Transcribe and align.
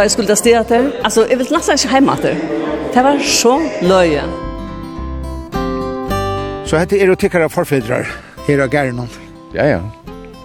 ta 0.00 0.06
jeg 0.08 0.14
skulle 0.14 0.32
ta 0.32 0.36
sted 0.38 0.56
etter. 0.56 0.86
Altså, 1.04 1.26
jeg 1.28 1.36
vil 1.36 1.50
nesten 1.52 1.76
ikke 1.76 1.92
hjemme 1.92 2.14
til. 2.22 2.38
Det 2.94 3.02
var 3.04 3.18
så 3.20 3.56
løye. 3.84 4.22
Så 6.64 6.78
hette 6.80 6.96
er 6.96 7.10
jo 7.10 7.16
tikkere 7.20 7.50
forfedrar 7.52 8.08
her 8.46 8.62
av 8.64 8.72
Gjernon. 8.72 9.10
Ja, 9.52 9.66
ja. 9.68 9.80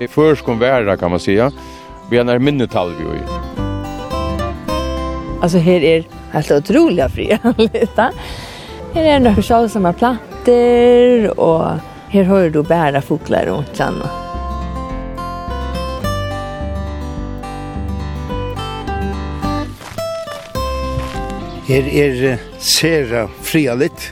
I 0.02 0.10
førskom 0.12 0.60
verda, 0.60 0.98
kan 0.98 1.14
man 1.14 1.24
säga. 1.24 1.52
Vi 2.10 2.18
har 2.18 2.40
minnetal 2.40 2.92
vi 2.98 3.06
jo 3.06 3.16
i. 3.16 3.24
Altså, 5.42 5.64
her 5.64 5.88
er 5.88 6.04
helt 6.34 6.52
utrolig 6.52 7.08
fri. 7.16 7.30
her 8.98 9.08
er 9.08 9.24
noen 9.24 9.40
sjål 9.40 9.72
som 9.72 9.88
er 9.88 9.96
planter, 9.96 11.32
og 11.38 11.80
her 12.12 12.28
hör 12.28 12.50
du 12.50 12.64
bæra 12.64 13.02
fokler 13.02 13.48
rundt 13.54 13.80
landet. 13.80 14.25
Her 21.66 21.88
er 21.90 22.38
sera 22.62 23.24
frialit, 23.42 24.12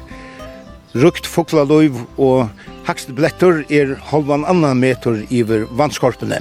rukt 0.97 1.27
foklaløyv 1.29 1.99
og 2.17 2.47
hakstblettor 2.87 3.59
er 3.69 3.93
halvan 4.09 4.41
annan 4.49 4.81
meter 4.81 5.19
iver 5.29 5.67
vannskorpene. 5.77 6.39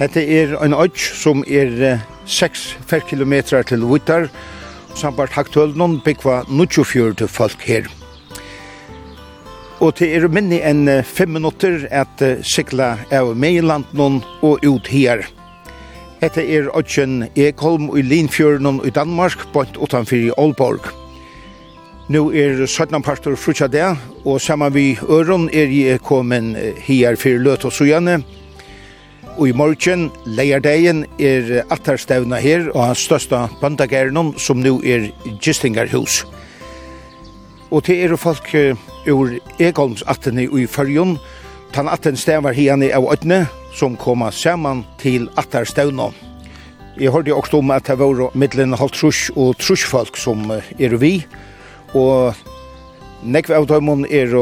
Hette 0.00 0.24
er 0.24 0.56
en 0.64 0.72
ødj 0.72 1.04
som 1.20 1.44
er 1.44 2.00
6 2.24 2.64
ferkilometrar 2.88 3.68
til 3.68 3.84
vittar, 3.92 4.30
sambart 4.96 5.36
haktøl 5.36 5.76
noen 5.76 6.00
byggva 6.00 6.46
24 6.48 7.12
til 7.20 7.28
folk 7.28 7.68
her. 7.68 7.84
Og 9.84 9.98
til 10.00 10.16
er 10.16 10.32
minni 10.32 10.62
enn 10.64 10.88
5 11.04 11.28
minutter 11.28 11.84
at 11.92 12.24
sikla 12.40 12.94
av 13.12 13.36
meiland 13.36 13.84
og 14.40 14.64
ut 14.64 14.88
her. 14.88 15.28
Hette 16.16 16.40
er 16.40 16.70
Odgen 16.72 17.26
Ekholm 17.36 17.90
i 17.92 18.00
Linfjörnen 18.00 18.78
i 18.88 18.90
Danmark, 18.90 19.42
bort 19.52 19.76
utanfor 19.76 20.16
i 20.16 20.30
Aalborg. 20.32 20.86
Nå 22.08 22.22
er 22.32 22.62
17 22.64 23.02
parter 23.04 23.36
frutja 23.36 23.68
det, 23.68 23.90
og 24.24 24.40
saman 24.40 24.72
vi 24.72 24.94
øron 24.96 25.50
er 25.52 25.68
jeg 25.68 26.00
kommet 26.00 26.56
her 26.86 27.20
for 27.20 27.36
løt 27.36 27.66
og 27.68 27.72
sujane. 27.72 28.22
Og 29.36 29.50
i 29.50 29.52
morgen, 29.52 30.08
leierdegen, 30.24 31.04
er 31.20 31.66
atterstevna 31.68 32.40
her, 32.40 32.70
og 32.72 32.86
hans 32.86 33.04
største 33.04 33.42
bandagernon, 33.60 34.38
som 34.38 34.64
nå 34.64 34.78
er 34.84 35.10
Gistingarhus. 35.42 36.24
Og 37.70 37.84
til 37.84 38.06
er 38.06 38.16
folk 38.16 38.54
ur 39.12 39.36
Ekholms 39.60 40.06
attene 40.08 40.48
i 40.48 40.64
Fyrjon, 40.66 41.18
og 41.18 41.45
Tan 41.72 41.88
atten 41.88 42.16
stavar 42.16 42.54
hiani 42.56 42.92
av 42.92 43.08
ötne 43.12 43.46
som 43.74 43.96
koma 43.96 44.30
saman 44.32 44.84
til 44.98 45.28
attar 45.36 45.64
stavna. 45.64 46.10
Jeg 46.96 47.12
hørte 47.12 47.34
også 47.34 47.58
om 47.58 47.70
at 47.70 47.86
det 47.86 47.98
var 48.00 48.30
middelen 48.34 48.72
halvt 48.72 48.94
trus 48.94 49.26
og 49.36 49.58
trusfolk 49.60 50.16
som 50.16 50.48
er 50.52 50.96
vi, 50.96 51.26
og 51.92 52.32
nekve 53.22 53.58
av 53.58 53.68
døymon 53.68 54.06
er 54.08 54.32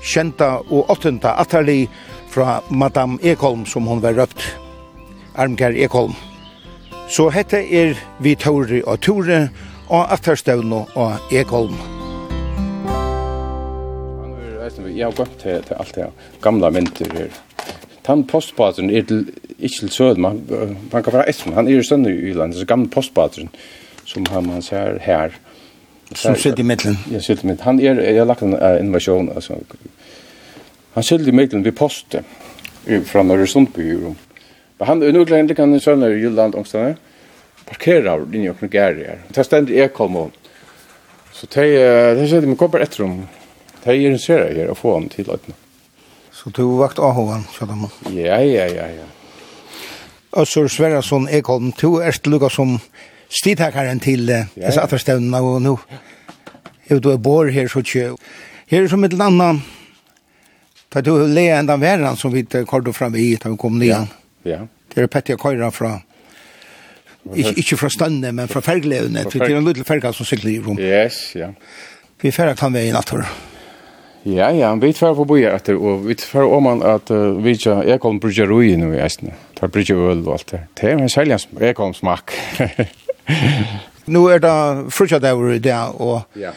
kjenta 0.00 0.62
og 0.70 0.88
åttenta 0.88 1.34
atterli 1.36 1.88
fra 2.32 2.62
Madame 2.70 3.20
Ekholm 3.22 3.66
som 3.66 3.86
hon 3.86 4.00
var 4.00 4.16
røpt, 4.16 4.40
Armgar 5.36 5.76
Ekholm. 5.76 6.16
Så 7.08 7.28
hette 7.32 7.60
er 7.60 7.96
vi 8.20 8.34
Tore 8.34 8.82
og 8.86 9.00
Tore 9.00 9.48
og 9.88 10.12
atterstavn 10.12 10.72
og 10.72 11.32
Ekholm. 11.32 11.76
Ekholm 11.76 11.97
jeg 14.76 15.04
har 15.06 15.16
gått 15.16 15.38
til, 15.42 15.62
til 15.62 15.76
alt 15.78 15.94
det 15.94 16.08
gamla 16.42 16.70
mynter 16.70 17.12
her. 17.16 17.34
Tan 18.06 18.24
postpateren 18.24 18.90
er 18.90 19.02
til, 19.08 19.26
ikke 19.58 19.80
til 19.80 19.90
Sødum, 19.90 20.22
man, 20.22 20.40
man 20.92 21.02
kan 21.02 21.12
være 21.12 21.28
Espen, 21.28 21.52
han 21.52 21.68
er 21.68 21.76
jo 21.76 21.82
stønne 21.82 22.12
i 22.12 22.32
Yland, 22.32 22.54
så 22.54 22.66
gamle 22.66 22.88
postpateren, 22.88 23.50
som 24.04 24.26
han, 24.32 24.48
han 24.50 24.62
ser 24.62 24.98
her. 25.04 25.36
Som 26.14 26.36
sitter 26.36 26.64
i 26.64 26.68
midten. 26.68 26.96
Ja, 27.12 27.20
sitter 27.20 27.44
i 27.44 27.50
midten. 27.50 27.64
Han 27.64 27.80
er, 27.80 28.00
jeg 28.00 28.16
har 28.16 28.28
lagt 28.28 28.42
en 28.42 28.56
uh, 28.56 28.78
innovasjon, 28.80 29.28
altså, 29.34 29.58
han 30.94 31.02
sitter 31.02 31.28
i 31.28 31.36
midten 31.36 31.64
ved 31.64 31.72
postet, 31.72 32.24
fra 33.04 33.22
Norresundby, 33.22 34.14
Men 34.78 34.86
Han 34.86 35.02
er 35.02 35.12
nok 35.12 35.30
lenge, 35.30 35.54
han 35.58 35.74
er 35.74 35.78
sønner 35.78 36.14
i 36.14 36.22
Yland, 36.22 36.54
omstående, 36.54 36.96
parkerar 37.66 38.24
linje 38.30 38.50
og 38.50 38.58
knugger 38.58 38.94
her. 38.94 39.18
Det 39.28 39.38
er 39.38 39.42
stendig 39.42 39.92
kom 39.92 40.16
og 40.16 40.32
Så 41.32 41.46
det 41.54 41.66
er, 41.78 42.14
det 42.14 42.30
så 42.30 42.40
det 42.40 42.56
kommer 42.58 42.82
etter 42.82 43.04
om 43.04 43.28
de 43.88 43.96
er 43.96 44.10
interesserade 44.12 44.60
her 44.60 44.72
å 44.72 44.76
få 44.76 44.94
han 44.98 45.08
til 45.12 45.28
løytene. 45.28 45.56
Så 46.38 46.52
du 46.54 46.62
har 46.62 46.82
vakt 46.84 47.00
av 47.02 47.16
honom, 47.16 47.46
kjødde 47.56 47.88
Ja, 48.14 48.38
ja, 48.44 48.66
ja, 48.70 48.86
ja. 49.00 49.06
Øssur 50.36 50.68
Sverrasson 50.68 51.28
Ekholm, 51.28 51.72
du 51.80 51.98
er 52.04 52.12
til 52.12 52.36
lukka 52.36 52.50
som 52.52 52.76
stidhækaren 53.32 54.00
til 54.00 54.28
eh, 54.28 54.44
ja, 54.44 54.62
ja. 54.62 54.66
disse 54.68 54.84
atterstevnene 54.84 55.40
og 55.40 55.62
nå. 55.64 55.74
Jeg 56.88 57.02
du 57.02 57.10
er 57.12 57.18
bor 57.20 57.48
her, 57.52 57.68
så 57.68 57.82
ikke. 57.84 58.12
Her 58.68 58.84
er 58.84 58.92
som 58.92 59.04
et 59.04 59.16
eller 59.16 59.32
annet, 59.32 59.64
da 60.92 61.02
du 61.04 61.12
leer 61.26 61.58
enda 61.58 61.76
verden 61.80 62.16
som 62.16 62.32
vi 62.32 62.44
kordet 62.44 62.94
fram 62.96 63.16
i, 63.16 63.34
da 63.36 63.50
vi 63.52 63.60
kom 63.60 63.80
nyan. 63.80 64.08
Ja. 64.44 64.52
ja. 64.52 64.60
Det 64.94 65.02
er 65.02 65.10
Petja 65.12 65.36
Køyra 65.36 65.68
fra, 65.72 65.98
ikke, 67.34 67.54
ikke 67.60 67.76
fra 67.82 67.92
stønne, 67.92 68.32
men 68.32 68.48
fra 68.48 68.62
ferglevene, 68.64 69.26
det 69.28 69.42
er 69.42 69.58
en 69.58 69.68
liten 69.68 69.84
ferga 69.84 70.12
som 70.16 70.28
sykler 70.28 70.54
i 70.54 70.58
rom. 70.64 70.80
Yes, 70.80 71.36
ja. 71.36 71.52
Vi 72.20 72.32
ferga 72.32 72.56
kan 72.56 72.72
vi 72.74 72.88
i 72.88 72.94
natt, 72.94 73.12
Ja, 74.28 74.50
ja, 74.52 74.74
vi 74.74 74.92
tar 74.92 75.14
på 75.16 75.24
boja 75.24 75.54
etter, 75.56 75.78
og 75.80 76.02
vi 76.04 76.14
tar 76.18 76.44
om 76.44 76.66
man 76.66 76.82
at 76.84 77.08
uh, 77.14 77.38
vi 77.40 77.54
ikke 77.56 77.78
Ekholm 77.94 78.18
brygger 78.20 78.50
rui 78.50 78.74
nu 78.76 78.90
i 78.92 79.00
eisne. 79.00 79.32
Tar 79.56 79.70
brygger 79.72 79.96
øl 80.10 80.20
og 80.26 80.34
alt 80.34 80.50
det. 80.52 80.60
Det 80.76 80.90
er 80.90 80.98
en 80.98 81.08
særlig 81.08 81.38
Ekholm 81.70 81.94
smak. 81.96 82.34
Nå 84.14 84.26
er 84.28 84.42
det 84.44 84.92
frutja 84.92 85.20
dagur 85.22 85.54
i 85.54 85.62
dag, 85.64 85.96
og 86.00 86.20
ja. 86.36 86.50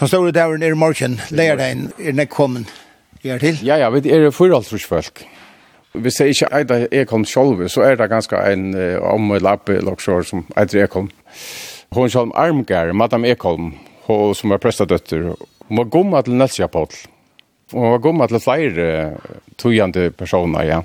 den 0.00 0.08
store 0.08 0.32
dagur 0.32 0.60
er 0.60 0.76
i 0.76 0.80
morgen, 0.80 1.16
leirdagen 1.30 1.86
er 1.98 2.18
nek 2.20 2.28
kommen. 2.28 2.68
Er 3.24 3.40
til? 3.40 3.56
Ja, 3.64 3.78
ja, 3.80 3.88
vi 3.88 4.04
er 4.10 4.28
fyraltrus 4.30 4.84
folk. 4.84 5.24
Hvis 5.94 6.20
jeg 6.20 6.34
ikke 6.34 6.50
eier 6.52 6.86
Ekholm 6.92 7.24
selv, 7.24 7.64
så 7.68 7.86
er 7.86 7.96
det 7.96 8.10
ganske 8.12 8.36
en 8.52 8.74
uh, 8.76 9.00
om 9.14 9.32
lappe 9.40 9.78
loksjår 9.80 10.28
som 10.28 10.44
eier 10.52 10.84
Ekholm. 10.84 11.08
Hon 11.96 12.12
sjolv 12.12 12.36
armgær, 12.36 12.92
Madame 12.92 13.32
Ekholm, 13.32 13.72
hon 14.04 14.34
som 14.36 14.52
er 14.52 14.60
prestadøtter, 14.60 15.32
må 15.74 15.86
gomma 15.90 16.22
til 16.24 16.38
Nølsja 16.38 16.68
Paul. 16.72 16.92
Og 17.74 17.80
må 17.82 17.98
gomma 18.02 18.28
til 18.30 18.42
flere 18.42 18.88
tøyande 19.60 20.10
personer, 20.14 20.66
ja. 20.68 20.82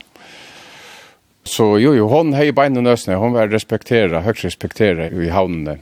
Så 1.50 1.78
jo, 1.82 1.94
jo, 1.98 2.08
hon 2.12 2.36
hei 2.38 2.52
beinen 2.54 2.86
nøsne, 2.86 3.18
hon 3.18 3.34
var 3.34 3.50
respektera, 3.50 4.22
høgst 4.26 4.46
respektera 4.46 5.08
i 5.10 5.32
havnene. 5.34 5.80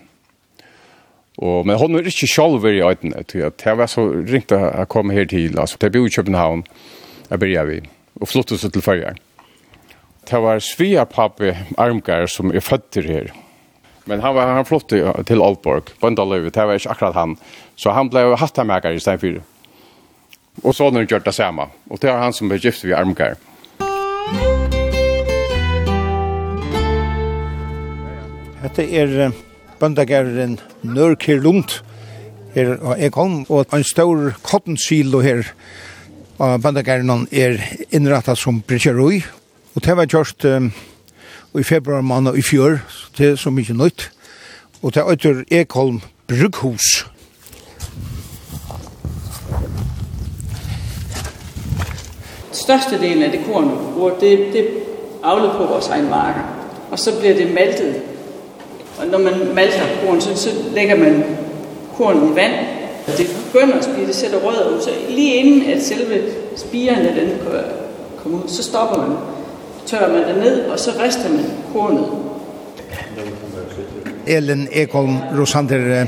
Og, 1.37 1.65
men 1.67 1.77
hon 1.77 1.97
er 1.97 2.07
ikke 2.09 2.29
sjálf 2.29 2.65
i 2.65 2.79
øyden, 2.81 3.13
at 3.17 3.35
jeg. 3.35 3.53
Det 3.61 3.75
var 3.77 3.89
så 3.91 4.07
ringt 4.09 4.53
å 4.55 4.85
komme 4.89 5.13
her 5.13 5.27
til, 5.29 5.57
altså. 5.59 5.77
Det 5.81 5.91
bor 5.93 6.07
i 6.07 6.13
København, 6.13 6.63
jeg 7.27 7.41
byrja 7.43 7.65
vi, 7.69 7.81
og 8.21 8.31
flottet 8.31 8.61
seg 8.61 8.73
til 8.73 8.85
fyrir. 8.85 9.19
Det 10.27 10.39
var 10.43 10.63
Svea 10.63 11.05
pappi 11.07 11.53
Armgar 11.79 12.25
som 12.31 12.51
er 12.51 12.63
født 12.63 12.99
her, 13.05 13.29
Men 14.07 14.21
han 14.21 14.35
var 14.35 14.47
han 14.47 14.65
flott 14.65 14.89
till, 14.89 15.11
till 15.25 15.41
Oldborg, 15.41 15.83
Bondalövet, 15.99 16.53
det 16.53 16.65
var 16.65 16.79
ikke 16.79 16.89
akkurat 16.89 17.15
han. 17.15 17.37
Så 17.75 17.91
han 17.91 18.09
blev 18.09 18.37
hattamäkare 18.39 18.93
i 18.93 18.99
stedet 18.99 19.21
för. 19.21 19.41
Och 20.61 20.75
så 20.75 20.89
har 20.91 21.01
gjort 21.01 21.25
det 21.25 21.33
samme. 21.33 21.67
Och 21.89 21.97
det 22.01 22.09
är 22.09 22.17
han 22.17 22.33
som 22.33 22.47
blev 22.47 22.65
gift 22.65 22.85
ved 22.85 22.93
Armgar. 22.93 23.35
Dette 28.63 28.83
er 28.83 29.31
bøndagæren 29.79 30.57
Nørkir 30.81 31.39
Lund. 31.41 31.81
Her, 32.55 32.73
er 32.73 32.95
jeg 32.97 33.11
kom, 33.11 33.45
og 33.49 33.65
en 33.73 33.83
stor 33.83 34.33
kottensilo 34.43 35.19
her. 35.21 35.43
Og 36.39 36.61
bøndagæren 36.61 37.27
er 37.31 37.61
innrettet 37.91 38.37
som 38.37 38.61
brisjerøy. 38.61 39.21
Og 39.75 39.85
det 39.85 39.97
var 39.97 40.07
just 40.13 40.45
um, 40.45 40.71
i 41.59 41.63
februar 41.63 42.01
måned 42.01 42.37
i 42.37 42.41
fjør, 42.41 42.77
så 42.87 43.07
det 43.17 43.29
er 43.29 43.35
så 43.35 43.49
mye 43.49 43.73
nytt. 43.73 44.11
Og 44.81 44.93
det 44.93 45.01
er 45.01 45.11
etter 45.11 45.43
Ekholm 45.51 46.01
Brygghus. 46.27 47.07
Største 52.51 53.01
delen 53.01 53.23
af 53.23 53.31
det 53.31 53.39
korn, 53.45 53.67
hvor 53.97 54.09
det, 54.09 54.53
det 54.53 54.67
avler 55.23 55.57
på 55.57 55.65
vores 55.65 55.87
egen 55.87 56.09
marker, 56.09 56.41
og 56.91 56.99
så 56.99 57.19
bliver 57.19 57.35
det 57.35 57.53
maltet. 57.53 57.95
Og 58.99 59.07
når 59.07 59.17
man 59.17 59.55
malter 59.55 59.83
korn, 60.05 60.21
så, 60.21 60.35
så 60.35 60.49
lægger 60.73 60.95
man 60.95 61.23
korn 61.97 62.31
i 62.31 62.35
vand, 62.35 62.53
og 63.07 63.17
det 63.17 63.27
begynder 63.45 63.77
at 63.77 63.83
spire, 63.83 64.07
det 64.07 64.15
sætter 64.15 64.37
rødder 64.37 64.75
ud. 64.75 64.81
Så 64.81 64.89
lige 65.09 65.35
inden 65.35 65.69
at 65.69 65.83
selve 65.83 66.21
spirene 66.55 67.15
den 67.19 67.31
kommer 68.23 68.43
ud, 68.43 68.47
så 68.47 68.63
stopper 68.63 68.97
man 68.97 69.17
tørrer 69.87 70.13
man 70.13 70.23
det 70.27 70.37
ned, 70.37 70.63
og 70.71 70.79
så 70.79 70.93
rister 70.99 71.29
man 71.33 71.45
kornet. 71.73 72.05
Ellen 74.27 74.67
Ekholm 74.71 75.17
Rosander, 75.37 76.07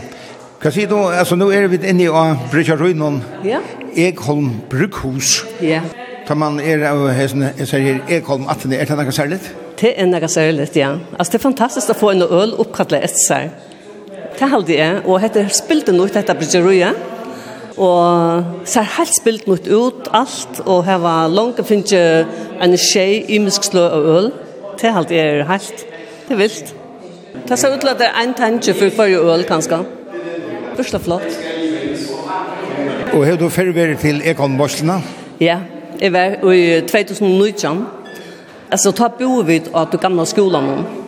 hva 0.60 0.72
sier 0.76 0.90
du? 0.92 0.98
Altså, 1.08 1.38
nå 1.40 1.48
er 1.56 1.70
vi 1.72 1.80
inne 1.88 2.10
i 2.10 2.10
Brygjarøynon. 2.52 3.22
Ja. 3.48 3.62
Ekholm 3.96 4.50
Brukhus. 4.70 5.46
Ja. 5.64 5.80
Da 6.28 6.36
man 6.36 6.60
er 6.60 6.84
av 6.92 7.06
hesten, 7.16 7.46
jeg 7.58 7.68
sier 7.70 7.86
her, 7.86 8.02
Ekholm 8.20 8.44
18, 8.52 8.74
er 8.76 8.90
det 8.90 8.98
noe 9.00 9.14
særlig? 9.16 9.40
Det 9.80 9.94
er 9.96 10.10
noe 10.12 10.28
særlig, 10.28 10.68
ja. 10.76 10.92
Altså, 11.16 11.32
det 11.32 11.40
er 11.40 11.46
fantastisk 11.46 11.94
å 11.94 11.98
få 12.02 12.12
en 12.12 12.26
øl 12.28 12.58
oppkattelig 12.60 13.08
etter 13.08 13.24
seg. 13.24 13.56
Det 14.40 14.52
halde 14.52 14.76
jeg, 14.76 15.00
og 15.06 15.24
hette 15.24 15.46
spilte 15.56 15.96
nok 15.96 16.12
dette 16.14 16.36
Brygjarøyet 16.42 17.09
og 17.80 18.44
ser 18.68 18.88
helt 18.98 19.16
spilt 19.16 19.48
mot 19.48 19.68
ut 19.68 20.10
alt, 20.14 20.62
og 20.66 20.84
her 20.86 21.00
var 21.00 21.32
langt 21.32 21.62
å 21.62 21.68
finne 21.68 22.02
en 22.60 22.76
skje 22.76 23.06
i 23.32 23.40
musklø 23.40 23.86
og 23.88 24.10
øl. 24.16 24.30
Det 24.80 24.90
er 24.90 25.00
alt 25.00 25.12
er 25.16 25.46
helt, 25.48 25.86
det 26.28 26.36
er 26.36 26.42
vilt. 26.42 26.74
Det 27.48 27.60
ser 27.60 27.74
ut 27.74 27.80
til 27.80 27.92
at 27.92 28.02
det 28.02 28.10
er 28.10 28.22
en 28.24 28.36
tanke 28.36 28.76
for 28.76 28.96
forrige 28.96 29.24
øl, 29.24 29.46
kanskje. 29.48 29.80
Først 30.76 31.00
og 31.00 31.02
flott. 31.08 31.40
Og 33.14 33.26
har 33.26 33.40
du 33.40 33.50
ferdig 33.50 33.98
til 34.00 34.22
Ekonborslene? 34.26 35.02
Ja, 35.40 35.60
jeg 36.02 36.14
var 36.14 36.52
i 36.52 36.82
2019. 36.82 37.86
Altså, 38.72 38.92
ta 38.92 39.08
bo 39.08 39.40
vid 39.42 39.72
at 39.76 39.92
du 39.92 39.98
gamle 39.98 40.26
skolen 40.30 40.68
nå. 40.68 40.99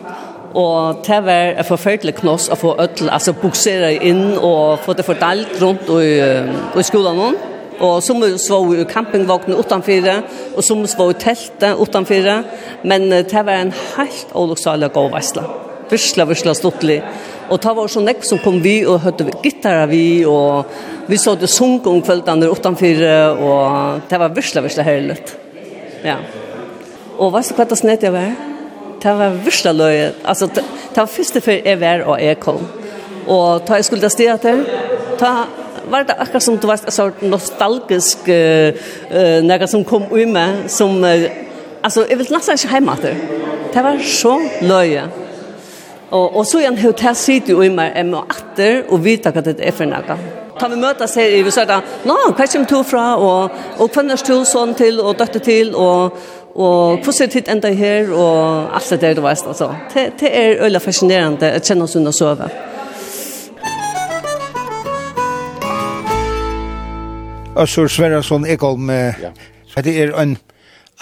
Og 0.54 1.00
det 1.06 1.18
var 1.24 1.54
en 1.56 1.64
forferdelig 1.64 2.18
knoss 2.20 2.50
å 2.52 2.58
få 2.60 2.74
ødel, 2.82 3.08
altså 3.08 3.32
buksere 3.40 3.94
inn 4.04 4.34
og 4.36 4.82
få 4.84 4.92
det 4.96 5.06
fordelt 5.06 5.56
rundt 5.62 5.88
i, 5.96 6.12
i 6.76 6.84
skolen 6.84 7.16
nå. 7.16 7.30
Og 7.82 8.02
som 8.04 8.20
så 8.38 8.58
i 8.76 8.84
campingvåkene 8.86 9.56
utenfor, 9.58 10.08
og 10.54 10.64
som 10.64 10.84
så 10.86 11.08
i 11.10 11.18
teltet 11.18 11.80
utenfor, 11.80 12.28
Men 12.82 13.10
det 13.10 13.32
var 13.32 13.52
en 13.52 13.72
helt 13.96 14.34
olukksalig 14.34 14.92
god 14.92 15.10
veisle. 15.12 15.42
Vørsla, 15.90 16.24
vørsla, 16.24 16.54
stortlig. 16.54 17.02
Og 17.50 17.60
det 17.62 17.74
var 17.76 17.88
så 17.88 18.00
nekk 18.00 18.24
som 18.24 18.38
kom 18.38 18.60
vi 18.62 18.84
og 18.86 19.00
hørte 19.00 19.26
gitarra 19.42 19.86
vi, 19.86 20.24
og 20.24 20.64
vi 21.08 21.16
så 21.16 21.34
det 21.34 21.50
sunk 21.50 21.86
om 21.86 22.02
kveldene 22.02 22.48
utenfor, 22.48 23.02
og 23.40 24.00
det 24.08 24.20
var 24.20 24.36
vørsla, 24.36 24.62
vørsla 24.62 24.86
herlig. 24.86 25.18
Ja. 26.04 26.20
Og 27.18 27.32
vet 27.34 27.50
du 27.50 27.56
hva 27.56 27.68
det 27.68 27.78
snedet 27.78 28.08
jeg 28.08 28.14
var? 28.14 28.51
det 29.02 29.18
var 29.18 29.28
virkelig 29.44 29.74
løye. 29.74 30.12
Altså, 30.24 30.46
det 30.46 30.96
var 30.96 31.06
første 31.06 31.40
før 31.40 31.58
jeg 31.64 31.80
var 31.80 32.04
og 32.06 32.22
jeg 32.22 32.40
kom. 32.40 32.66
Og 33.26 33.62
da 33.68 33.74
jeg 33.74 33.84
skulle 33.84 34.10
stå 34.10 34.36
til, 34.42 34.64
da 35.20 35.32
var 35.90 36.02
det 36.02 36.14
akkurat 36.18 36.42
som 36.42 36.58
du 36.58 36.66
var 36.66 36.80
så 36.88 37.10
nostalgisk 37.22 38.28
uh, 38.28 39.40
noe 39.42 39.66
som 39.66 39.84
kom 39.84 40.06
ut 40.10 40.28
med, 40.28 40.68
som, 40.68 41.02
uh, 41.02 41.26
altså, 41.82 42.06
jeg 42.10 42.18
vil 42.18 42.30
nesten 42.30 42.58
ikke 42.58 42.72
hjemme 42.72 42.96
til. 43.00 43.18
Det 43.74 43.84
var 43.84 43.98
så 44.06 44.38
løye. 44.62 45.08
Og, 46.12 46.36
og 46.36 46.46
så 46.46 46.60
igjen 46.60 46.76
har 46.78 46.92
det 46.92 47.16
sitt 47.16 47.48
jo 47.48 47.62
i 47.64 47.70
meg, 47.72 47.94
jeg 47.96 48.06
må 48.10 48.20
atter 48.28 48.82
og 48.92 49.00
vite 49.04 49.32
hva 49.32 49.42
det 49.44 49.56
er 49.64 49.72
for 49.72 49.88
noe. 49.88 50.16
Kan 50.60 50.70
vi 50.70 50.76
møtes 50.76 51.14
her, 51.16 51.32
vi 51.42 51.50
sier 51.50 51.66
da, 51.66 51.78
nå, 52.04 52.16
hva 52.36 52.46
kommer 52.46 52.68
du 52.68 52.82
fra, 52.84 53.06
og, 53.16 53.56
og 53.80 53.96
hva 53.96 54.04
er 54.04 54.20
du 54.28 54.44
sånn 54.46 54.76
til, 54.76 55.00
og 55.00 55.16
døtte 55.18 55.40
til, 55.42 55.72
og 55.72 56.18
og 56.54 57.00
hvordan 57.00 57.30
tid 57.32 57.48
enda 57.48 57.70
her, 57.72 58.10
og 58.12 58.74
alt 58.76 58.90
det 58.92 59.00
der 59.00 59.16
du 59.16 59.22
veist, 59.24 59.46
altså. 59.48 59.70
Det, 59.94 60.12
det 60.20 60.30
er 60.36 60.60
øyla 60.64 60.80
fascinerende 60.82 61.54
å 61.56 61.60
kjenne 61.64 61.86
oss 61.86 61.96
under 61.96 62.12
sove. 62.12 62.48
Øssur 67.62 67.88
Sverresson 67.92 68.46
Ekholm, 68.48 68.88
ja. 68.92 69.32
det 69.84 69.96
er 70.00 70.12
en 70.20 70.36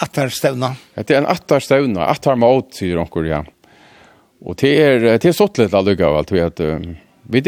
attarstevna. 0.02 0.74
Det 0.98 1.14
er 1.14 1.22
en 1.22 1.30
attarstevna, 1.30 2.06
attarmåt, 2.10 2.74
sier 2.78 2.98
onkur, 3.02 3.26
ja. 3.26 3.42
Og 4.40 4.56
det 4.62 4.72
er, 4.78 5.08
det 5.20 5.30
er 5.30 5.36
sått 5.36 5.58
litt 5.60 5.74
allukavalt, 5.74 6.30
vi 6.30 6.42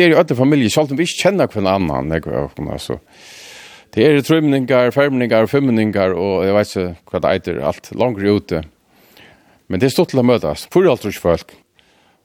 er 0.05 0.13
jo 0.13 0.19
alle 0.21 0.37
familie, 0.39 0.71
selv 0.71 0.93
om 0.93 0.99
vi 0.99 1.07
ikke 1.09 1.29
kjenner 1.29 1.49
hver 2.23 2.45
vet, 2.51 2.75
altså. 2.77 2.99
Ja 2.99 3.42
Det 3.93 4.05
er 4.09 4.23
trymningar, 4.25 4.89
fermningar, 4.95 5.47
femningar 5.53 6.15
og 6.17 6.47
jeg 6.47 6.55
vet 6.57 6.71
ikke 6.71 7.11
hva 7.11 7.21
det 7.21 7.33
eiter, 7.33 7.59
alt 7.61 7.91
langere 7.93 8.39
ute. 8.39 8.63
Men 9.69 9.83
det 9.83 9.91
er 9.91 9.93
stått 9.93 10.15
til 10.15 10.23
å 10.23 10.25
møtes, 10.25 10.65
for 10.73 10.89
alt 10.89 11.05
rus 11.05 11.19
folk. 11.21 11.53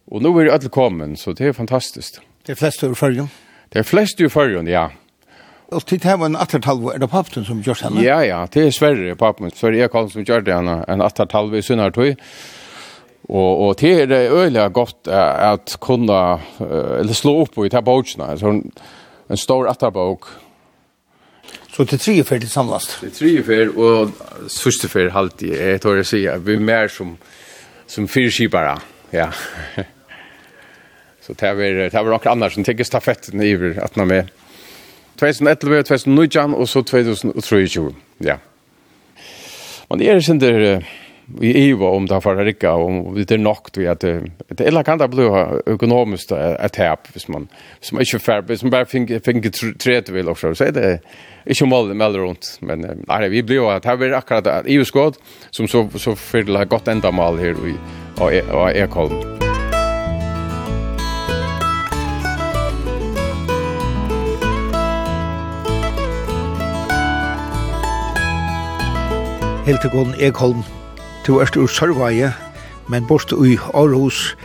Og 0.08 0.24
nå 0.24 0.32
er 0.40 0.54
alle 0.54 0.72
kommet, 0.72 1.20
så 1.20 1.36
det 1.36 1.50
er 1.50 1.58
fantastisk. 1.58 2.22
Det 2.48 2.56
er 2.56 2.60
flest 2.62 2.86
ur 2.88 2.96
fyrjon? 2.96 3.28
Det 3.76 3.82
er 3.82 3.88
flest 3.88 4.24
ur 4.24 4.32
fyrjon, 4.32 4.72
ja. 4.72 4.86
Og 5.68 5.84
til 5.84 6.00
det 6.00 6.16
var 6.16 6.32
en 6.32 6.40
attertalv, 6.40 6.88
er 6.94 7.04
det 7.04 7.12
pappen 7.12 7.44
som 7.44 7.60
gjør 7.60 7.84
henne? 7.84 8.00
Ja, 8.06 8.22
ja, 8.24 8.46
det 8.48 8.70
er 8.70 8.72
Sverre 8.72 9.18
pappen, 9.20 9.52
Sverre 9.52 9.84
Ekallen 9.84 10.14
som 10.14 10.24
gjør 10.24 10.48
det 10.48 10.56
henne, 10.56 10.80
en 10.88 11.04
attertalv 11.04 11.60
i 11.60 11.66
Sunnartøy. 11.68 12.14
Og, 13.28 13.52
og 13.68 13.74
det 13.82 13.92
er 14.08 14.32
øyelig 14.32 14.70
godt 14.72 15.12
at 15.12 15.76
kunne, 15.84 16.24
eller 16.64 17.12
slå 17.12 17.42
opp 17.44 17.60
i 17.60 17.68
det 17.68 17.82
her 17.82 17.84
bøkene, 17.84 18.38
en 19.28 19.40
stor 19.40 19.68
atterbøk, 19.68 20.32
Så 21.78 21.84
det 21.86 22.00
tre 22.02 22.24
fer 22.26 22.40
til 22.42 22.50
samlast. 22.50 22.96
Det 23.04 23.12
tre 23.14 23.36
fer 23.46 23.68
og 23.78 24.14
sista 24.50 24.88
fer 24.90 25.12
halt 25.14 25.44
i 25.46 25.52
ett 25.54 25.84
år 25.86 26.00
så 26.02 26.18
jag 26.18 26.40
vi 26.46 26.56
mer 26.58 26.88
som 26.88 27.18
som 27.88 28.08
fyrskipare. 28.08 28.80
Ja. 29.14 29.28
så 31.22 31.34
det 31.34 31.54
var 31.54 31.90
det 31.90 31.94
var 31.94 32.12
också 32.12 32.30
andre 32.30 32.50
som 32.50 32.64
tänker 32.64 32.84
stafetten 32.84 33.42
över 33.42 33.84
at 33.84 33.96
när 33.96 34.06
med 34.06 34.30
2011 35.20 35.84
2019 35.84 36.54
og 36.54 36.70
så 36.70 36.84
2023. 36.84 37.94
Ja. 38.18 38.38
Men 39.90 40.00
det 40.00 40.10
er 40.10 40.20
sen 40.20 40.40
där 40.40 40.84
i 41.42 41.52
EU 41.70 41.84
om 41.86 42.06
det 42.06 42.22
för 42.22 42.36
rikka, 42.36 42.72
och 42.74 43.16
det 43.16 43.32
er 43.32 43.38
nok, 43.38 43.70
vi 43.76 43.88
at 43.88 44.02
det 44.02 44.32
eller 44.60 44.84
kan 44.84 45.00
det 45.00 45.10
bli 45.10 45.24
økonomisk 45.68 46.32
et 46.32 46.72
tap 46.72 47.08
hvis 47.12 47.28
man 47.30 47.50
hvis 47.80 47.92
man 47.92 48.02
ikke 48.02 48.16
er 48.16 48.20
ferdig, 48.20 48.48
hvis 48.48 48.64
man 48.64 48.72
bare 48.72 48.86
finner 48.86 49.20
tre 49.80 50.02
til 50.02 50.14
vil, 50.14 50.30
också 50.30 50.54
så 50.56 50.72
det 50.72 51.00
ikke 51.46 51.66
mål, 51.66 51.96
mal 51.96 52.12
med 52.12 52.22
rundt, 52.22 52.58
men 52.62 52.86
nei, 53.08 53.28
vi 53.30 53.44
blir 53.44 53.56
jo, 53.56 53.70
att 53.70 53.86
här 53.86 54.04
är 54.04 54.12
akkurat 54.12 54.66
EU-skåd, 54.66 55.16
som 55.52 55.68
så 55.68 55.90
så 55.96 56.16
för 56.16 56.44
det 56.44 56.58
har 56.58 56.66
gått 56.66 56.88
ända 56.88 57.12
mal 57.12 57.40
här 57.40 57.56
i 57.68 57.76
och 58.52 58.72
Ekholm. 58.72 59.38
Hildegon 69.66 70.14
Ekholm 70.20 70.64
Du 71.28 71.38
er 71.44 71.58
ur 71.58 71.68
sørvaje, 71.68 72.34
men 72.90 73.08
borte 73.08 73.36
i 73.44 73.58
Aarhus. 73.74 74.38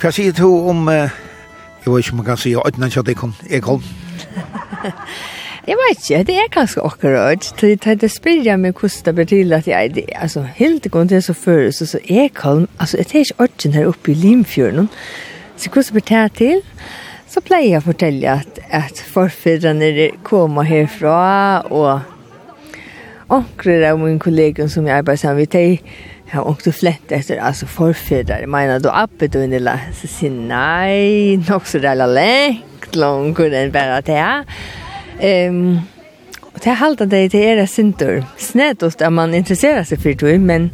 Hva 0.00 0.10
sier 0.12 0.32
du 0.36 0.48
om, 0.68 0.88
uh, 0.88 1.12
jeg 1.84 1.92
vet 1.92 2.04
ikke 2.04 2.12
om 2.12 2.22
man 2.22 2.26
kan 2.26 2.40
si, 2.40 2.54
Øyden 2.56 2.90
Kjødikon, 2.90 3.34
Ekholm? 3.50 3.82
Jeg 5.66 5.74
vet 5.80 6.10
ikke, 6.10 6.24
det 6.24 6.34
er 6.38 6.50
ganske 6.54 6.80
akkurat. 6.80 7.54
Det 7.60 7.86
er 7.86 8.08
spyrir 8.08 8.44
jeg 8.46 8.60
meg 8.62 8.78
hvordan 8.78 9.04
det 9.04 9.14
blir 9.14 9.26
til 9.26 9.52
at 9.52 9.66
jeg, 9.66 9.94
det, 9.94 10.04
altså, 10.14 10.44
helt 10.54 10.86
ikke 10.86 11.00
om 11.00 11.08
til 11.08 11.22
så 11.22 11.32
før, 11.32 11.70
så, 11.70 11.86
så 11.86 11.98
Ekholm, 12.08 12.68
altså, 12.78 12.96
jeg 12.96 13.06
tar 13.06 13.18
ikke 13.18 13.42
Øyden 13.42 13.72
her 13.72 13.86
oppe 13.86 14.12
i 14.12 14.14
Limfjorden, 14.14 14.88
så 15.56 15.70
hvordan 15.70 15.92
blir 15.92 16.04
det 16.06 16.32
til? 16.32 16.60
Så 17.26 17.40
pleier 17.42 17.70
jeg 17.70 17.82
å 17.82 17.88
fortelle 17.88 18.36
at, 18.38 18.60
at 18.70 19.02
forfedrene 19.10 20.10
kommer 20.22 20.62
herfra, 20.62 21.66
og 21.66 22.15
onkrar 23.28 23.92
av 23.92 23.98
min 23.98 24.18
kollega 24.18 24.68
som 24.68 24.86
jag 24.86 24.98
arbetar 24.98 25.16
sammen 25.16 25.36
med, 25.36 25.48
de 25.50 25.80
har 26.30 26.42
också 26.48 26.68
och 26.70 26.74
flett 26.74 27.12
efter 27.12 27.36
alltså 27.36 27.66
förfäder. 27.66 28.40
Jag 28.40 28.48
menar 28.48 28.80
då 28.80 28.88
uppe 29.04 29.26
då 29.26 29.42
inne 29.42 29.58
där 29.58 29.80
så 30.00 30.06
säger 30.06 30.32
nej, 30.32 31.36
nog 31.36 31.66
så 31.66 31.78
där 31.78 31.94
långt, 31.94 32.94
långt 32.96 33.38
än 33.38 33.72
bara 33.72 34.00
det. 34.00 34.44
Ehm 35.20 35.80
Och 36.56 36.62
det 36.64 36.70
halta 36.70 37.06
det 37.06 37.30
till 37.30 37.40
era 37.40 37.66
syntor. 37.66 38.24
Snett 38.36 38.82
oss 38.82 38.96
där 38.96 39.10
man 39.10 39.34
intresserar 39.34 39.84
sig 39.84 39.98
för 39.98 40.12
det, 40.12 40.38
men 40.38 40.70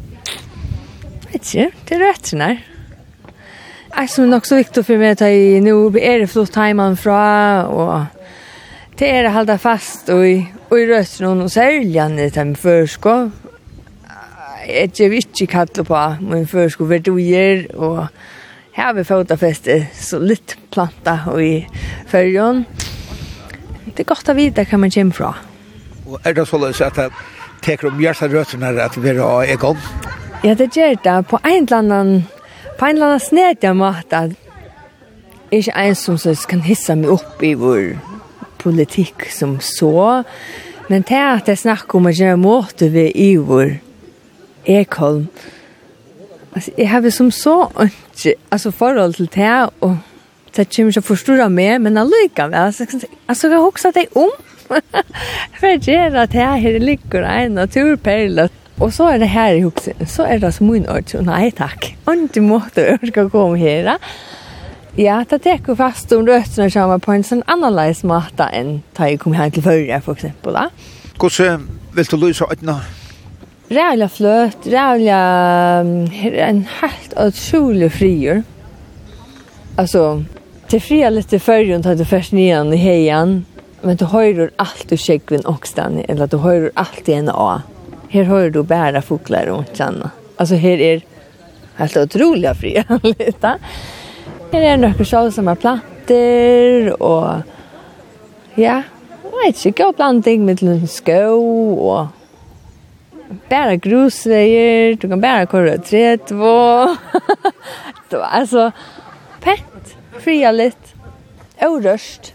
vet 1.32 1.54
inte, 1.54 1.70
det 1.88 1.94
är 1.94 1.98
rätt 1.98 2.26
sånär. 2.26 2.62
Alltså, 3.90 4.14
som 4.14 4.32
är 4.32 4.36
också 4.36 4.56
viktigt 4.56 4.86
för 4.86 4.98
mig 4.98 5.10
att 5.10 5.20
jag 5.20 5.30
nu 5.62 5.86
är 6.00 6.18
det 6.18 6.26
flott 6.26 6.54
hemma 6.54 6.96
från 6.96 7.64
och 7.64 8.00
Det 8.98 9.10
är 9.10 9.24
att 9.24 9.34
hålla 9.34 9.58
fast 9.58 10.08
och 10.08 10.26
i, 10.26 10.46
och 10.68 10.80
i 10.80 10.86
rösten 10.86 11.40
och 11.40 11.52
säljan 11.52 12.18
i 12.18 12.30
den 12.30 12.56
förskå. 12.56 13.30
Jag 14.68 14.90
ger 14.94 15.12
inte 15.12 15.46
kalla 15.46 15.84
på 15.84 16.16
min 16.20 16.46
gjør, 16.46 17.76
og 17.76 17.98
och 17.98 18.06
här 18.72 18.94
vi 18.94 19.04
fotafäste 19.04 19.86
så 19.94 20.18
litt 20.18 20.56
planta 20.70 21.18
och 21.26 21.42
i 21.42 21.66
førjon. 22.06 22.66
Det 23.84 24.00
er 24.00 24.04
godt 24.04 24.28
å 24.28 24.34
vite 24.34 24.64
kan 24.64 24.80
man 24.80 24.90
kommer 24.90 25.12
fra. 25.12 25.34
Och 26.06 26.26
är 26.26 26.34
det 26.34 26.46
så 26.46 26.84
att 26.84 26.94
det 26.94 27.10
teker 27.60 27.88
om 27.88 28.00
hjärsta 28.00 28.28
rötterna 28.28 28.84
att 28.84 28.96
vi 28.96 29.10
är 29.10 29.52
igång? 29.52 29.78
Ja, 30.42 30.54
det 30.54 30.76
gjør 30.76 30.96
det. 31.02 31.22
På 31.28 31.38
en 31.44 31.64
eller 31.64 31.76
annen, 31.76 32.24
på 32.78 32.86
en 32.86 32.96
eller 32.96 33.06
annen 33.06 33.20
snedja 33.20 33.74
måte, 33.74 34.18
att 34.18 34.32
ikke 35.52 35.72
en 35.72 35.94
som 35.94 36.18
kan 36.48 36.60
hissa 36.60 36.94
meg 36.96 37.10
opp 37.12 37.42
i 37.44 37.52
vår 37.54 38.11
politikk 38.62 39.26
som 39.32 39.58
så, 39.60 40.22
men 40.88 41.04
det 41.08 41.16
er 41.16 41.38
at 41.38 41.48
jeg 41.50 41.62
snakker 41.62 41.98
om 41.98 42.08
å 42.10 42.14
gjøre 42.14 42.40
måte 42.40 42.90
ved 42.92 43.14
Ivor 43.18 43.76
Ekholm. 44.68 45.26
Altså, 46.52 46.72
jeg 46.76 46.88
har 46.90 47.10
som 47.10 47.30
så 47.32 47.56
ikke 47.80 48.34
altså, 48.52 48.70
forhold 48.70 49.14
til 49.14 49.30
det, 49.34 49.52
og 49.80 49.96
det 50.56 50.68
kommer 50.68 50.92
ikke 50.92 51.04
å 51.04 51.08
forstå 51.08 51.48
meg, 51.48 51.78
men 51.80 51.96
allikevel, 51.96 52.58
altså, 52.68 52.86
altså, 53.26 53.48
jeg 53.48 53.56
har 53.56 53.68
også 53.68 53.92
det 53.96 54.08
om. 54.14 54.32
For 55.58 55.68
jeg 55.68 55.80
gjør 55.86 56.18
at 56.22 56.34
jeg 56.36 56.60
her 56.62 56.78
ligger 56.80 57.26
en 57.28 57.58
naturperle, 57.60 58.48
Og 58.80 58.90
så 58.90 59.12
er 59.12 59.18
det 59.20 59.28
her 59.28 59.52
i 59.54 59.60
huset, 59.62 59.96
så 60.08 60.24
er 60.26 60.40
det 60.42 60.48
som 60.56 60.66
min 60.66 60.88
ord, 60.90 61.12
nei 61.22 61.50
takk. 61.54 61.92
Andre 62.08 62.42
måte 62.42 62.82
å 62.82 62.94
ønske 62.96 63.26
å 63.28 63.30
komme 63.30 63.60
her, 63.60 63.92
Ja, 65.00 65.22
det 65.24 65.38
teker 65.40 65.76
fast 65.78 66.10
om 66.12 66.26
røttene 66.28 66.68
kommer 66.72 66.98
på 67.00 67.14
en 67.14 67.22
sånn 67.24 67.40
annerledes 67.48 68.02
måte 68.04 68.44
enn 68.52 68.82
da 68.92 69.06
jeg 69.08 69.22
kom 69.22 69.32
hjem 69.32 69.54
til 69.56 69.64
førre, 69.64 70.00
for 70.04 70.18
eksempel. 70.18 70.58
Da. 70.58 70.66
Hvordan 71.16 71.62
vil 71.96 72.10
du 72.10 72.16
løse 72.20 72.44
øynene? 72.44 72.74
Rævlig 73.72 74.08
fløt, 74.12 74.66
rævlig 74.68 75.14
en 76.44 76.60
helt 76.82 77.14
utrolig 77.16 77.88
frier. 77.94 78.42
Altså, 79.80 80.24
det 80.68 80.82
frier 80.84 81.14
litt 81.14 81.30
til 81.32 81.40
førre, 81.40 81.80
da 81.80 81.94
du 81.96 82.04
først 82.04 82.36
nyan 82.36 82.74
i 82.76 82.80
heien, 82.82 83.38
men 83.82 83.96
du 83.96 84.04
hører 84.12 84.52
alt 84.60 84.84
du 84.90 84.98
skjekkvinn 85.00 85.48
åkstan, 85.48 86.02
eller 86.04 86.28
du 86.28 86.36
hører 86.44 86.68
alt 86.76 87.08
i 87.08 87.16
en 87.16 87.32
av. 87.32 87.64
Her 88.12 88.28
hører 88.28 88.52
du 88.52 88.60
bare 88.68 89.00
fokler 89.00 89.48
rundt 89.48 89.72
kjenne. 89.72 90.12
Altså, 90.36 90.60
her 90.60 90.84
er 90.84 91.02
helt 91.80 91.96
utrolig 91.96 92.52
frier 92.60 92.92
litt, 93.08 93.40
da. 93.46 93.56
Her 94.52 94.66
er 94.68 94.74
noen 94.76 95.06
sjål 95.08 95.30
som 95.32 95.46
har 95.48 95.56
planter, 95.56 96.90
og 97.00 98.58
ja, 98.60 98.82
jeg 98.84 99.30
vet 99.32 99.60
ikke, 99.70 99.78
gå 99.78 99.92
planting 99.96 100.42
med 100.44 100.60
en 100.60 100.82
skå, 100.92 101.22
og 101.80 102.10
bara 103.48 103.78
grusveier, 103.80 104.98
du 105.00 105.06
kan 105.08 105.22
bara 105.22 105.46
kora 105.48 105.78
tret, 105.80 106.34
og 106.36 106.92
det 108.10 108.20
var 108.20 108.34
altså 108.42 108.66
pent, 109.40 109.94
fria 110.20 110.50
litt, 110.52 110.92
orørst. 111.64 112.34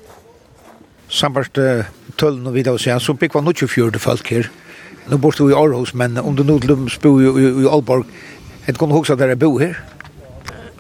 Sambarst 1.14 1.62
uh, 1.62 1.86
tøllen 2.18 2.50
og 2.50 2.58
videre 2.58 2.80
og 2.80 2.82
sen, 2.82 2.98
så 2.98 3.14
bygg 3.14 3.38
var 3.38 3.46
nok 3.46 3.62
fjørde 3.70 4.02
folk 4.02 4.34
her. 4.34 4.50
Nå 5.06 5.22
borte 5.22 5.46
du 5.46 5.54
i 5.54 5.60
Aarhus, 5.60 5.94
men 5.94 6.18
om 6.18 6.34
du 6.34 6.42
nå 6.42 6.58
til 6.66 6.74
bor 6.74 7.22
jo 7.22 7.38
i 7.38 7.46
i, 7.46 7.54
i 7.62 7.70
Aalborg, 7.70 8.10
er 8.66 8.74
det 8.74 8.82
kun 8.82 8.92
huske 8.92 9.14
at 9.14 9.22
dere 9.22 9.38
bor 9.38 9.62
her. 9.62 9.78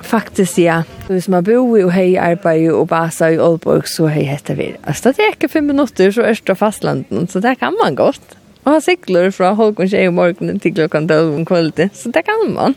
Faktisk, 0.07 0.57
ja. 0.57 0.81
Hvis 1.07 1.27
man 1.27 1.43
bor 1.43 1.75
og 1.83 1.91
hei 1.91 2.15
arbeid 2.15 2.69
og 2.71 2.87
basa 2.87 3.27
i 3.33 3.39
Aalborg, 3.43 3.89
så 3.91 4.07
hei 4.07 4.23
heter 4.27 4.55
vi. 4.55 4.69
Altså, 4.87 5.11
det 5.11 5.25
er 5.25 5.33
ikke 5.35 5.49
fem 5.51 5.67
minutter, 5.67 6.11
så 6.15 6.23
er 6.23 6.39
det 6.47 6.55
fastlanden, 6.57 7.27
så 7.27 7.41
det 7.43 7.57
kan 7.59 7.75
man 7.81 7.95
godt. 7.95 8.37
Og 8.63 8.71
han 8.71 8.81
sikler 8.83 9.31
fra 9.31 9.53
Håkon 9.55 9.87
Kjei 9.87 10.07
om 10.07 10.15
morgenen 10.19 10.59
til 10.63 10.73
klokken 10.75 11.07
12 11.07 11.35
om 11.35 11.45
kvalitet, 11.47 11.95
så 11.95 12.11
det 12.11 12.23
kan 12.27 12.53
man. 12.53 12.75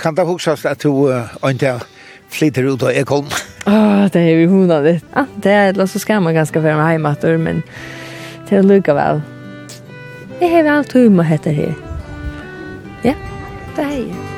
Kan 0.00 0.16
det 0.16 0.26
huksas 0.28 0.64
at 0.64 0.82
du 0.84 1.08
ønte 1.44 1.72
uh, 1.72 1.84
flyter 2.32 2.68
ut 2.68 2.84
av 2.84 2.92
Ekholm? 2.92 3.28
Åh, 3.66 4.06
det 4.12 4.22
er 4.22 4.40
vi 4.40 4.46
hona 4.52 4.80
litt. 4.84 5.04
Ja, 5.16 5.24
det 5.42 5.52
er 5.52 5.72
et 5.72 5.90
så 5.90 6.00
skal 6.00 6.22
man 6.24 6.36
ganske 6.36 6.62
være 6.62 6.76
med 6.76 6.88
heimater, 6.88 7.36
men 7.40 7.64
det 8.48 8.60
er 8.60 8.64
lukka 8.68 8.96
vel. 8.96 9.20
Det 10.38 10.48
er 10.52 10.62
vi 10.62 10.72
alt 10.72 10.92
humor 10.92 11.28
heter 11.28 11.52
her. 11.52 11.76
Ja, 13.04 13.16
det 13.76 13.84
er 13.84 13.94
jeg. 13.96 14.35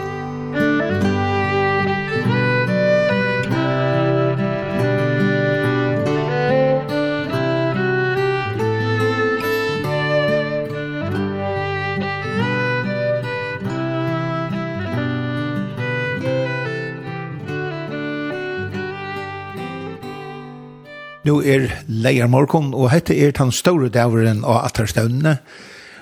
Nu 21.28 21.42
er 21.44 21.66
leier 21.92 22.24
morgon, 22.30 22.70
og 22.72 22.88
hette 22.88 23.12
er 23.12 23.34
den 23.36 23.50
store 23.52 23.90
daveren 23.92 24.38
av 24.48 24.62
Attarstøvnene. 24.70 25.34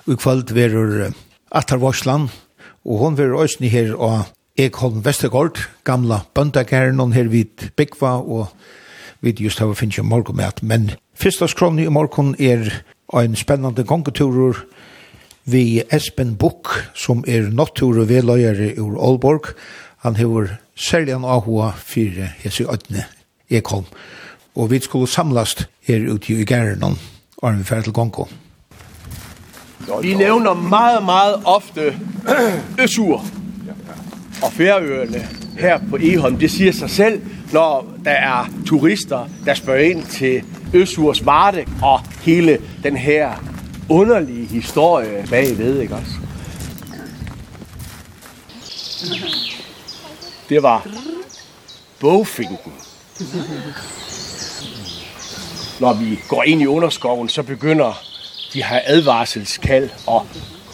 Og 0.06 0.12
i 0.14 0.16
kveld 0.22 0.52
verur 0.54 1.08
Attar 1.50 1.80
Vorsland, 1.82 2.28
og 2.86 3.00
hon 3.00 3.16
verur 3.18 3.40
òsni 3.42 3.66
her 3.72 3.90
av 3.98 4.28
Ekholm 4.54 5.00
Vestergaard, 5.02 5.58
gamla 5.82 6.20
bøndagæren, 6.36 7.02
og 7.02 7.16
her 7.16 7.26
vid 7.32 7.72
Bekva, 7.74 8.20
og 8.22 8.52
vid 9.24 9.42
just 9.42 9.58
hava 9.58 9.74
finnst 9.74 9.98
jo 9.98 10.04
morgon 10.06 10.38
med 10.38 10.46
at, 10.46 10.62
men 10.62 10.92
fyrsta 11.18 11.48
skroni 11.50 11.88
i 11.88 11.90
morgon 11.90 12.36
er 12.38 12.68
ein 13.18 13.34
spennande 13.34 13.82
gongeturur 13.82 14.60
vi 15.42 15.82
Espen 15.90 16.36
Bukk, 16.38 16.70
som 16.94 17.24
er 17.26 17.50
nottur 17.50 17.98
og 18.04 18.12
veløyere 18.12 18.76
ur 18.78 18.94
Aalborg. 18.94 19.56
Han 20.06 20.20
hever 20.22 20.54
særlig 20.76 21.16
en 21.16 21.26
ahua 21.26 21.72
fyrir 21.74 22.30
hese 22.44 22.68
ødne 22.70 23.08
Ekholm. 23.50 23.90
Ekholm 23.90 23.90
og 24.56 24.70
vi 24.70 24.80
skulle 24.80 25.08
samlast 25.08 25.68
her 25.82 26.12
ute 26.12 26.32
i 26.32 26.44
Gæren 26.44 26.96
og 27.38 27.58
vi 27.58 27.64
færd 27.64 27.84
til 27.84 27.92
Gongo. 27.92 28.24
Vi 30.02 30.14
nævner 30.14 30.54
meget, 30.54 31.04
meget 31.04 31.34
ofte 31.44 31.98
Øsur 32.82 33.24
og 34.42 34.52
Færøerne 34.52 35.28
her 35.58 35.80
på 35.90 35.96
Eholm. 36.00 36.38
Det 36.38 36.50
siger 36.50 36.72
sig 36.72 36.90
selv, 36.90 37.22
når 37.52 37.94
der 38.04 38.10
er 38.10 38.50
turister, 38.66 39.28
der 39.44 39.54
spørger 39.54 39.80
ind 39.80 40.06
til 40.06 40.42
Øsurs 40.74 41.26
Varde 41.26 41.64
og 41.82 42.00
hele 42.20 42.58
den 42.82 42.96
her 42.96 43.32
underlige 43.88 44.46
historie 44.46 45.26
bagved, 45.30 45.80
ikke 45.80 45.94
også? 45.94 46.12
Det 50.48 50.62
var 50.62 50.86
bogfinken 52.00 52.72
når 55.80 55.92
vi 55.94 56.18
går 56.28 56.42
ind 56.42 56.62
i 56.62 56.66
underskoven, 56.66 57.28
så 57.28 57.42
begynder 57.42 58.02
de 58.52 58.64
her 58.64 58.80
advarselskald, 58.84 59.90
og 60.06 60.26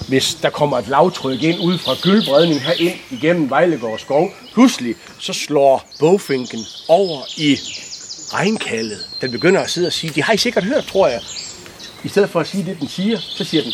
hvis 0.08 0.34
der 0.34 0.50
kommer 0.50 0.78
et 0.78 0.88
lavtryk 0.88 1.42
ind 1.42 1.60
ud 1.60 1.78
fra 1.78 1.92
gyldbredning 2.02 2.60
her 2.60 2.72
ind 2.72 2.94
igennem 3.10 3.50
Vejlegård 3.50 3.98
skov, 3.98 4.28
pludselig 4.52 4.94
så 5.18 5.32
slår 5.32 5.84
bogfinken 5.98 6.60
over 6.88 7.20
i 7.36 7.58
regnkaldet. 8.32 8.98
Den 9.20 9.30
begynder 9.30 9.60
at 9.60 9.70
sidde 9.70 9.86
og 9.86 9.92
sige, 9.92 10.12
det 10.14 10.22
har 10.22 10.32
I 10.32 10.36
sikkert 10.36 10.64
hørt, 10.64 10.84
tror 10.84 11.08
jeg. 11.08 11.20
I 12.04 12.08
stedet 12.08 12.30
for 12.30 12.40
at 12.40 12.46
sige 12.46 12.64
det, 12.64 12.80
den 12.80 12.88
siger, 12.88 13.18
så 13.18 13.44
siger 13.44 13.62
den 13.62 13.72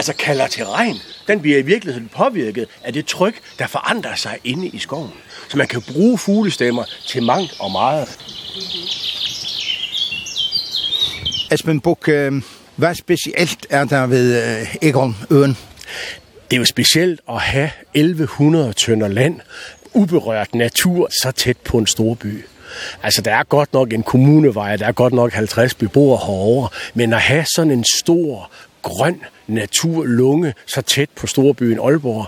altså 0.00 0.12
kalder 0.12 0.46
til 0.46 0.66
regn, 0.66 0.96
den 1.28 1.40
bliver 1.40 1.58
i 1.58 1.62
virkeligheden 1.62 2.10
påvirket 2.16 2.68
af 2.84 2.92
det 2.92 3.06
tryk, 3.06 3.34
der 3.58 3.66
forandrer 3.66 4.14
sig 4.14 4.38
inde 4.44 4.66
i 4.66 4.78
skoven. 4.78 5.12
Så 5.48 5.56
man 5.56 5.66
kan 5.66 5.82
bruge 5.82 6.18
fuglestemmer 6.18 6.84
til 7.06 7.22
mangt 7.22 7.56
og 7.58 7.72
meget. 7.72 8.08
Esben 11.52 11.80
Buk, 11.80 12.08
hvad 12.76 12.94
specielt 12.94 13.66
er 13.70 13.84
der 13.84 14.06
ved 14.06 14.66
Egon-øen? 14.82 15.56
Det 16.50 16.56
er 16.56 16.60
jo 16.60 16.64
specielt 16.64 17.20
at 17.28 17.40
have 17.40 17.70
1100 17.94 18.72
tønder 18.72 19.08
land, 19.08 19.40
uberørt 19.94 20.54
natur, 20.54 21.08
så 21.22 21.30
tæt 21.30 21.56
på 21.56 21.78
en 21.78 21.86
stor 21.86 22.14
by. 22.14 22.44
Altså, 23.02 23.22
der 23.22 23.34
er 23.34 23.42
godt 23.42 23.72
nok 23.72 23.92
en 23.92 24.02
kommunevej, 24.02 24.76
der 24.76 24.86
er 24.86 24.92
godt 24.92 25.12
nok 25.12 25.32
50 25.32 25.74
beboere 25.74 26.18
herovre, 26.18 26.68
men 26.94 27.12
at 27.12 27.20
have 27.20 27.44
sådan 27.54 27.70
en 27.70 27.84
stor, 27.98 28.50
grøn 28.82 29.20
naturlunge 29.50 30.54
så 30.66 30.82
tæt 30.82 31.10
på 31.16 31.26
storbyen 31.26 31.78
Aalborg, 31.78 32.26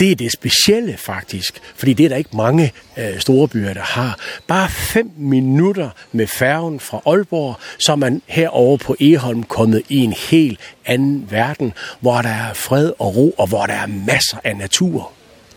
det 0.00 0.12
er 0.12 0.16
det 0.16 0.32
specielle 0.32 0.96
faktisk, 0.96 1.60
fordi 1.76 1.92
det 1.92 2.04
er 2.04 2.08
der 2.08 2.16
ikke 2.16 2.36
mange 2.36 2.72
øh, 2.96 3.18
store 3.18 3.48
byer, 3.48 3.74
der 3.74 3.82
har. 3.82 4.18
Bare 4.46 4.68
5 4.68 5.10
minutter 5.16 5.90
med 6.12 6.26
færgen 6.26 6.80
fra 6.80 7.00
Aalborg, 7.06 7.56
så 7.78 7.92
er 7.92 7.96
man 7.96 8.22
herovre 8.26 8.78
på 8.78 8.96
Eholm 9.00 9.42
kommet 9.42 9.82
i 9.88 9.96
en 9.96 10.12
helt 10.12 10.60
anden 10.86 11.26
verden, 11.30 11.72
hvor 12.00 12.22
der 12.22 12.28
er 12.28 12.52
fred 12.52 12.92
og 12.98 13.16
ro, 13.16 13.30
og 13.30 13.46
hvor 13.46 13.66
der 13.66 13.74
er 13.74 13.86
masser 13.86 14.38
af 14.44 14.56
natur. 14.56 15.12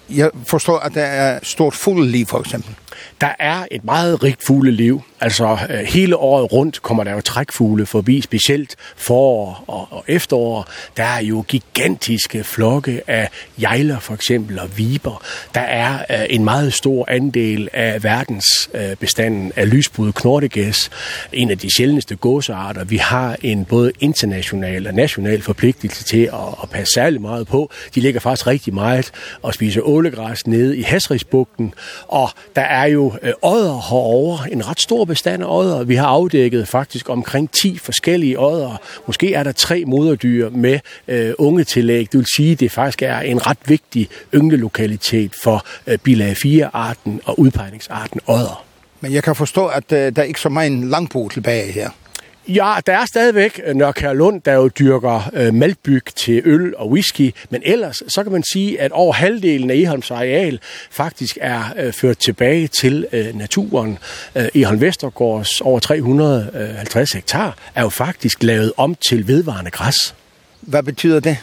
Jeg 0.10 0.30
forstår, 0.44 0.80
at 0.80 0.94
der 0.94 1.06
er 1.06 1.40
stort 1.44 1.74
fugleliv 1.74 2.26
for 2.26 2.40
eksempel. 2.40 2.76
Der 3.22 3.32
er 3.40 3.66
et 3.72 3.86
meget 3.86 4.24
rigt 4.24 4.46
fugleliv. 4.48 5.02
Altså 5.22 5.58
hele 5.88 6.18
året 6.18 6.54
rundt 6.54 6.82
kommer 6.82 7.04
der 7.04 7.14
jo 7.14 7.22
trækfugle 7.22 7.86
forbi, 7.86 8.22
specielt 8.22 8.76
forår 8.96 9.64
og, 9.68 9.88
og 9.92 10.04
efterår. 10.08 10.70
Der 10.98 11.04
er 11.04 11.22
jo 11.22 11.44
gigantiske 11.48 12.44
flokke 12.44 13.02
af 13.08 13.30
jejler 13.62 14.00
for 14.00 14.14
eksempel 14.14 14.60
og 14.60 14.78
viber. 14.78 15.24
Der 15.56 15.62
er 15.62 16.00
øh, 16.10 16.26
en 16.30 16.44
meget 16.44 16.74
stor 16.74 17.06
andel 17.08 17.70
af 17.74 18.04
verdens 18.04 18.46
øh, 18.74 18.96
bestanden 18.96 19.52
af 19.56 19.70
lysbrud 19.70 20.12
knortegæs. 20.12 20.90
En 21.34 21.52
af 21.52 21.58
de 21.58 21.70
sjældneste 21.78 22.16
gåsearter. 22.16 22.84
Vi 22.84 22.98
har 22.98 23.38
en 23.42 23.66
både 23.66 23.92
international 24.00 24.88
og 24.88 24.94
national 24.94 25.42
forpligtelse 25.42 26.04
til 26.04 26.24
at, 26.24 26.56
at 26.64 26.70
passe 26.70 26.94
særlig 26.94 27.22
meget 27.22 27.48
på. 27.48 27.72
De 27.96 28.00
ligger 28.00 28.20
faktisk 28.20 28.48
rigtig 28.48 28.74
meget 28.74 29.12
og 29.42 29.54
spiser 29.54 29.82
ålegræs 29.82 30.48
nede 30.48 30.78
i 30.78 30.82
Hasrigsbugten. 30.82 31.74
Og 32.08 32.30
der 32.56 32.62
er 32.62 32.85
er 32.86 32.90
jo 32.90 33.14
øh, 33.22 33.34
odder 33.42 33.82
herovre, 33.90 34.52
en 34.52 34.68
ret 34.68 34.82
stor 34.82 35.06
bestand 35.06 35.44
af 35.44 35.58
odder. 35.58 35.84
Vi 35.84 35.96
har 35.96 36.08
afdækket 36.08 36.68
faktisk 36.68 37.10
omkring 37.10 37.52
10 37.52 37.78
forskellige 37.78 38.40
odder. 38.40 38.82
Måske 39.08 39.34
er 39.34 39.44
der 39.44 39.52
tre 39.52 39.84
moderdyr 39.88 40.50
med 40.50 40.80
øh, 41.08 41.34
unge 41.38 41.64
tillæg. 41.64 42.12
Det 42.12 42.18
vil 42.18 42.28
sige, 42.36 42.52
at 42.52 42.60
det 42.60 42.72
faktisk 42.72 43.02
er 43.02 43.20
en 43.20 43.48
ret 43.48 43.58
vigtig 43.66 44.10
ynglelokalitet 44.34 45.32
for 45.44 45.66
øh, 45.88 45.98
bilag 45.98 46.36
4-arten 46.46 47.22
og 47.26 47.40
udpegningsarten 47.40 48.20
odder. 48.28 48.66
Men 49.02 49.14
jeg 49.14 49.24
kan 49.24 49.36
forstå, 49.36 49.68
at 49.68 49.92
øh, 49.92 50.16
der 50.16 50.22
er 50.22 50.26
ikke 50.26 50.42
så 50.42 50.50
meget 50.50 50.72
langbo 50.72 51.30
tilbage 51.30 51.72
her. 51.72 51.90
Ja, 52.48 52.76
der 52.86 52.94
er 52.94 53.06
stadigvæk 53.06 53.62
Nørkær 53.76 54.14
Lund, 54.14 54.42
der 54.42 54.54
jo 54.54 54.68
dyrker 54.68 55.32
øh, 55.34 55.54
maltbyg 55.54 56.04
til 56.16 56.42
øl 56.46 56.76
og 56.76 56.90
whisky, 56.90 57.34
men 57.50 57.62
ellers 57.66 58.04
så 58.08 58.24
kan 58.24 58.32
man 58.32 58.44
sige, 58.54 58.82
at 58.82 58.92
over 58.92 59.14
halvdelen 59.14 59.72
af 59.72 59.76
Eholms 59.76 60.12
areal 60.12 60.60
faktisk 60.92 61.38
er 61.42 61.64
øh, 61.78 61.94
ført 61.94 62.18
tilbage 62.18 62.68
til 62.68 63.08
øh, 63.12 63.38
naturen. 63.38 63.98
Øh, 64.36 64.48
Eholm 64.56 64.82
Vestergaards 64.82 65.62
over 65.62 65.80
350 65.80 67.12
hektar 67.12 67.58
er 67.76 67.82
jo 67.82 67.90
faktisk 67.90 68.44
lavet 68.44 68.72
om 68.78 68.96
til 69.10 69.28
vedvarende 69.28 69.72
græs. 69.72 70.16
Hvad 70.62 70.84
betyder 70.84 71.20
det? 71.20 71.38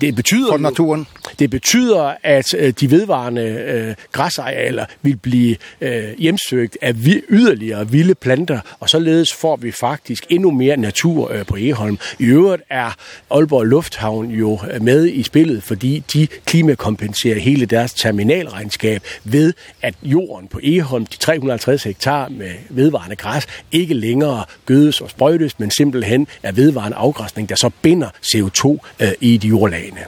det 0.00 0.16
betyder 0.16 0.48
for 0.48 0.58
naturen. 0.58 1.06
Det 1.38 1.50
betyder 1.50 2.14
at 2.22 2.44
de 2.80 2.90
vedvarende 2.90 3.42
øh, 3.42 3.94
græsarealer 4.12 4.86
vil 5.02 5.16
blive 5.16 5.56
øh, 5.80 6.04
hjemsøgt 6.18 6.78
af 6.82 7.04
vi, 7.04 7.22
yderligere 7.28 7.90
vilde 7.90 8.14
planter, 8.14 8.60
og 8.80 8.90
således 8.90 9.34
får 9.34 9.56
vi 9.56 9.70
faktisk 9.72 10.26
endnu 10.28 10.50
mere 10.50 10.76
natur 10.76 11.32
øh, 11.32 11.46
på 11.46 11.56
Eholm. 11.56 11.98
I 12.18 12.24
øvrigt 12.24 12.62
er 12.70 12.96
Aalborg 13.30 13.64
Lufthavn 13.64 14.30
jo 14.30 14.58
med 14.80 15.06
i 15.06 15.22
spillet, 15.22 15.62
fordi 15.62 16.02
de 16.12 16.26
klimakompenserer 16.46 17.38
hele 17.38 17.66
deres 17.66 17.94
terminalregnskab 17.94 19.02
ved 19.24 19.52
at 19.82 19.94
jorden 20.02 20.48
på 20.48 20.60
Eholm, 20.62 21.06
de 21.06 21.16
350 21.16 21.82
hektar 21.84 22.28
med 22.28 22.50
vedvarende 22.68 23.16
græs, 23.16 23.46
ikke 23.72 23.94
længere 23.94 24.44
gødes 24.66 25.00
og 25.00 25.10
sprøjtes, 25.10 25.58
men 25.58 25.70
simpelthen 25.70 26.26
er 26.42 26.52
vedvarende 26.52 26.96
afgræsning, 26.96 27.48
der 27.48 27.54
så 27.56 27.70
binder 27.82 28.08
CO2 28.34 28.78
øh, 29.00 29.08
i 29.20 29.36
de 29.36 29.48
jord 29.48 29.63
overlagene. 29.64 30.04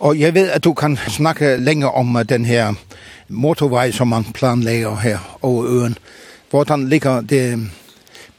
Og 0.00 0.18
jeg 0.18 0.34
ved, 0.34 0.50
at 0.50 0.64
du 0.64 0.74
kan 0.74 0.96
snakke 1.08 1.56
længere 1.56 1.90
om 1.92 2.18
den 2.28 2.44
her 2.44 2.74
motorvej, 3.28 3.90
som 3.90 4.08
man 4.08 4.24
planlægger 4.24 4.96
her 4.96 5.38
over 5.42 5.64
øen. 5.66 5.98
Hvordan 6.50 6.88
ligger 6.88 7.20
det 7.20 7.70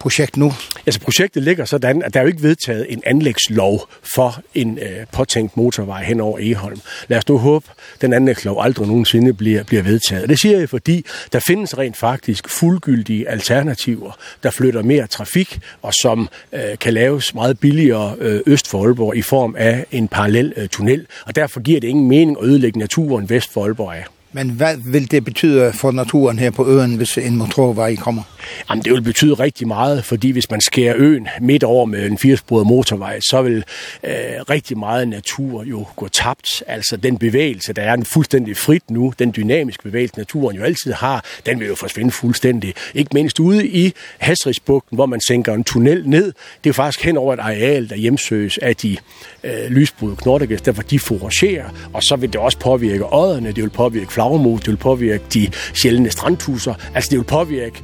projekt 0.05 0.37
nu? 0.37 0.53
Altså 0.85 0.99
projektet 0.99 1.43
ligger 1.43 1.65
sådan, 1.65 2.03
at 2.03 2.13
der 2.13 2.19
er 2.19 2.23
jo 2.23 2.27
ikke 2.27 2.43
vedtaget 2.43 2.85
en 2.89 3.01
anlægslov 3.05 3.89
for 4.15 4.41
en 4.55 4.79
øh, 4.79 5.05
påtænkt 5.11 5.57
motorvej 5.57 6.03
hen 6.03 6.21
over 6.21 6.39
Eholm. 6.41 6.81
Lad 7.07 7.17
os 7.17 7.27
nu 7.27 7.37
håbe, 7.37 7.65
den 8.01 8.13
anlægslov 8.13 8.61
aldrig 8.61 8.87
nogensinde 8.87 9.33
bliver, 9.33 9.63
bliver 9.63 9.83
vedtaget. 9.83 10.29
Det 10.29 10.39
siger 10.39 10.59
jeg, 10.59 10.69
fordi 10.69 11.05
der 11.33 11.39
findes 11.47 11.77
rent 11.77 11.97
faktisk 11.97 12.49
fuldgyldige 12.49 13.29
alternativer, 13.29 14.11
der 14.43 14.49
flytter 14.49 14.81
mere 14.81 15.07
trafik, 15.07 15.59
og 15.81 15.93
som 15.93 16.29
øh, 16.53 16.61
kan 16.81 16.93
laves 16.93 17.33
meget 17.33 17.59
billigere 17.59 18.15
øh, 18.19 18.41
øst 18.45 18.67
for 18.67 18.85
Aalborg 18.85 19.15
i 19.15 19.21
form 19.21 19.55
af 19.57 19.85
en 19.91 20.07
parallel 20.07 20.53
øh, 20.57 20.67
tunnel. 20.67 21.05
Og 21.25 21.35
derfor 21.35 21.59
giver 21.59 21.79
det 21.79 21.87
ingen 21.87 22.07
mening 22.07 22.37
at 22.41 22.45
ødelægge 22.45 22.79
naturen 22.79 23.29
vest 23.29 23.53
for 23.53 23.63
Aalborg 23.65 23.95
af. 23.95 24.05
Men 24.35 24.49
hvad 24.49 24.77
vil 24.77 25.11
det 25.11 25.25
betyde 25.25 25.73
for 25.73 25.91
naturen 25.91 26.39
her 26.39 26.51
på 26.51 26.67
øen, 26.67 26.95
hvis 26.95 27.17
en 27.17 27.35
motorvej 27.35 27.95
kommer? 27.95 28.23
Jamen, 28.69 28.83
det 28.83 28.93
vil 28.93 29.01
betyde 29.01 29.33
rigtig 29.33 29.67
meget, 29.67 30.05
fordi 30.05 30.31
hvis 30.31 30.51
man 30.51 30.61
skærer 30.61 30.93
øen 30.97 31.27
midt 31.41 31.63
over 31.63 31.85
med 31.85 32.05
en 32.05 32.17
firesporet 32.17 32.67
motorvej, 32.67 33.19
så 33.19 33.41
vil 33.41 33.63
øh, 34.03 34.13
rigtig 34.49 34.77
meget 34.77 35.07
natur 35.07 35.63
jo 35.63 35.85
gå 35.95 36.07
tabt. 36.07 36.63
Altså 36.67 36.97
den 36.97 37.17
bevægelse, 37.17 37.73
der 37.73 37.81
er 37.81 37.95
den 37.95 38.05
fuldstændig 38.05 38.57
frit 38.57 38.89
nu, 38.89 39.13
den 39.19 39.33
dynamiske 39.35 39.83
bevægelse, 39.83 40.17
naturen 40.17 40.55
jo 40.55 40.63
altid 40.63 40.93
har, 40.93 41.25
den 41.45 41.59
vil 41.59 41.67
jo 41.67 41.75
forsvinde 41.75 42.11
fuldstændig. 42.11 42.73
Ikke 42.93 43.09
mindst 43.13 43.39
ude 43.39 43.67
i 43.67 43.93
Hasrigsbugten, 44.17 44.95
hvor 44.95 45.05
man 45.05 45.21
sænker 45.27 45.53
en 45.53 45.63
tunnel 45.63 46.09
ned. 46.09 46.33
Det 46.63 46.69
er 46.69 46.73
faktisk 46.73 47.05
hen 47.05 47.17
over 47.17 47.33
et 47.33 47.39
areal, 47.39 47.89
der 47.89 47.95
hjemsøges 47.95 48.57
af 48.57 48.75
de 48.75 48.97
øh, 49.43 49.69
lysbrud 49.69 50.15
knortegæs, 50.15 50.61
derfor 50.61 50.83
de 50.83 50.99
foragerer, 50.99 51.65
og 51.93 52.03
så 52.03 52.15
vil 52.15 52.33
det 52.33 52.41
også 52.41 52.57
påvirke 52.59 53.13
ådderne, 53.13 53.47
det 53.47 53.63
vil 53.63 53.69
påvirke 53.69 54.11
lavmål, 54.25 54.59
det 54.59 54.67
vil 54.67 54.77
påvirke 54.77 55.23
de 55.33 55.47
sjældne 55.73 56.11
strandhuser, 56.11 56.73
altså 56.93 57.09
det 57.09 57.17
vil 57.17 57.25
påvirke 57.25 57.81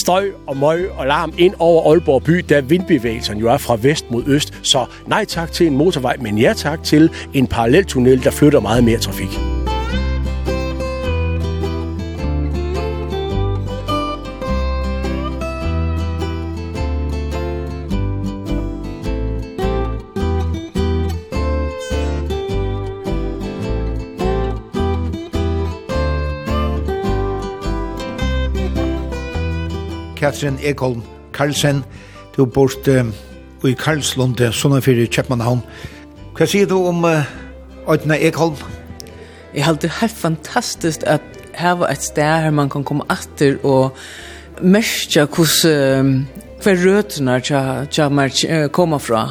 støj 0.00 0.28
og 0.46 0.56
møg 0.56 0.90
og 0.90 1.06
larm 1.06 1.32
ind 1.38 1.54
over 1.58 1.90
Aalborg 1.90 2.22
by, 2.22 2.44
da 2.48 2.60
vindbevægelsen 2.60 3.38
jo 3.38 3.48
er 3.48 3.58
fra 3.58 3.76
vest 3.82 4.10
mod 4.10 4.22
øst. 4.26 4.54
Så 4.62 4.86
nej 5.06 5.24
tak 5.24 5.52
til 5.52 5.66
en 5.66 5.76
motorvej, 5.76 6.16
men 6.20 6.38
ja 6.38 6.52
tak 6.56 6.82
til 6.82 7.10
en 7.34 7.46
paralleltunnel, 7.46 8.24
der 8.24 8.30
flytter 8.30 8.60
meget 8.60 8.84
mere 8.84 8.98
trafik. 8.98 9.69
Katrin 30.20 30.58
Ekholm 30.62 31.02
Karlsen, 31.32 31.84
du 32.36 32.44
bort 32.44 32.88
uh, 32.88 33.06
i 33.64 33.72
Karlslunde, 33.72 34.52
Sunnafyrir, 34.52 35.08
Kjepmanhavn. 35.08 35.62
Hva 36.36 36.48
sier 36.48 36.68
du 36.68 36.76
om 36.90 37.06
uh, 37.08 37.24
Øytna 37.88 38.18
Ekholm? 38.20 38.60
Jeg 39.54 39.64
halte 39.64 39.88
det 39.88 39.96
helt 40.00 40.16
fantastisk 40.16 41.06
at 41.06 41.24
her 41.56 41.78
var 41.80 41.88
et 41.90 42.04
sted 42.04 42.44
her 42.44 42.50
man 42.50 42.68
kan 42.70 42.84
komme 42.84 43.08
atter 43.08 43.56
og 43.64 43.96
merke 44.60 45.24
hvordan 45.24 46.04
um, 46.04 46.12
hver 46.62 46.84
røtene 46.84 47.40
tja, 47.40 48.68
kommer 48.68 48.98
fra. 48.98 49.24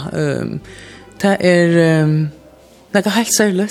Det 1.21 1.38
er 1.39 2.04
um, 2.04 2.30
det 2.93 3.06
er 3.06 3.10
helt 3.10 3.38
særlig. 3.38 3.69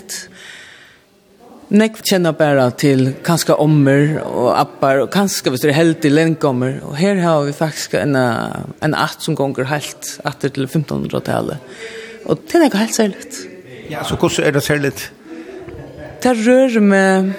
Nek 1.69 1.99
kjenner 2.01 2.33
bare 2.33 2.71
til 2.81 3.11
kanskje 3.25 3.59
ommer 3.61 4.15
og 4.25 4.55
appar, 4.57 5.03
og 5.03 5.11
kanskje 5.13 5.53
hvis 5.53 5.61
det 5.67 5.69
er 5.75 5.77
helt 5.77 6.07
i 6.09 6.13
lenkommer. 6.13 6.79
Og 6.89 6.97
her 6.97 7.21
har 7.21 7.43
vi 7.45 7.53
faktisk 7.53 7.99
en, 8.01 8.17
en 8.17 8.95
art 8.97 9.21
som 9.21 9.37
gonger 9.37 9.69
helt 9.69 10.15
etter 10.25 10.55
til 10.55 10.65
1500-tallet. 10.65 11.61
Og 12.25 12.41
det 12.41 12.57
er 12.57 12.65
ikke 12.71 12.81
helt 12.81 12.97
særlig. 12.97 13.29
Ja, 13.91 14.01
så 14.05 14.17
hvordan 14.17 14.47
er 14.47 14.57
det 14.57 14.63
særlig? 14.65 14.93
Det 16.23 16.33
rører 16.47 16.81
med 16.81 17.33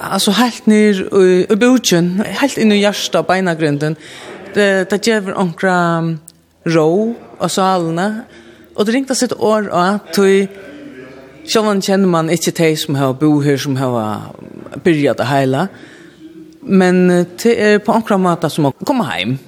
altså 0.00 0.34
helt 0.34 0.66
ned 0.66 1.06
i, 1.06 1.46
i 1.46 1.56
bøtjen, 1.56 2.16
helt 2.42 2.58
inn 2.58 2.74
i 2.74 2.80
hjertet 2.82 3.20
og 3.20 3.28
beinagrunden. 3.30 3.94
Det, 4.54 4.90
det 4.90 5.04
gjør 5.06 5.36
omkring 5.38 6.16
rå 6.66 7.14
og 7.38 7.50
salene. 7.50 8.24
Og 8.74 8.86
det 8.86 8.94
ringte 8.94 9.14
sitt 9.14 9.38
år 9.38 9.70
av 9.70 10.02
til 10.14 10.48
Sjålan 11.48 11.80
kjenner 11.80 12.10
man 12.12 12.28
ikke 12.28 12.52
de 12.58 12.74
som 12.76 12.96
har 12.98 13.14
bo 13.16 13.38
her, 13.40 13.56
som 13.56 13.76
har 13.80 14.34
byrjat 14.84 15.16
det 15.16 15.28
hele. 15.30 15.62
Men 16.60 17.06
det 17.40 17.54
er 17.56 17.78
på 17.80 17.94
enkla 17.96 18.18
måte 18.20 18.50
som 18.52 18.68
å 18.68 18.74
komme 18.84 19.06
hjem. 19.08 19.38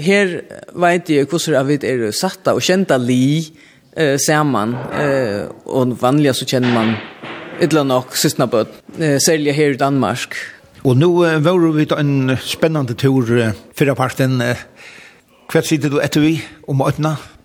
Her 0.00 0.32
vet 0.80 1.12
jeg 1.12 1.28
hvordan 1.28 1.68
vi 1.68 1.76
er 1.84 2.06
satt 2.16 2.48
og 2.54 2.62
kjent 2.64 2.94
li 3.04 3.44
eh, 3.92 4.16
sammen. 4.16 4.72
Eh, 4.96 5.44
og 5.68 5.92
vanlig 6.00 6.32
så 6.40 6.48
kjenner 6.48 6.72
man 6.72 6.96
et 7.60 7.68
eller 7.68 7.84
annet 7.84 8.16
siste 8.16 8.48
bød, 8.48 8.72
eh, 8.96 9.18
særlig 9.20 9.58
her 9.60 9.76
i 9.76 9.80
Danmark. 9.84 10.40
Og 10.88 10.96
nå 10.96 11.12
eh, 11.28 11.38
var 11.44 11.68
vi 11.76 11.88
en 12.00 12.36
spennende 12.40 12.96
tur 12.96 13.28
eh, 13.36 13.52
fyrre 13.76 13.94
parten. 13.98 14.40
Eh, 14.40 14.66
Hva 15.52 15.60
sitter 15.62 15.92
du 15.92 16.00
etter 16.00 16.24
vi 16.24 16.38
om 16.66 16.80
åttene? 16.82 17.18
Ja 17.20 17.35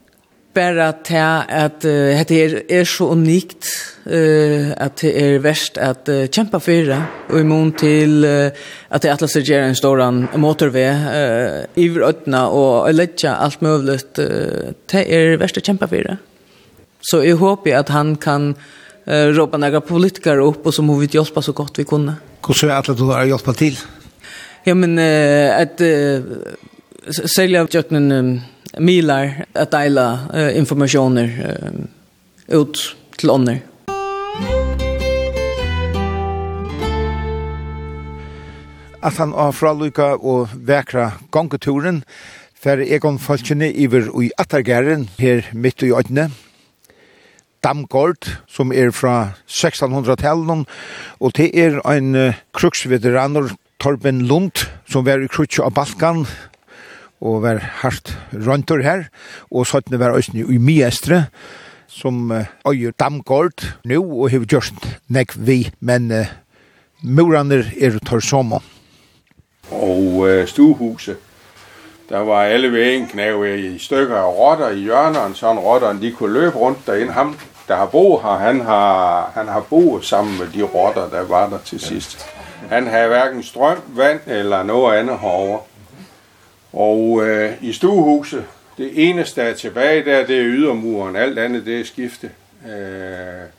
bara 0.53 0.91
ta 1.03 1.45
at 1.47 1.85
hetta 1.85 2.35
er 2.35 2.57
er 2.69 2.83
så 2.85 3.11
unikt 3.13 3.67
eh 4.05 4.73
at 4.77 5.01
det 5.01 5.11
er 5.15 5.39
verst 5.39 5.77
at 5.77 6.05
kjempa 6.05 6.59
fyra 6.59 6.97
og 7.29 7.39
i 7.39 7.43
mån 7.43 7.71
til 7.71 8.25
at 8.25 9.01
det 9.01 9.11
atlas 9.11 9.35
er 9.35 9.67
en 9.67 9.75
stor 9.75 10.01
motorveg 10.37 11.07
eh 11.13 11.65
i 11.75 11.87
øtna 11.89 12.47
og 12.49 12.93
leggja 12.93 13.37
alt 13.39 13.61
mövligt 13.61 14.15
det 14.15 15.05
er 15.07 15.37
verst 15.37 15.57
at 15.57 15.63
kjempa 15.63 15.87
fyra 15.87 16.17
så 17.01 17.23
jeg 17.23 17.35
håper 17.35 17.77
at 17.77 17.89
han 17.89 18.15
kan 18.15 18.55
ropa 19.07 19.57
några 19.57 19.81
politiker 19.81 20.37
upp 20.37 20.65
och 20.65 20.73
så 20.73 20.81
må 20.81 20.95
vi 20.95 21.05
hjelpa 21.05 21.41
så 21.41 21.51
gott 21.51 21.79
vi 21.79 21.83
kunde. 21.83 22.13
Hur 22.47 22.53
så 22.53 22.69
att 22.69 22.85
du 22.85 23.03
har 23.03 23.25
hjelpa 23.25 23.53
till? 23.53 23.77
Ja 24.63 24.75
men 24.75 24.99
att 25.61 25.81
sälja 27.29 27.61
uh, 27.61 28.39
milar 28.77 29.45
att 29.53 29.71
dela 29.71 30.19
uh, 30.33 30.57
informationer 30.57 31.57
uh, 32.49 32.59
ut 32.59 32.95
till 33.17 33.29
andra. 33.29 33.55
At 39.01 39.17
han 39.17 39.33
av 39.33 39.55
fraluka 39.57 40.13
og 40.21 40.51
vekra 40.53 41.11
gongeturen 41.33 42.03
fer 42.61 42.83
egon 42.85 43.17
folkene 43.17 43.71
iver 43.73 44.11
i 44.21 44.29
Attergæren 44.37 45.07
her 45.17 45.47
midt 45.53 45.81
i 45.81 45.89
ødne. 45.89 46.29
Damgård, 47.63 48.29
som 48.49 48.71
er 48.73 48.91
fra 48.93 49.33
1600-tallet, 49.49 50.65
og 51.19 51.33
det 51.37 51.49
er 51.57 51.81
en 51.85 52.15
uh, 52.15 52.37
kruksveteraner 52.53 53.53
Torben 53.81 54.21
Lund, 54.29 54.67
som 54.85 55.05
var 55.05 55.21
i 55.21 55.29
krutsk 55.29 55.61
av 55.65 55.73
Balkan, 55.73 56.25
og 57.21 57.41
var 57.43 57.61
hardt 57.81 58.17
rundt 58.33 58.71
her, 58.83 59.05
og 59.51 59.67
sånn 59.69 59.99
var 59.99 60.15
også 60.17 60.41
i 60.41 60.57
Miestre, 60.57 61.27
som 61.87 62.31
øyer 62.67 62.93
damgård 62.99 63.65
nå, 63.85 63.99
og 64.01 64.31
har 64.31 64.45
gjort 64.47 64.85
nek 65.11 65.35
vi, 65.35 65.65
men 65.79 66.11
uh, 66.11 66.31
muraner 67.03 67.67
er 67.79 67.99
tar. 67.99 68.23
Og 69.71 70.23
uh, 70.23 70.45
stuehuset, 70.47 71.17
der 72.09 72.19
var 72.27 72.43
alle 72.43 72.71
ved 72.71 73.07
knæve 73.11 73.59
i 73.59 73.77
stykker 73.77 74.15
af 74.15 74.33
rotter 74.37 74.69
i 74.75 74.83
hjørnerne, 74.83 75.35
sånn 75.35 75.59
rotterne 75.59 76.01
de 76.01 76.11
kunne 76.11 76.33
løbe 76.33 76.57
rundt 76.57 76.87
derinde. 76.87 77.13
Ham, 77.13 77.35
der 77.67 77.75
har 77.75 77.85
bo 77.85 78.19
her, 78.19 78.37
han 78.37 78.61
har, 78.67 79.31
han 79.35 79.47
har 79.47 79.63
boet 79.69 80.05
sammen 80.05 80.37
med 80.39 80.47
de 80.53 80.63
rotter, 80.63 81.09
der 81.09 81.23
var 81.23 81.49
der 81.49 81.59
til 81.65 81.79
sidst. 81.79 82.25
Han 82.69 82.87
havde 82.87 83.07
hverken 83.07 83.43
strøm, 83.43 83.77
vand 83.95 84.19
eller 84.27 84.63
noget 84.63 84.97
andet 84.97 85.19
herovre. 85.19 85.59
Og 86.73 87.27
øh, 87.27 87.51
i 87.61 87.73
stuehuset, 87.73 88.43
det 88.77 89.09
eneste 89.09 89.41
der 89.41 89.47
er 89.47 89.53
tilbage 89.53 90.05
der, 90.05 90.25
det 90.25 90.37
er 90.37 90.45
ydermuren. 90.45 91.15
Alt 91.15 91.39
andet, 91.39 91.65
det 91.65 91.79
er 91.79 91.85
skifte. 91.85 92.29
Øh, 92.65 92.71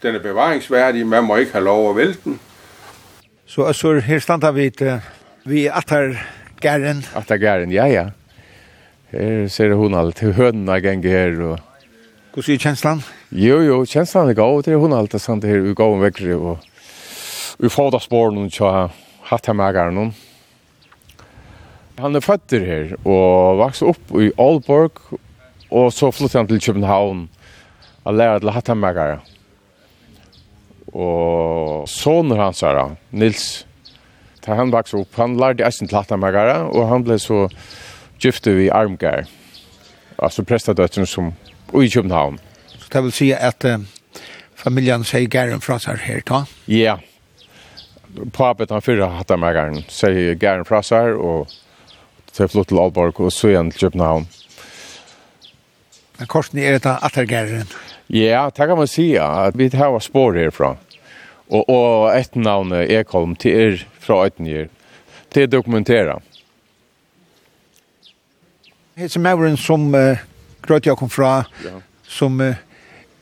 den 0.02 0.14
er 0.14 0.22
bevaringsværdig, 0.22 1.06
man 1.06 1.24
må 1.24 1.36
ikke 1.36 1.52
have 1.52 1.64
lov 1.64 1.90
at 1.90 1.96
vælte 1.96 2.18
den. 2.24 2.40
Så 3.46 3.72
så 3.72 3.98
her 3.98 4.18
stander 4.18 4.52
vi, 4.52 4.66
et, 4.66 5.00
vi 5.44 5.66
er 5.66 5.72
Atter 5.72 7.36
gæren, 7.36 7.72
ja, 7.72 7.86
ja. 7.86 8.06
Her 9.10 9.48
ser 9.48 9.74
hun 9.74 9.94
alt, 9.94 10.20
hønene 10.20 10.80
ganger 10.80 11.10
her. 11.10 11.42
Og... 11.42 11.58
Hvordan 12.32 12.54
er 12.54 12.58
kjenslan? 12.58 13.02
Jo, 13.32 13.60
jo, 13.60 13.84
kjenslan 13.84 14.28
er 14.28 14.34
god. 14.34 14.62
Det 14.62 14.72
er 14.72 14.76
hun 14.76 14.92
alt, 14.92 15.12
det 15.12 15.14
er 15.14 15.24
sant, 15.24 15.42
det 15.42 15.50
her, 15.50 15.60
vi 15.60 15.74
går 15.74 15.94
om. 15.94 16.46
Og... 16.46 16.58
Vi 17.58 17.68
får 17.68 17.90
da 17.90 17.98
spåren, 17.98 18.50
og 18.60 18.90
hatt 19.28 19.46
her 19.46 19.52
med 19.52 19.74
gæren, 19.74 19.98
og 19.98 20.12
Han 22.02 22.18
er 22.18 22.24
føtter 22.24 22.64
her 22.66 22.94
og 23.06 23.60
vokste 23.60 23.86
opp 23.92 24.14
i 24.18 24.32
Aalborg, 24.34 24.98
og 25.70 25.92
så 25.94 26.10
flyttet 26.10 26.40
han 26.40 26.48
til 26.50 26.62
København 26.64 27.28
og 28.02 28.16
lærte 28.18 28.42
til 28.42 28.54
hattemegere. 28.56 29.20
Og 30.92 31.86
sonen 31.88 32.40
hans 32.40 32.64
her, 32.66 32.96
Nils, 33.14 33.46
da 34.42 34.58
han 34.58 34.74
vokste 34.74 34.98
opp, 34.98 35.14
han 35.20 35.38
lærte 35.38 35.62
eisen 35.64 35.86
til 35.86 36.00
hattemegere, 36.00 36.58
og 36.74 36.90
han 36.90 37.06
ble 37.06 37.20
så 37.22 37.46
gifte 38.22 38.56
i 38.64 38.68
Armgær, 38.68 39.30
altså 40.18 40.42
prestadøttene 40.42 41.06
som 41.06 41.32
i 41.78 41.86
København. 41.86 42.40
Så 42.74 42.90
det 42.92 43.06
vil 43.06 43.14
si 43.14 43.30
at 43.32 43.64
uh, 43.64 43.78
familien 44.58 45.06
sier 45.06 45.30
gæren 45.30 45.62
fra 45.62 45.78
seg 45.78 46.02
her, 46.02 46.20
da? 46.26 46.44
Ja. 46.66 46.98
Yeah. 46.98 47.08
Papet 48.34 48.74
han 48.74 48.82
fyrre 48.84 49.06
hattemegeren 49.14 49.84
sier 49.88 50.34
gæren 50.36 50.66
fra 50.68 50.82
seg, 50.84 51.14
og 51.16 51.48
til 52.32 52.48
flott 52.48 52.68
til 52.72 52.80
Aalborg 52.80 53.20
og 53.20 53.32
så 53.32 53.52
igjen 53.52 53.70
til 53.72 53.86
København. 53.86 54.28
Men 56.18 56.28
korsen 56.30 56.60
er 56.62 56.76
et 56.78 56.86
av 56.86 57.02
attergæren? 57.02 57.68
Ja, 58.12 58.48
det 58.52 58.68
kan 58.68 58.78
man 58.78 58.90
si, 58.90 59.14
at 59.16 59.56
vi 59.58 59.70
har 59.72 59.98
spår 60.00 60.36
herfra. 60.38 60.76
Og, 61.52 61.68
og 61.68 62.12
et 62.16 62.36
navn 62.36 62.72
Ekholm 62.72 63.34
til 63.36 63.56
er 63.56 63.80
fra 64.00 64.24
Øytengjer. 64.24 64.68
Det 65.34 65.42
er 65.42 65.46
dokumentera. 65.50 66.20
Hetse 68.96 69.20
Mauren 69.20 69.56
som 69.56 69.88
uh, 69.96 70.20
grøt 70.62 70.86
jeg 70.86 70.96
kom 71.00 71.10
fra, 71.10 71.44
ja. 71.64 71.78
som 72.04 72.40
uh, 72.40 72.58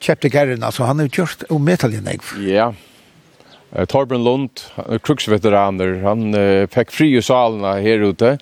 kjøpte 0.03 0.31
gæren, 0.33 0.65
altså 0.67 0.89
han 0.89 0.99
har 0.99 1.11
gjort 1.15 1.45
om 1.49 1.63
umetallig 1.63 2.03
jeg. 2.03 2.21
Ja, 2.43 2.73
Torben 3.87 4.25
Lund, 4.25 4.65
kruksveteraner, 5.07 6.01
han 6.03 6.35
uh, 6.35 6.67
fikk 6.71 6.91
fri 6.91 7.13
i 7.15 7.23
salene 7.23 7.77
her 7.85 8.03
ute, 8.03 8.35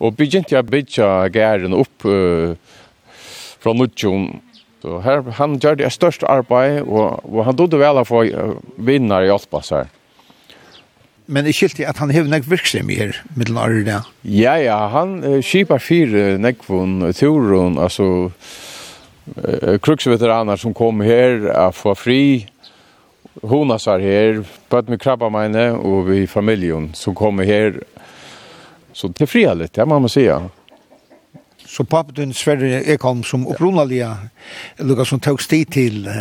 Og 0.00 0.16
begynte 0.16 0.56
jeg 0.56 0.64
å 0.64 0.70
bygge 0.70 1.08
gæren 1.34 1.76
opp 1.76 2.06
uh, 2.08 2.56
fra 3.60 3.74
Nudjon. 3.76 4.30
Så 4.80 5.00
her, 5.04 5.22
han 5.36 5.58
gjør 5.60 5.76
det 5.76 5.90
største 5.92 6.28
arbeid, 6.30 6.80
og, 6.86 7.20
og 7.28 7.44
han 7.44 7.56
dodde 7.56 7.80
vel 7.80 8.00
å 8.00 8.06
få 8.08 8.24
vinner 8.80 9.26
i 9.26 9.32
Alpas 9.32 9.74
her. 9.76 9.90
Men 11.30 11.46
det 11.46 11.52
skilte 11.54 11.86
at 11.86 12.00
han 12.02 12.10
hevde 12.10 12.32
nek 12.32 12.48
virksom 12.48 12.88
i 12.90 12.96
her, 12.98 13.20
middelen 13.36 13.60
av 13.60 13.74
det. 13.86 13.98
Ja, 14.26 14.56
ja, 14.58 14.80
han 14.90 15.20
uh, 15.22 15.38
skipar 15.44 15.82
fire 15.84 16.40
nekvun, 16.42 17.12
turun, 17.14 17.76
altså 17.78 18.08
uh, 18.30 19.76
kruksveteraner 19.84 20.58
som 20.58 20.74
kom 20.74 21.04
her, 21.06 21.44
uh, 21.52 21.68
få 21.76 21.94
fri, 21.94 22.22
honasar 23.46 24.02
her, 24.02 24.42
bøtt 24.72 24.90
med 24.90 24.98
krabba 25.04 25.30
meine, 25.30 25.70
og 25.76 26.08
vi 26.08 26.24
familjon 26.26 26.90
som 26.98 27.14
kom 27.14 27.38
her, 27.46 27.78
Så 28.92 29.08
det 29.08 29.22
er 29.22 29.30
fria 29.30 29.54
litt, 29.54 29.74
det 29.74 29.86
man 29.86 30.02
måste 30.02 30.20
säga. 30.20 30.40
Så 31.66 31.84
pappa 31.84 32.12
din 32.12 32.34
Sverre 32.34 32.82
Ekholm 32.82 33.22
som 33.22 33.46
upprunaliga 33.46 34.16
Lucas 34.78 35.08
som 35.08 35.20
tog 35.20 35.42
sti 35.42 35.64
till 35.64 36.08
uh, 36.08 36.14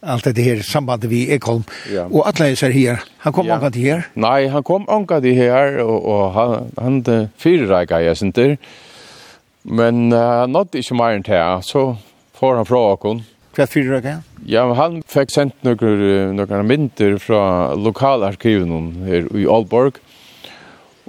allt 0.00 0.24
det 0.24 0.42
här 0.42 0.62
sambandet 0.62 1.10
vi 1.10 1.30
Ekholm 1.32 1.64
ja. 1.92 2.04
och 2.04 2.28
alla 2.28 2.48
är 2.48 2.54
så 2.54 2.66
här. 2.66 3.00
Han 3.18 3.32
kom 3.32 3.46
ja. 3.46 3.54
anka 3.54 3.70
till 3.70 3.92
här. 3.92 4.08
Nej, 4.14 4.48
han 4.48 4.62
kom 4.62 4.88
anka 4.88 5.20
till 5.20 5.34
här 5.34 5.78
och, 5.78 6.04
och 6.04 6.32
han 6.32 6.70
han 6.76 7.28
fyrräka 7.36 8.02
jag 8.02 8.16
synte. 8.16 8.56
Men 9.62 10.12
uh, 10.12 10.46
nådde 10.46 10.78
ikke 10.80 10.94
mer 10.94 11.16
enn 11.18 11.24
här 11.26 11.60
så 11.60 11.96
får 12.34 12.56
han 12.56 12.66
frågan. 12.66 13.24
Hva 13.56 13.66
fyrir 13.66 13.98
dere? 14.00 14.22
Ja, 14.46 14.62
han 14.74 15.02
fikk 15.04 15.32
sendt 15.34 15.56
noen, 15.66 16.36
noen 16.38 16.66
mynter 16.66 17.18
fra 17.20 17.74
lokalarkiven 17.74 18.92
her 19.04 19.26
i 19.36 19.44
Aalborg 19.44 19.98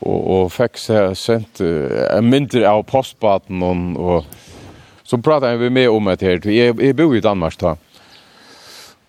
og, 0.01 0.19
og 0.35 0.51
fikk 0.53 0.79
sendt 0.81 1.61
uh, 1.63 2.19
mindre 2.25 2.65
av 2.69 2.83
postbaten 2.89 3.63
og, 3.65 3.85
og 4.01 4.41
så 5.11 5.19
pratet 5.19 5.59
vi 5.59 5.69
med 5.69 5.89
om 5.91 6.05
det 6.07 6.23
her. 6.23 6.45
Jeg, 6.47 6.77
jeg 6.79 6.95
bor 6.95 7.15
i 7.15 7.23
Danmark 7.23 7.57
da. 7.59 7.75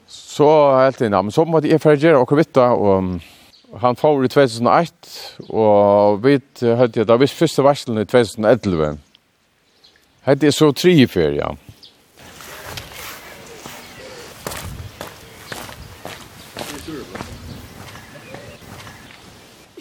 Så 0.09 0.49
helt 0.81 1.01
inn, 1.05 1.15
men 1.15 1.31
så 1.31 1.45
måtte 1.47 1.71
jeg 1.71 1.83
ferdigere 1.83 2.19
og 2.19 2.27
kvitta, 2.31 2.73
og 2.75 3.21
han 3.81 3.97
får 3.97 4.25
i 4.25 4.31
2001, 4.33 5.13
og 5.49 6.25
vi 6.25 6.39
hørte 6.63 7.01
jeg 7.01 7.09
da 7.09 7.19
visst 7.21 7.39
første 7.39 7.63
varselen 7.65 8.03
i 8.03 8.09
2011. 8.09 8.97
Hette 10.27 10.49
jeg 10.49 10.57
så 10.57 10.73
tre 10.75 10.97
i 11.05 11.07
ferie, 11.07 11.39
ja. 11.39 11.72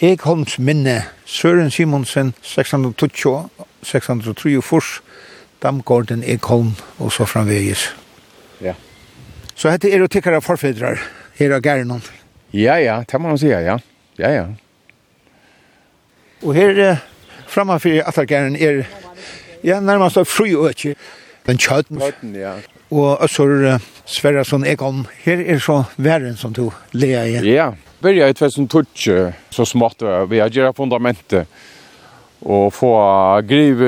Ekholms 0.01 0.57
minne, 0.57 1.03
Søren 1.25 1.71
Simonsen, 1.71 2.33
620, 2.41 3.49
643, 3.83 5.01
Damgården, 5.61 6.23
Ekholm, 6.25 6.71
og 6.97 7.11
så 7.13 7.25
framvegis. 7.25 7.83
Ja. 8.61 8.73
Så 9.55 9.69
hette 9.69 9.91
er 9.93 10.01
og 10.01 10.09
tikkere 10.09 10.41
forfedrar, 10.41 10.97
her 11.37 11.53
av 11.53 11.61
Gernon. 11.61 12.01
Ja, 12.53 12.79
ja, 12.81 13.03
det 13.05 13.21
må 13.21 13.29
man 13.29 13.37
sige, 13.37 13.59
ja. 13.61 13.77
Ja, 14.17 14.31
ja. 14.33 14.45
Og 16.41 16.57
her 16.57 16.97
framme 17.47 17.77
for 17.79 18.25
gæren 18.25 18.55
er 18.55 18.83
ja, 19.63 19.79
nærmest 19.79 20.17
av 20.17 20.25
fru 20.25 20.49
ikke. 20.67 20.95
Den 21.45 21.61
kjøten. 21.61 22.01
Kjøten, 22.01 22.33
ja. 22.35 22.55
Og 22.89 23.21
Øssur 23.23 23.77
Sverresson 24.05 24.65
Ekholm, 24.65 25.05
her 25.21 25.45
er 25.45 25.61
så 25.61 25.83
væren 25.97 26.35
som 26.37 26.53
du 26.53 26.71
leer 26.91 27.29
i. 27.29 27.53
Ja, 27.53 27.71
börja 28.01 28.29
i 28.29 28.33
2012 28.33 28.85
så 29.49 29.65
smått 29.65 30.01
vi 30.27 30.39
har 30.39 30.47
gjort 30.47 30.75
fundamentet 30.75 31.47
och 32.39 32.73
få 32.73 33.41
grive 33.43 33.85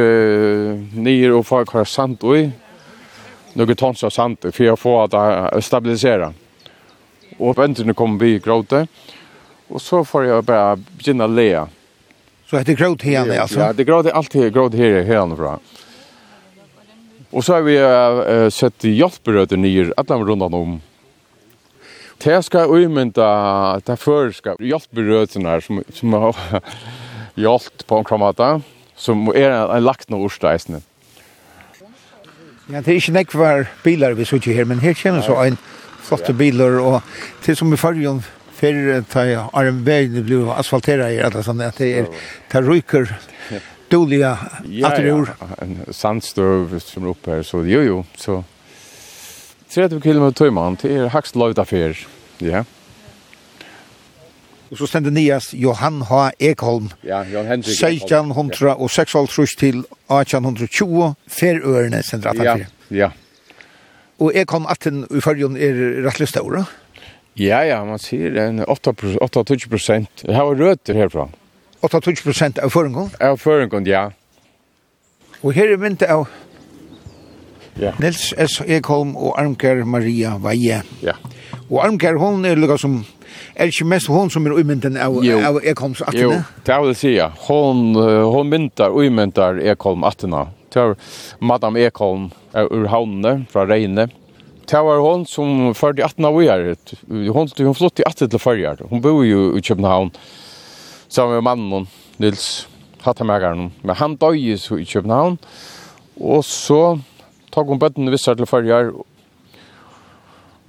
ner 0.93 1.32
och 1.32 1.47
få 1.47 1.65
kvar 1.65 1.86
sant 1.86 2.23
och 2.23 2.36
några 3.54 3.76
tons 3.76 4.04
av 4.04 4.10
sant 4.10 4.45
för 4.52 4.73
att 4.73 4.80
få 4.80 5.08
det 5.08 5.62
stabilisera. 5.62 6.34
Och 7.38 7.58
väntan 7.58 7.93
kommer 7.93 8.19
vi 8.19 8.39
gråte. 8.39 8.88
Och 9.67 9.82
så 9.82 10.06
får 10.06 10.26
jag 10.26 10.43
bara 10.43 10.78
å 11.21 11.28
lea. 11.28 11.67
Så 12.49 12.58
heter 12.58 12.73
gråt 12.73 13.02
här 13.02 13.39
alltså? 13.39 13.60
Ja, 13.60 13.73
det 13.73 13.84
gråt 13.84 14.06
allt 14.06 14.34
här, 14.34 14.49
her 14.78 15.04
här 15.04 15.28
här 15.28 15.36
bra. 15.36 15.60
Och 17.30 17.45
så 17.45 17.54
har 17.54 17.62
vi 17.62 17.80
uh, 17.80 18.49
sett 18.49 18.84
hjälpbröder 18.84 19.58
ner 19.58 19.93
alla 19.97 20.15
rundt 20.15 20.54
om 20.54 20.82
Det 22.23 22.43
ska 22.43 22.65
uimynda 22.65 23.79
det 23.86 23.97
förska 23.97 24.55
hjältberötena 24.59 25.62
som, 25.62 25.83
som 25.93 26.13
har 26.13 26.36
hjälpt 27.36 27.88
på 27.88 27.97
en 27.97 28.03
kramata 28.03 28.62
som 28.95 29.27
är 29.27 29.49
en 29.49 29.83
lagt 29.83 30.09
noe 30.09 30.23
orsteisne. 30.29 30.79
Ja, 32.71 32.79
det 32.79 32.93
er 32.93 32.99
ikke 33.01 33.15
nekk 33.17 33.36
var 33.36 33.65
bilar 33.83 34.15
vi 34.15 34.25
sitter 34.25 34.55
her, 34.55 34.69
men 34.69 34.79
her 34.79 34.95
kommer 34.95 35.21
så 35.25 35.36
en 35.43 35.57
flotte 36.03 36.33
bilar, 36.33 36.79
og 36.79 37.01
til 37.43 37.57
som 37.59 37.73
i 37.73 37.79
fargen 37.79 38.23
før 38.55 39.03
ta 39.12 39.25
vegen 39.83 40.23
blir 40.23 40.53
asfaltera 40.55 41.12
i 41.12 41.19
alle 41.19 41.43
sånn, 41.43 41.59
at 41.65 41.81
det 41.81 41.91
er 41.99 42.07
ta 42.47 42.63
ryker 42.63 43.12
dåliga 43.91 44.38
atterur. 44.88 45.36
En 45.59 45.81
sandstøv 45.91 46.79
som 46.79 47.03
er 47.03 47.12
oppe 47.17 47.36
her, 47.36 47.43
så 47.43 47.65
jo 47.67 47.83
jo, 47.83 48.01
så 48.15 48.43
30 49.73 50.01
km 50.03 50.29
tøyman, 50.38 50.77
det 50.81 50.91
er 50.93 51.09
hakst 51.09 51.38
løyt 51.39 51.57
affær. 51.57 51.97
Ja. 52.43 52.63
Og 54.73 54.77
så 54.77 54.88
stendte 54.89 55.12
Nias 55.13 55.51
Johan 55.53 56.01
H. 56.09 56.29
Ekholm. 56.41 56.91
Ja, 57.05 57.23
Johan 57.29 57.49
Henrik 57.49 57.73
Ekholm. 57.73 58.31
1600 58.33 58.75
og 58.75 58.89
600 58.89 59.57
til 59.59 59.83
1820, 60.09 61.13
ferøerne 61.29 62.03
sender 62.05 62.29
at 62.29 62.45
Ja, 62.45 62.55
ja. 62.91 63.09
Og 64.19 64.31
Ekholm 64.36 64.65
18 64.69 65.07
i 65.09 65.21
førjen 65.21 65.57
er 65.57 66.05
rettelig 66.05 66.27
større. 66.29 66.65
Ja, 67.38 67.63
ja, 67.65 67.83
man 67.83 67.97
sier 67.97 68.38
en 68.47 68.62
8-20 68.62 69.69
prosent. 69.69 70.25
Jeg 70.25 70.36
har 70.36 70.45
røter 70.45 70.93
herfra. 70.93 71.27
8-20 71.81 72.23
prosent 72.23 72.59
av 72.62 72.69
føringen? 72.69 73.09
Av 73.21 73.38
føringen, 73.41 73.88
ja. 73.89 74.12
Og 75.41 75.53
her 75.57 75.73
er 75.73 75.81
myntet 75.81 76.13
av 76.13 76.27
Ja. 77.81 77.93
Nils 78.01 78.31
S. 78.38 78.59
Ekholm 78.62 79.15
og 79.17 79.33
Armker 79.39 79.83
Maria 79.86 80.36
Veie. 80.41 80.81
Ja. 81.03 81.17
Og 81.69 81.79
Armker, 81.83 82.17
hon 82.21 82.45
er 82.45 82.59
lukka 82.59 82.77
som, 82.81 82.99
er 83.55 83.71
ikke 83.71 83.88
mest 83.89 84.12
hon 84.13 84.29
som 84.33 84.45
er 84.45 84.57
uymynden 84.57 84.97
av, 85.01 85.17
jo. 85.25 85.39
av 85.41 85.62
Ekholms 85.63 86.03
attene? 86.05 86.21
Jo, 86.21 86.41
det 86.67 86.81
vil 86.86 86.97
si, 86.97 87.15
ja. 87.17 87.31
hon, 87.47 87.93
hon 87.95 88.51
myntar, 88.51 88.93
uimyntar 88.93 89.62
Ekholm 89.73 90.05
attene. 90.07 90.47
Det 90.73 90.81
var 90.81 90.97
Madame 91.41 91.86
Ekholm 91.88 92.29
er 92.53 92.69
ur 92.73 92.88
havnene, 92.89 93.45
fra 93.49 93.65
Reine. 93.69 94.07
Det 94.69 94.79
var 94.79 95.01
hon 95.03 95.25
som 95.27 95.73
førde 95.75 96.05
18 96.05 96.25
av 96.25 96.38
år. 96.39 96.67
Hon, 97.36 97.49
hon 97.49 97.77
flott 97.77 97.99
i 97.99 98.05
18 98.07 98.29
til 98.31 98.41
førjar. 98.41 98.86
Hon 98.89 99.01
bor 99.03 99.23
jo 99.25 99.51
i 99.57 99.62
København 99.62 100.13
sammen 101.09 101.36
med 101.36 101.45
mannen, 101.45 101.89
Nils 102.17 102.67
Hattamægaren. 103.03 103.71
Men 103.83 103.95
han 103.99 104.15
døg 104.15 104.39
i 104.39 104.86
København. 104.86 105.38
Og 106.21 106.43
så 106.45 106.97
tog 107.53 107.69
hon 107.69 107.79
bøtten 107.79 108.11
vissar 108.11 108.37
til 108.37 108.49
farger, 108.49 108.91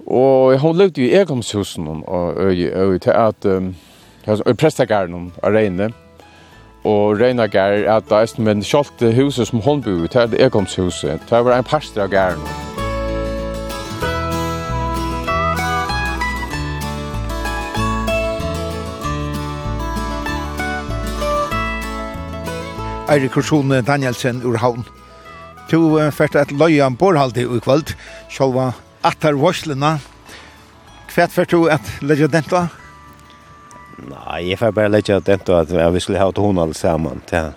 og 0.05 0.59
hon 0.61 0.77
levde 0.77 1.01
i 1.01 1.13
ekomshusen, 1.17 1.87
og 1.87 2.37
og, 2.37 2.55
og 2.75 3.01
til 3.01 3.09
at, 3.09 3.45
og 4.45 4.57
prestegæren 4.57 5.31
av 5.43 5.51
Reine, 5.57 5.89
og 6.85 7.19
Reina 7.21 7.47
gær, 7.49 7.81
at 7.97 8.09
det 8.09 8.21
er 8.37 8.41
men 8.41 8.61
kjalt 8.61 9.01
huset 9.17 9.47
som 9.47 9.65
hon 9.65 9.81
bor 9.81 10.05
i, 10.05 10.07
det 10.07 10.41
er 10.41 10.45
ekomshuset, 10.45 11.19
det 11.29 11.45
var 11.45 11.57
en 11.57 11.63
parster 11.63 12.05
av 12.05 12.13
gæren. 12.13 12.45
Eirik 23.09 23.31
Kursone 23.31 23.81
Danielsen 23.81 24.41
ur 24.43 24.57
Havn. 24.57 24.85
Du 25.69 25.95
fært 26.13 26.35
et 26.37 26.51
løyan 26.53 26.93
borhaldi 26.99 27.41
i 27.41 27.61
kvöld, 27.63 27.95
sjálva 28.29 28.71
attar 29.05 29.37
varslina. 29.39 29.95
Hvert 31.09 31.33
fært 31.33 31.55
du 31.55 31.65
et 31.71 31.89
leggja 32.05 32.29
denta? 32.29 32.67
Nei, 34.05 34.51
jeg 34.51 34.59
fært 34.59 34.75
bare 34.77 34.91
leggja 34.91 35.21
denta 35.25 35.63
at 35.63 35.71
vi 35.71 36.03
skulle 36.03 36.21
ha 36.21 36.29
hon 36.37 36.61
alle 36.61 36.77
saman. 36.77 37.23
Ja. 37.31 37.53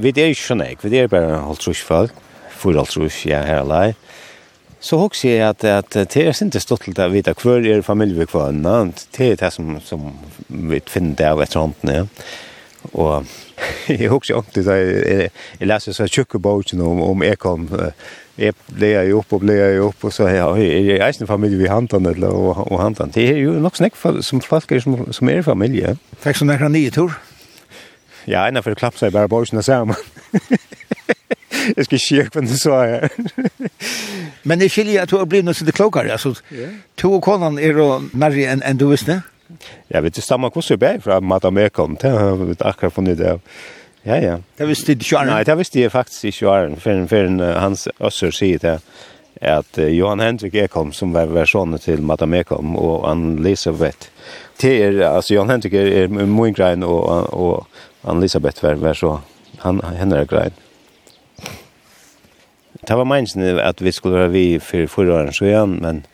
Vi 0.00 0.14
er 0.14 0.32
ikke 0.32 0.46
sånn 0.46 0.64
ek, 0.64 0.84
vi 0.86 1.02
er 1.02 1.12
bare 1.12 1.42
halvtrus 1.44 1.82
folk, 1.84 2.16
fyr 2.56 2.80
halvtrus, 2.80 3.20
ja, 3.28 3.42
her 3.44 3.60
alai. 3.66 3.92
Så 4.82 4.96
hokser 4.98 5.36
jeg 5.36 5.44
at, 5.46 5.64
at 5.68 5.92
det 5.94 6.22
er 6.24 6.32
ikke 6.32 6.62
stått 6.62 6.88
til 6.88 7.04
å 7.04 7.10
vite 7.12 7.36
hver 7.38 7.68
er 7.68 7.84
familie 7.86 8.24
hver, 8.24 8.56
det 8.56 9.28
er 9.28 9.36
det 9.44 9.52
som, 9.54 9.76
som 9.84 10.08
vi 10.48 10.80
finner 10.88 11.18
det 11.20 11.28
av 11.28 11.44
etter 11.44 11.60
hånden, 11.60 11.92
ja. 12.00 12.06
Og 12.96 13.28
jag 13.86 14.10
husker 14.10 14.42
det 14.52 14.64
så 14.64 14.72
jag 15.58 15.66
läste 15.66 15.94
så 15.94 16.06
tjocka 16.06 16.38
boken 16.38 16.80
om 16.80 17.02
om 17.02 17.22
jag 17.22 17.38
kom 17.38 17.68
jag 18.36 18.54
blev 18.66 19.04
ju 19.04 19.12
upp 19.12 19.32
och 19.32 19.40
blev 19.40 19.72
ju 19.72 19.78
upp 19.78 20.04
och 20.04 20.14
så 20.14 20.26
här 20.26 20.58
i 20.58 21.00
egen 21.00 21.26
familj 21.26 21.56
vi 21.56 21.68
hantan 21.68 22.06
eller 22.06 22.28
och, 22.28 22.72
och 22.72 22.80
hantan 22.80 23.10
det 23.14 23.28
är 23.28 23.36
ju 23.36 23.60
nog 23.60 23.76
snack 23.76 23.92
som 24.20 24.40
folk 24.40 24.72
är 24.72 24.80
som 24.80 25.12
som 25.12 25.28
är 25.28 25.42
familj 25.42 25.96
tack 26.22 26.36
så 26.36 26.44
nära 26.44 26.68
nio 26.68 26.90
tur 26.90 27.12
ja 28.24 28.48
ena 28.48 28.62
för 28.62 28.74
klapp 28.74 28.98
sig 28.98 29.10
bara 29.10 29.28
boken 29.28 29.62
samman 29.62 29.96
jag 31.76 31.84
ska 31.84 31.98
se 31.98 32.28
vad 32.34 32.44
du 32.44 32.56
så 32.56 32.80
her. 32.80 33.08
men 34.42 34.58
det 34.58 34.68
skiljer 34.68 35.02
at 35.02 35.10
du 35.10 35.16
har 35.16 35.24
blivit 35.24 35.44
något 35.44 35.56
så 35.56 35.64
det 35.64 35.72
klokare 35.72 36.18
To 36.96 37.14
og 37.14 37.22
konan 37.22 37.58
er 37.58 37.72
jo 37.72 38.02
närre 38.12 38.52
enn 38.52 38.62
än 38.62 38.76
du 38.76 38.88
visste 38.90 39.22
Ja, 39.92 40.00
vet 40.00 40.16
du, 40.16 40.22
stammer 40.24 40.50
hvordan 40.50 40.74
jeg 40.74 40.80
ble 40.82 40.96
fra 41.04 41.20
Madame 41.20 41.66
Ekholm, 41.68 41.96
det 42.00 42.10
har 42.10 42.36
vi 42.40 42.56
akkurat 42.58 42.94
funnet 42.94 43.18
det. 43.18 43.38
Ja, 44.02 44.18
ja. 44.18 44.36
Det 44.58 44.66
visste 44.66 44.96
ikke 44.96 45.20
Arne? 45.20 45.36
Nei, 45.36 45.44
det 45.46 45.56
visste 45.58 45.80
jeg 45.80 45.92
faktisk 45.94 46.24
ikke 46.32 46.50
Arne, 46.50 46.78
før 46.80 47.28
hans 47.60 47.86
øsser 48.02 48.34
sier 48.34 48.62
det 48.62 48.78
at 49.42 49.78
Johan 49.78 50.20
Henrik 50.22 50.54
Ekholm, 50.54 50.92
som 50.94 51.14
var 51.14 51.30
versjonen 51.34 51.80
til 51.82 52.02
Madame 52.02 52.42
Ekholm, 52.42 52.76
og 52.78 53.06
Anne-Elisabeth, 53.10 54.10
det 54.62 54.72
er, 54.84 54.98
altså 55.08 55.34
Johan 55.34 55.50
Henrik 55.50 55.74
er, 55.74 55.88
er 56.04 56.08
min 56.08 56.54
grein, 56.54 56.82
og, 56.82 57.32
og 57.34 57.66
Anne-Elisabeth 58.04 58.62
var, 58.62 58.78
var 58.82 58.98
så, 58.98 59.16
han, 59.64 59.80
henne 59.98 60.20
er 60.22 60.30
grein. 60.30 60.54
Det 62.82 62.98
var 62.98 63.06
meningen 63.06 63.58
at 63.62 63.82
vi 63.82 63.92
skulle 63.92 64.18
være 64.18 64.30
vi 64.34 64.46
for 64.58 64.86
forrige 64.90 65.14
åren 65.14 65.34
så 65.34 65.46
igjen, 65.46 65.78
men 65.82 66.04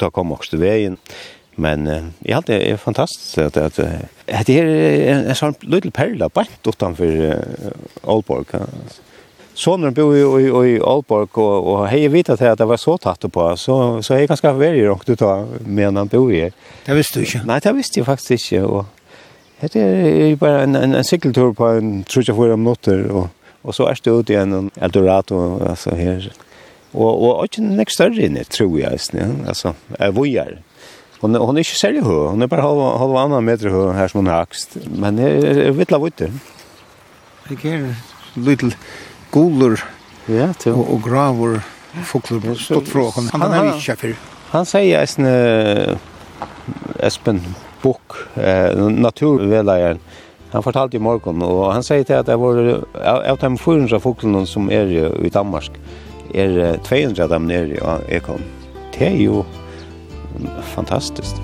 da 0.00 0.10
kom 0.10 0.32
også 0.32 0.54
til 0.54 0.62
veien. 0.62 0.98
Ja 0.98 1.39
Men 1.60 1.86
uh, 1.86 2.04
ja, 2.18 2.42
det 2.46 2.70
är 2.70 2.76
fantastiskt 2.76 3.38
att 3.38 3.56
att 3.56 4.46
det 4.46 4.58
är 4.58 4.66
en, 5.12 5.26
en 5.26 5.34
sånn 5.34 5.54
liten 5.60 5.90
perla 5.90 6.28
bant 6.28 6.66
utenfor 6.66 7.06
uh, 7.06 7.34
Aalborg. 8.02 8.44
Sonen 9.54 9.92
bor 9.94 10.16
jo 10.16 10.38
i, 10.40 10.46
i 10.46 10.80
Aalborg 10.80 11.28
och, 11.32 11.72
och 11.72 11.88
hej 11.88 12.08
vet 12.08 12.30
att 12.30 12.58
det 12.58 12.64
var 12.64 12.76
så 12.76 12.98
tatt 12.98 13.32
på 13.32 13.56
så 13.56 14.02
så 14.02 14.14
är 14.14 14.26
ganska 14.26 14.52
värre 14.52 14.90
och 14.90 15.02
du 15.06 15.16
tar 15.16 15.46
med 15.66 15.96
han 15.96 16.06
bor 16.06 16.32
i. 16.32 16.50
Det 16.86 16.94
visste 16.94 17.18
du 17.18 17.24
ikke? 17.24 17.42
Nej, 17.44 17.60
det 17.60 17.76
visste 17.76 18.00
jeg 18.00 18.06
faktiskt 18.06 18.52
ikke. 18.52 18.62
och 18.64 18.84
det 19.60 19.76
är 19.76 20.36
bare 20.36 20.62
en 20.62 20.76
en, 20.76 20.94
en 20.94 21.04
cykeltur 21.04 21.52
på 21.52 21.66
en 21.66 22.04
34 22.04 22.56
minutter, 22.56 23.02
för 23.02 23.10
og 23.10 23.16
och 23.16 23.28
och 23.62 23.74
så 23.74 23.88
er 23.88 23.98
det 24.04 24.10
ute 24.10 24.32
i 24.32 24.36
en 24.36 24.70
Eldorado 24.80 25.60
alltså 25.68 25.94
här. 25.94 26.32
Och 26.92 27.38
och 27.38 27.44
inte 27.44 27.62
nästa 27.62 27.90
större 27.90 28.26
inne 28.26 28.44
tror 28.44 28.80
jag, 28.80 28.92
alltså. 29.46 29.74
Är 29.98 30.10
vojar. 30.10 30.58
Hon 31.20 31.34
hon 31.34 31.56
är 31.56 31.58
inte 31.58 31.70
särskilt 31.70 32.06
hög. 32.06 32.28
Hon 32.28 32.42
är 32.42 32.46
bara 32.46 32.62
halva 32.62 32.98
halva 32.98 33.20
annan 33.20 33.44
meter 33.44 33.68
hög 33.68 33.94
här 33.94 34.08
som 34.08 34.18
hon 34.18 34.34
högst. 34.34 34.76
Men 34.96 35.16
det 35.16 35.22
är 35.22 35.70
vittla 35.70 35.98
vad 35.98 36.12
det. 36.16 36.32
Jag 37.48 37.94
little 38.34 38.70
guller. 39.32 39.84
Ja, 40.26 40.52
till 40.52 40.72
och, 40.72 40.92
och 40.94 41.02
gravor 41.02 41.60
fåglar 42.04 42.54
stått 42.54 42.88
från. 42.88 43.28
Han 43.32 43.52
har 43.52 43.74
inte 43.74 43.96
för. 43.96 44.14
Han 44.48 44.66
säger 44.66 45.02
att 45.02 45.18
en 45.18 45.98
Espen 46.98 47.40
Bok 47.82 48.12
eh 48.34 48.76
naturvägledaren 48.76 49.98
Han 50.52 50.62
fortalte 50.62 50.96
i 50.96 51.00
morgon, 51.00 51.42
og 51.42 51.72
han 51.72 51.82
säger 51.82 52.02
til 52.04 52.12
at 52.12 52.26
det 52.26 52.38
var 52.38 52.84
av 53.04 53.38
de 53.38 53.58
400 53.58 54.00
folkene 54.00 54.46
som 54.46 54.70
er 54.70 54.88
i 55.24 55.28
Danmark, 55.28 55.70
er 56.34 56.76
200 56.84 57.22
av 57.22 57.28
dem 57.30 57.42
nere 57.42 57.78
i 57.78 58.16
Ekholm. 58.16 58.42
Det 58.98 59.06
är 59.06 59.16
ju 59.16 59.42
fantastiskt. 60.74 61.40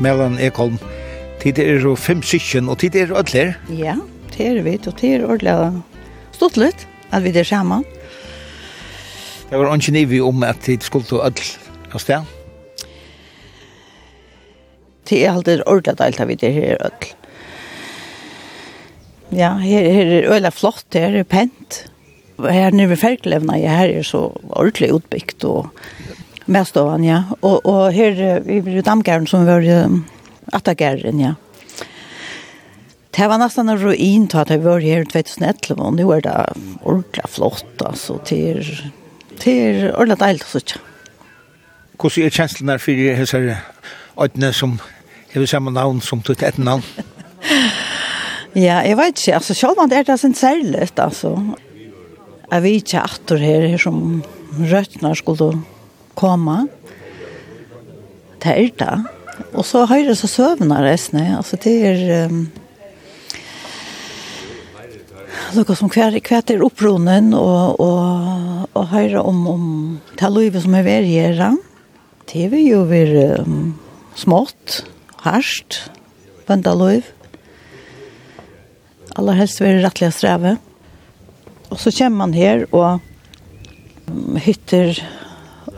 Mellan 0.00 0.38
Ekholm. 0.40 0.78
Tid 1.40 1.58
er 1.58 1.80
jo 1.80 1.94
fem 1.96 2.22
sykken, 2.22 2.68
og 2.68 2.78
tid 2.78 2.96
er 2.96 3.12
ødler. 3.16 3.52
Ja, 3.68 3.96
det 4.36 4.46
er 4.46 4.62
vi, 4.62 4.78
og 4.86 5.00
det 5.00 5.14
er 5.14 5.28
ødler. 5.28 5.80
Stort 6.32 6.56
litt, 6.56 6.86
at 7.12 7.24
vi 7.24 7.32
er 7.36 7.44
sammen. 7.44 7.84
Det 9.50 9.58
var 9.58 9.74
ikke 9.74 9.92
nivet 9.92 10.22
om 10.22 10.42
at 10.42 10.60
tid 10.64 10.80
skulle 10.80 11.24
ødler 11.24 11.56
av 11.92 11.98
sted 12.00 12.39
det 15.10 15.24
er 15.24 15.32
alltid 15.32 15.64
ordentlig 15.66 15.98
deilt 15.98 16.20
av 16.20 16.34
det 16.40 16.52
her 16.54 16.76
ødel. 16.78 17.10
Ja, 19.30 19.54
her, 19.62 19.86
her 19.94 20.12
er 20.16 20.30
øyla 20.34 20.50
flott, 20.50 20.86
her 20.94 21.14
er 21.14 21.26
pent. 21.28 21.84
Her 22.40 22.72
nere 22.74 22.94
ved 22.94 23.02
Ferkelevna, 23.02 23.58
ja, 23.60 23.76
her 23.82 23.92
er 24.00 24.06
så 24.06 24.30
ordentlig 24.48 24.90
utbygd 24.96 25.44
og 25.46 25.68
mest 26.50 26.78
av 26.80 26.88
han, 26.94 27.04
ja. 27.06 27.20
Og, 27.42 27.60
og 27.68 27.92
her 27.94 28.40
i 28.48 28.82
damgæren 28.82 29.28
som 29.30 29.46
var 29.46 29.66
um, 29.84 30.02
attagæren, 30.56 31.20
ja. 31.20 31.36
Det 33.10 33.26
var 33.28 33.38
nästan 33.38 33.68
en 33.68 33.78
ruin 33.78 34.28
til 34.28 34.38
at 34.38 34.50
jeg 34.50 34.64
var 34.64 34.80
här 34.80 35.00
i 35.00 35.04
2011 35.04 35.82
og 35.82 35.94
nå 35.94 36.10
er 36.12 36.20
det 36.20 36.34
ordentlig 36.82 37.24
flott 37.28 37.82
alltså 37.82 38.18
till 38.24 38.64
till 39.38 39.90
ordentligt 39.90 40.20
dejligt 40.20 40.46
så 40.46 40.60
tja. 40.60 40.78
Hur 42.02 42.08
ser 42.08 42.30
känslan 42.30 42.66
där 42.66 42.78
för 42.78 42.92
det 42.92 43.14
här 44.42 44.52
som 44.52 44.78
er 45.30 45.40
det 45.40 45.48
samme 45.50 45.70
navn 45.70 46.00
som 46.02 46.22
du 46.26 46.32
et 46.32 46.58
navn? 46.58 46.82
ja, 48.54 48.80
jeg 48.82 48.96
vet 48.98 49.18
ikke. 49.18 49.34
Altså, 49.38 49.54
selv 49.54 49.78
om 49.78 49.90
det 49.90 49.98
er 49.98 50.08
det 50.08 50.18
sin 50.20 50.34
særlig, 50.34 50.88
altså. 50.96 51.36
Jeg 52.50 52.62
vet 52.62 52.82
ikke 52.82 53.04
at 53.06 53.38
her, 53.38 53.66
her 53.70 53.78
som 53.78 54.22
røttene 54.58 55.14
skulle 55.16 55.52
komme. 56.18 56.66
Det 58.42 58.56
er 58.56 58.70
det. 58.80 58.96
Og 59.54 59.64
så 59.64 59.84
høyre 59.86 60.16
så 60.18 60.26
søvner 60.26 60.84
resten. 60.84 61.20
Altså, 61.36 61.56
det 61.56 61.76
er... 61.86 62.26
Um, 62.26 62.48
Lukka 65.54 65.74
som 65.74 65.90
hver, 65.90 66.14
hver 66.14 66.46
er 66.46 66.62
oppronen 66.62 67.32
og, 67.34 67.80
og, 67.82 68.68
og 68.74 68.86
høyre 68.92 69.22
om, 69.22 69.40
om 69.50 69.64
det 70.18 70.30
livet 70.34 70.62
som 70.62 70.74
er 70.78 70.86
vært 70.86 71.10
her. 71.10 71.56
Det 72.30 72.44
er 72.44 72.52
vi 72.52 72.64
jo 72.68 72.84
vært 72.86 73.46
um, 73.46 73.72
smått 74.18 74.82
harsht, 75.24 75.82
bøndaløyv. 76.48 77.06
Aller 79.18 79.38
helst 79.40 79.60
være 79.62 79.82
rettelig 79.84 80.12
streve. 80.16 80.56
Og 81.70 81.78
så 81.78 81.92
kommer 81.94 82.26
man 82.26 82.34
her 82.34 82.66
og 82.74 83.00
hytter 84.42 84.98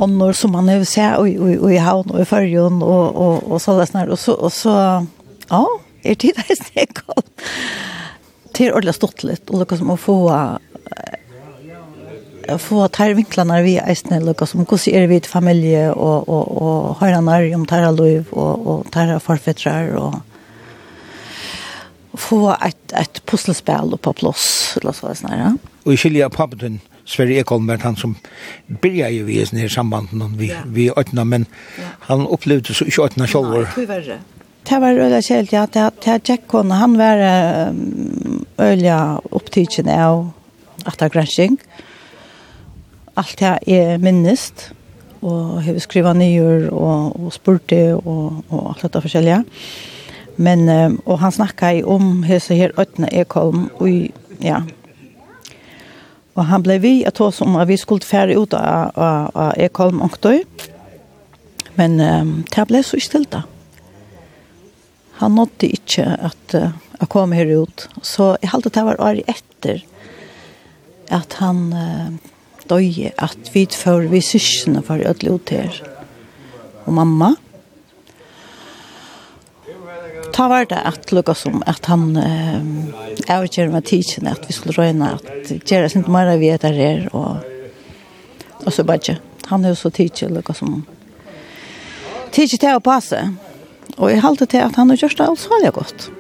ånder 0.01 0.37
som 0.37 0.55
man 0.57 0.71
vil 0.71 0.87
se 0.89 1.05
og, 1.19 1.29
og, 1.37 1.51
og 1.67 1.73
i 1.73 1.81
havn 1.83 2.13
og 2.15 2.23
i 2.23 2.29
fargen 2.29 2.81
og, 2.83 3.17
og, 3.17 3.51
og 3.53 3.61
så 3.61 3.77
det 3.79 3.91
snart. 3.91 4.13
Og 4.13 4.21
så, 4.21 4.35
og 4.35 4.53
så 4.55 4.75
ja, 5.51 5.63
er 6.05 6.19
tid 6.19 6.39
det 6.39 6.59
snakk 6.63 7.03
om. 7.13 7.23
Det 8.53 8.67
er 8.67 8.77
ordentlig 8.77 8.97
stått 8.97 9.25
litt, 9.25 9.49
og 9.51 9.63
det 9.63 9.79
som 9.81 9.93
å 9.95 10.01
få 10.01 10.17
få 12.59 12.89
tar 12.89 13.15
vinklarna 13.15 13.63
vi 13.63 13.79
ästna 13.79 14.21
lucka 14.21 14.47
som 14.47 14.67
hur 14.71 14.77
ser 14.77 15.07
vi 15.07 15.17
ut 15.17 15.27
familje 15.27 15.91
och 15.91 16.29
och 16.29 16.63
och 16.63 17.01
höra 17.01 17.21
när 17.21 17.55
om 17.55 17.67
tar 17.67 17.93
lov 17.93 18.25
och 18.31 18.67
och 18.67 18.91
tar 18.91 19.19
farfetrar 19.19 19.97
och 19.97 20.15
få 22.15 22.57
ett 22.67 22.93
ett 22.93 23.27
pusselspel 23.27 23.99
på 24.01 24.13
plats 24.13 24.77
eller 24.81 24.93
så 24.93 25.07
där 25.07 25.39
ja. 25.39 25.57
Och 25.83 26.01
skilja 26.01 26.31
pappen 26.31 26.81
Sverre 27.05 27.35
Ekholm 27.35 27.67
var 27.67 27.79
han 27.79 27.97
som 27.97 28.15
byrjade 28.67 29.13
ju 29.13 29.33
i 29.33 29.47
sånne 29.47 29.69
sambanden 29.69 30.37
vi, 30.39 30.53
vi 30.67 30.91
ötna, 30.97 31.25
men 31.25 31.47
han 32.01 32.27
upplevde 32.27 32.75
så 32.75 32.85
ikke 32.85 33.03
ötna 33.03 33.27
selv. 33.27 33.57
Nei, 33.57 33.65
det 33.77 33.89
var 33.89 34.05
det. 34.07 34.19
Det 34.69 34.79
var 34.79 35.01
øyla 35.05 35.23
kjelt, 35.23 35.53
ja. 35.53 35.67
Det, 35.67 35.91
det 36.05 36.29
Jack 36.29 36.47
Hone, 36.55 36.75
han 36.75 36.95
var 36.99 37.25
øyla 38.63 39.21
opptidsen 39.31 39.89
av 39.89 40.31
attergransking. 40.85 41.59
Ja 41.59 41.92
alt 43.17 43.39
det 43.41 43.55
er 43.67 43.99
minnest, 44.03 44.71
og 45.23 45.63
har 45.63 45.79
skriva 45.83 46.13
nyer, 46.17 46.69
og, 46.73 47.17
og 47.21 47.33
spurte, 47.35 47.95
og, 47.95 48.43
og 48.51 48.71
alt 48.73 48.87
dette 48.87 49.03
forskjellige. 49.05 49.43
Men, 50.43 50.65
og 51.05 51.19
han 51.21 51.33
snackade 51.33 51.85
om 51.85 52.23
hese 52.25 52.57
her 52.57 52.73
Øtne 52.81 53.11
Ekholm, 53.13 53.69
og 53.79 53.89
ja, 54.43 54.63
Og 56.33 56.49
han 56.49 56.63
ble 56.65 56.79
vi 56.81 56.93
at 57.09 57.21
oss 57.21 57.43
om 57.45 57.59
at 57.61 57.69
vi 57.69 57.77
skulle 57.81 58.07
fære 58.07 58.39
ut 58.41 58.55
av, 58.57 58.93
av, 58.97 59.33
av 59.37 59.53
Ekholm 59.61 60.01
og 60.05 60.17
Tøy. 60.25 60.41
Men 61.77 61.99
um, 62.01 62.33
det 62.49 62.67
ble 62.69 62.83
så 62.85 63.01
stilt 63.01 63.33
da. 63.35 63.45
Han 65.21 65.37
nådde 65.37 65.69
ikke 65.77 66.07
at 66.29 66.57
uh, 66.57 66.73
jeg 67.01 67.11
kom 67.13 67.35
her 67.37 67.53
ut. 67.53 67.87
Så 68.05 68.35
jeg 68.41 68.53
halte 68.53 68.73
det 68.73 68.87
var 68.87 69.01
året 69.01 69.29
etter 69.29 69.85
at 71.13 71.37
han 71.43 71.67
uh, 71.77 72.32
døye 72.73 73.13
at 73.21 73.53
vi 73.55 73.67
før 73.71 74.09
vi 74.11 74.23
syskene 74.25 74.83
var 74.87 75.05
ødelig 75.13 75.37
ut 75.37 75.53
her. 75.55 75.81
Og 76.87 76.95
mamma. 76.97 77.35
Ta 80.33 80.49
var 80.49 80.65
det 80.65 80.81
at 80.81 81.13
lukka 81.13 81.35
som 81.37 81.61
at 81.69 81.87
han 81.93 82.17
eh, 82.17 83.29
avgjør 83.31 83.71
med 83.75 83.85
tidsen 83.85 84.31
at 84.31 84.47
vi 84.49 84.57
skulle 84.57 84.77
røyne 84.79 85.13
at 85.19 85.53
gjøre 85.69 85.91
sin 85.93 86.09
mer 86.09 86.33
vi 86.41 86.49
etter 86.55 86.73
her 86.73 87.05
og, 87.13 87.45
og 88.65 88.73
så 88.73 88.85
bare. 88.89 89.19
Han 89.51 89.65
er 89.65 89.75
jo 89.75 89.83
så 89.83 89.93
tidsen 89.93 90.33
lukka 90.33 90.57
som 90.57 90.81
tidsen 92.33 92.63
til 92.65 92.79
å 92.79 92.85
passe. 92.85 93.21
Og 93.99 94.09
jeg 94.09 94.25
halte 94.25 94.49
til 94.49 94.65
at 94.65 94.79
han 94.81 94.89
har 94.89 95.01
gjort 95.03 95.19
det 95.19 95.29
alt 95.29 95.43
så 95.43 95.73
godt. 95.77 96.11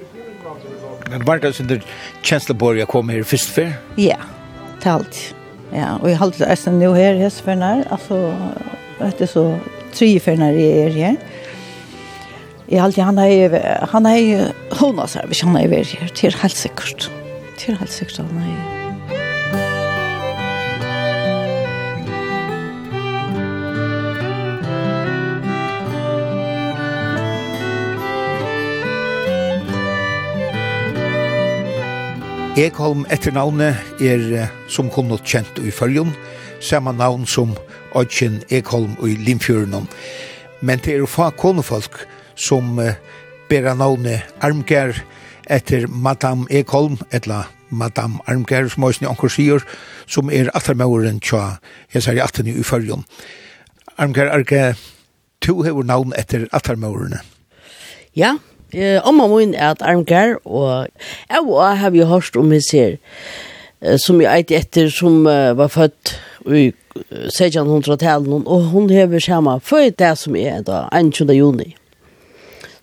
Men 1.12 1.24
var 1.28 1.40
det 1.40 1.54
sånn 1.56 1.70
der 1.70 1.84
kjensleborg 2.24 2.80
jeg 2.82 2.88
kom 2.92 3.10
her 3.12 3.24
først 3.28 3.52
før? 3.52 3.72
Ja, 4.00 4.20
til 4.80 4.98
alt. 4.98 5.22
Ja, 5.72 5.94
og 5.96 6.08
jeg 6.10 6.18
halte 6.20 6.48
eisen 6.52 6.76
nå 6.80 6.92
her, 6.92 7.16
hesferner, 7.16 7.86
altså, 7.94 8.18
vet 8.98 9.22
du, 9.22 9.26
så 9.26 9.44
tre 9.96 10.10
ferner 10.20 10.52
jeg 10.52 10.82
er 10.86 10.96
her. 10.98 11.16
Jeg 12.68 12.80
halte 12.82 13.04
han 13.04 13.18
er, 13.18 13.56
han 13.56 13.56
er, 13.56 13.80
han 13.92 14.06
er, 14.06 14.52
han 14.72 14.86
er, 15.06 15.32
han 15.40 15.56
er, 15.56 15.56
han 15.56 15.56
er, 15.56 15.72
han 15.72 15.96
er, 15.96 16.12
Til 16.16 16.36
helt 16.36 16.56
sikkert, 16.56 17.08
er, 17.68 17.76
han 17.76 17.88
er, 17.88 18.16
han 18.18 18.28
han 18.28 18.46
er, 18.48 18.71
Ekholm 32.52 33.06
etternavnet 33.08 34.02
er 34.04 34.50
som 34.68 34.90
kunnot 34.92 35.24
kjent 35.24 35.56
i 35.64 35.70
følgen, 35.72 36.10
samme 36.60 36.92
navn 36.92 37.24
som 37.24 37.54
Odkjen 37.96 38.42
Ekholm 38.52 38.92
i 39.08 39.14
Limfjøren. 39.16 39.86
Men 40.60 40.82
det 40.84 40.98
er 40.98 41.06
få 41.08 41.30
konefolk 41.40 42.02
som 42.36 42.76
uh, 42.76 42.92
bærer 43.48 43.72
navnet 43.80 44.28
Armgær 44.44 45.00
etter 45.48 45.88
Madame 45.88 46.44
Ekholm, 46.52 47.00
etla 47.08 47.46
Madame 47.70 48.20
Armgær, 48.28 48.68
som 48.68 48.84
også 48.84 49.08
anker 49.08 49.32
sier, 49.32 49.64
som 50.04 50.28
er 50.28 50.52
attermauren 50.52 51.24
tja, 51.24 51.56
jeg 51.94 52.04
sier 52.04 52.20
atten 52.20 52.52
i 52.52 52.60
følgen. 52.60 53.06
Armgær, 53.96 54.28
Arge, 54.28 54.74
to 55.40 55.62
hever 55.64 55.88
navn 55.88 56.12
etter 56.20 56.50
attermaurene. 56.52 57.24
Ja, 58.12 58.36
Eh, 58.72 58.98
omma 59.04 59.28
min 59.28 59.54
er 59.54 59.74
at 59.74 59.82
armgar, 59.84 60.38
og 60.44 60.88
jeg 61.28 61.42
og 61.42 61.78
har 61.78 61.90
jo 61.92 62.08
hørt 62.08 62.36
om 62.36 62.50
hans 62.50 62.70
her, 62.72 62.96
som 63.98 64.20
jeg 64.22 64.30
eit 64.30 64.52
etter, 64.54 64.88
som 64.88 65.24
var 65.24 65.68
født 65.68 66.14
i 66.46 66.70
1600-tallet, 67.10 68.46
og 68.46 68.68
hun 68.72 68.90
hever 68.90 69.20
samme 69.20 69.58
før 69.60 69.90
det 69.90 70.12
som 70.18 70.36
er 70.36 70.62
da, 70.62 70.86
21. 70.94 71.34
juni. 71.34 71.72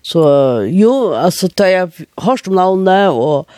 Så 0.02 0.22
jo, 0.68 1.12
altså, 1.12 1.48
da 1.48 1.70
jeg 1.70 2.06
hørt 2.20 2.48
om 2.48 2.54
navnet, 2.54 3.08
og 3.10 3.48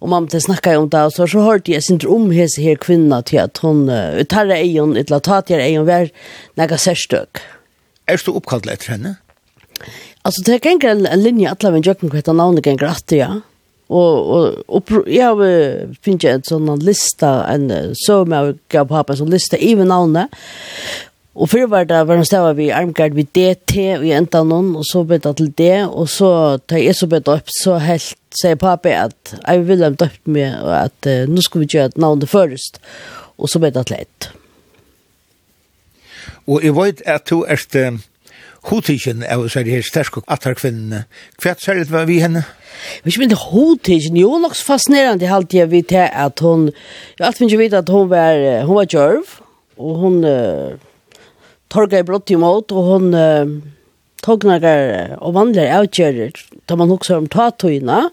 og 0.00 0.10
mamma 0.12 0.28
til 0.28 0.42
snakka 0.44 0.76
om 0.78 0.88
det, 0.92 1.04
så 1.14 1.26
så 1.26 1.42
hørte 1.42 1.72
jeg 1.72 1.82
sin 1.82 2.00
om 2.06 2.30
hese 2.30 2.62
her 2.62 2.76
kvinna 2.76 3.22
til 3.22 3.40
at 3.42 3.58
hun 3.62 3.88
uh, 3.88 4.22
tar 4.28 4.52
eion, 4.52 4.96
et 4.96 5.10
la 5.10 5.18
tater 5.18 5.62
eion, 5.62 5.86
vær 5.86 6.10
nega 6.56 6.76
særstøk. 6.76 7.40
Er 8.06 8.20
du 8.20 8.34
oppkallet 8.36 8.76
etter 8.76 8.92
henne? 8.96 9.16
Alltså 10.26 10.42
det 10.42 10.64
gänger 10.64 10.88
en, 10.88 11.06
en 11.06 11.22
linje 11.22 11.50
att 11.50 11.62
lämna 11.62 11.78
jöken 11.78 12.10
kvitt 12.10 12.26
han 12.26 12.36
navnet 12.36 12.66
gänger 12.66 12.84
att 12.84 13.12
ja. 13.12 13.40
Och, 13.86 14.30
och, 14.30 14.54
och 14.66 14.90
jag 15.06 15.38
finns 16.02 16.24
en 16.24 16.42
sån 16.42 16.78
lista, 16.78 17.46
en 17.46 17.94
så 17.94 18.24
med 18.24 18.38
jag 18.46 18.58
gav 18.68 19.04
på 19.04 19.12
en 19.12 19.16
sån 19.16 19.30
lista 19.30 19.56
i 19.56 19.76
min 19.76 19.88
navnet. 19.88 20.28
Og 21.36 21.50
før 21.52 21.66
var 21.68 21.84
det 21.84 22.00
var 22.08 22.22
stavet 22.24 22.56
vi 22.56 22.70
armgard 22.72 23.14
vi 23.14 23.26
DT 23.28 23.74
og 23.98 24.06
i 24.08 24.14
enda 24.16 24.40
noen, 24.42 24.72
og 24.80 24.86
så 24.88 25.04
ble 25.04 25.20
det 25.22 25.34
til 25.36 25.52
det, 25.58 25.84
og 25.84 26.08
så 26.08 26.30
tar 26.66 26.80
jeg 26.80 26.96
så 26.96 27.06
ble 27.12 27.20
det 27.20 27.34
opp, 27.34 27.52
så 27.60 27.76
helt 27.78 28.16
sier 28.40 28.58
pappa 28.58 28.94
at 29.04 29.36
jeg 29.36 29.66
vil 29.68 29.84
ha 29.84 29.92
døpt 29.92 30.24
meg, 30.32 30.56
og 30.64 30.72
at 30.80 31.10
uh, 31.10 31.28
nå 31.28 31.44
skal 31.44 31.62
vi 31.62 31.70
gjøre 31.76 31.92
et 31.92 32.00
navn 32.00 32.24
det 32.24 32.32
først, 32.32 32.80
og 33.36 33.52
så 33.52 33.60
ble 33.60 33.70
det 33.76 33.84
til 33.86 34.00
et. 34.00 34.30
Og 36.48 36.64
jeg 36.64 36.74
vet 36.80 37.04
at 37.04 37.28
du 37.28 37.44
er 37.44 37.60
hotigen 38.68 39.24
av 39.32 39.48
så 39.48 39.62
det 39.62 39.70
här 39.70 39.82
starka 39.82 40.20
attarkvinnene. 40.26 41.04
Kvärt 41.38 41.60
så 41.60 41.74
det 41.74 41.90
var 41.90 42.04
vi 42.04 42.18
henne. 42.18 42.44
Vi 43.02 43.10
ska 43.10 43.22
inte 43.22 43.36
hotigen, 43.36 44.16
jo 44.16 44.38
nog 44.38 44.56
fascinerande 44.56 45.26
halt 45.26 45.52
jag 45.52 45.66
vet 45.66 45.92
att 45.92 46.38
hon 46.38 46.72
jag 47.16 47.26
allt 47.26 47.40
vill 47.40 47.58
veta 47.58 47.78
att 47.78 47.88
hon 47.88 48.08
var 48.08 48.62
hon 48.62 48.74
var 48.74 48.86
jerv 48.90 49.24
och 49.76 49.96
hon 49.96 50.24
uh, 50.24 50.74
torkade 51.68 51.98
i 51.98 52.02
brott 52.02 52.30
emot 52.30 52.72
och 52.72 52.82
hon 52.82 53.14
uh, 53.14 53.46
tog 54.22 54.44
några 54.44 55.16
och 55.16 55.32
vandrar 55.32 55.78
avgörer 55.78 56.32
tar 56.64 56.76
man 56.76 56.90
också 56.90 57.16
om 57.16 57.28
tatuina 57.28 58.10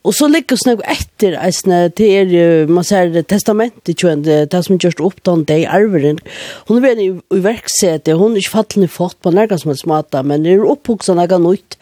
Og 0.00 0.14
så 0.16 0.30
ligger 0.32 0.56
det 0.56 0.64
noe 0.64 0.86
etter, 0.88 1.34
eisne, 1.44 1.80
til 1.92 2.32
er, 2.32 2.70
man 2.72 2.86
ser 2.88 3.12
testamentet, 3.28 3.98
kjøen, 4.00 4.22
det 4.24 4.62
som 4.64 4.78
gjørs 4.80 5.02
opp 5.04 5.18
den 5.28 5.44
dag 5.48 5.66
arveren. 5.68 6.22
Hun 6.68 6.78
er 6.78 6.86
veldig 6.86 7.08
i 7.36 7.42
verksete, 7.44 8.16
hun 8.16 8.32
er 8.32 8.40
ikke 8.40 8.54
fattelig 8.54 8.88
fått 8.94 9.18
på 9.20 9.34
nærkast 9.36 9.66
som 9.66 9.74
helst 9.74 9.88
mata, 9.90 10.24
men 10.24 10.46
det 10.46 10.56
er 10.56 10.64
opphugsa 10.64 11.16
noe 11.18 11.40
nytt. 11.44 11.76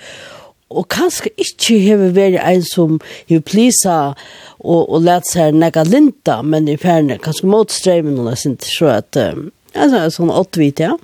Og 0.68 0.84
kanskje 0.93 1.30
ikke 1.40 1.78
har 1.86 2.03
vært 2.16 2.43
en 2.43 2.64
som 2.66 2.99
har 3.30 3.45
plisa 3.47 3.99
og, 4.11 4.82
og 4.82 5.07
let 5.07 5.30
seg 5.30 5.55
noe 5.55 5.84
linta, 5.86 6.40
men 6.43 6.66
i 6.68 6.76
ferne, 6.80 7.20
kanskje 7.22 7.53
motstreimen 7.55 8.18
hun 8.18 8.32
jeg 8.34 8.43
synes 8.43 8.74
så 8.74 8.90
at, 8.99 9.20
altså, 9.78 10.09
sånn 10.18 10.34
åttvit, 10.34 10.82
ja. 10.88 10.97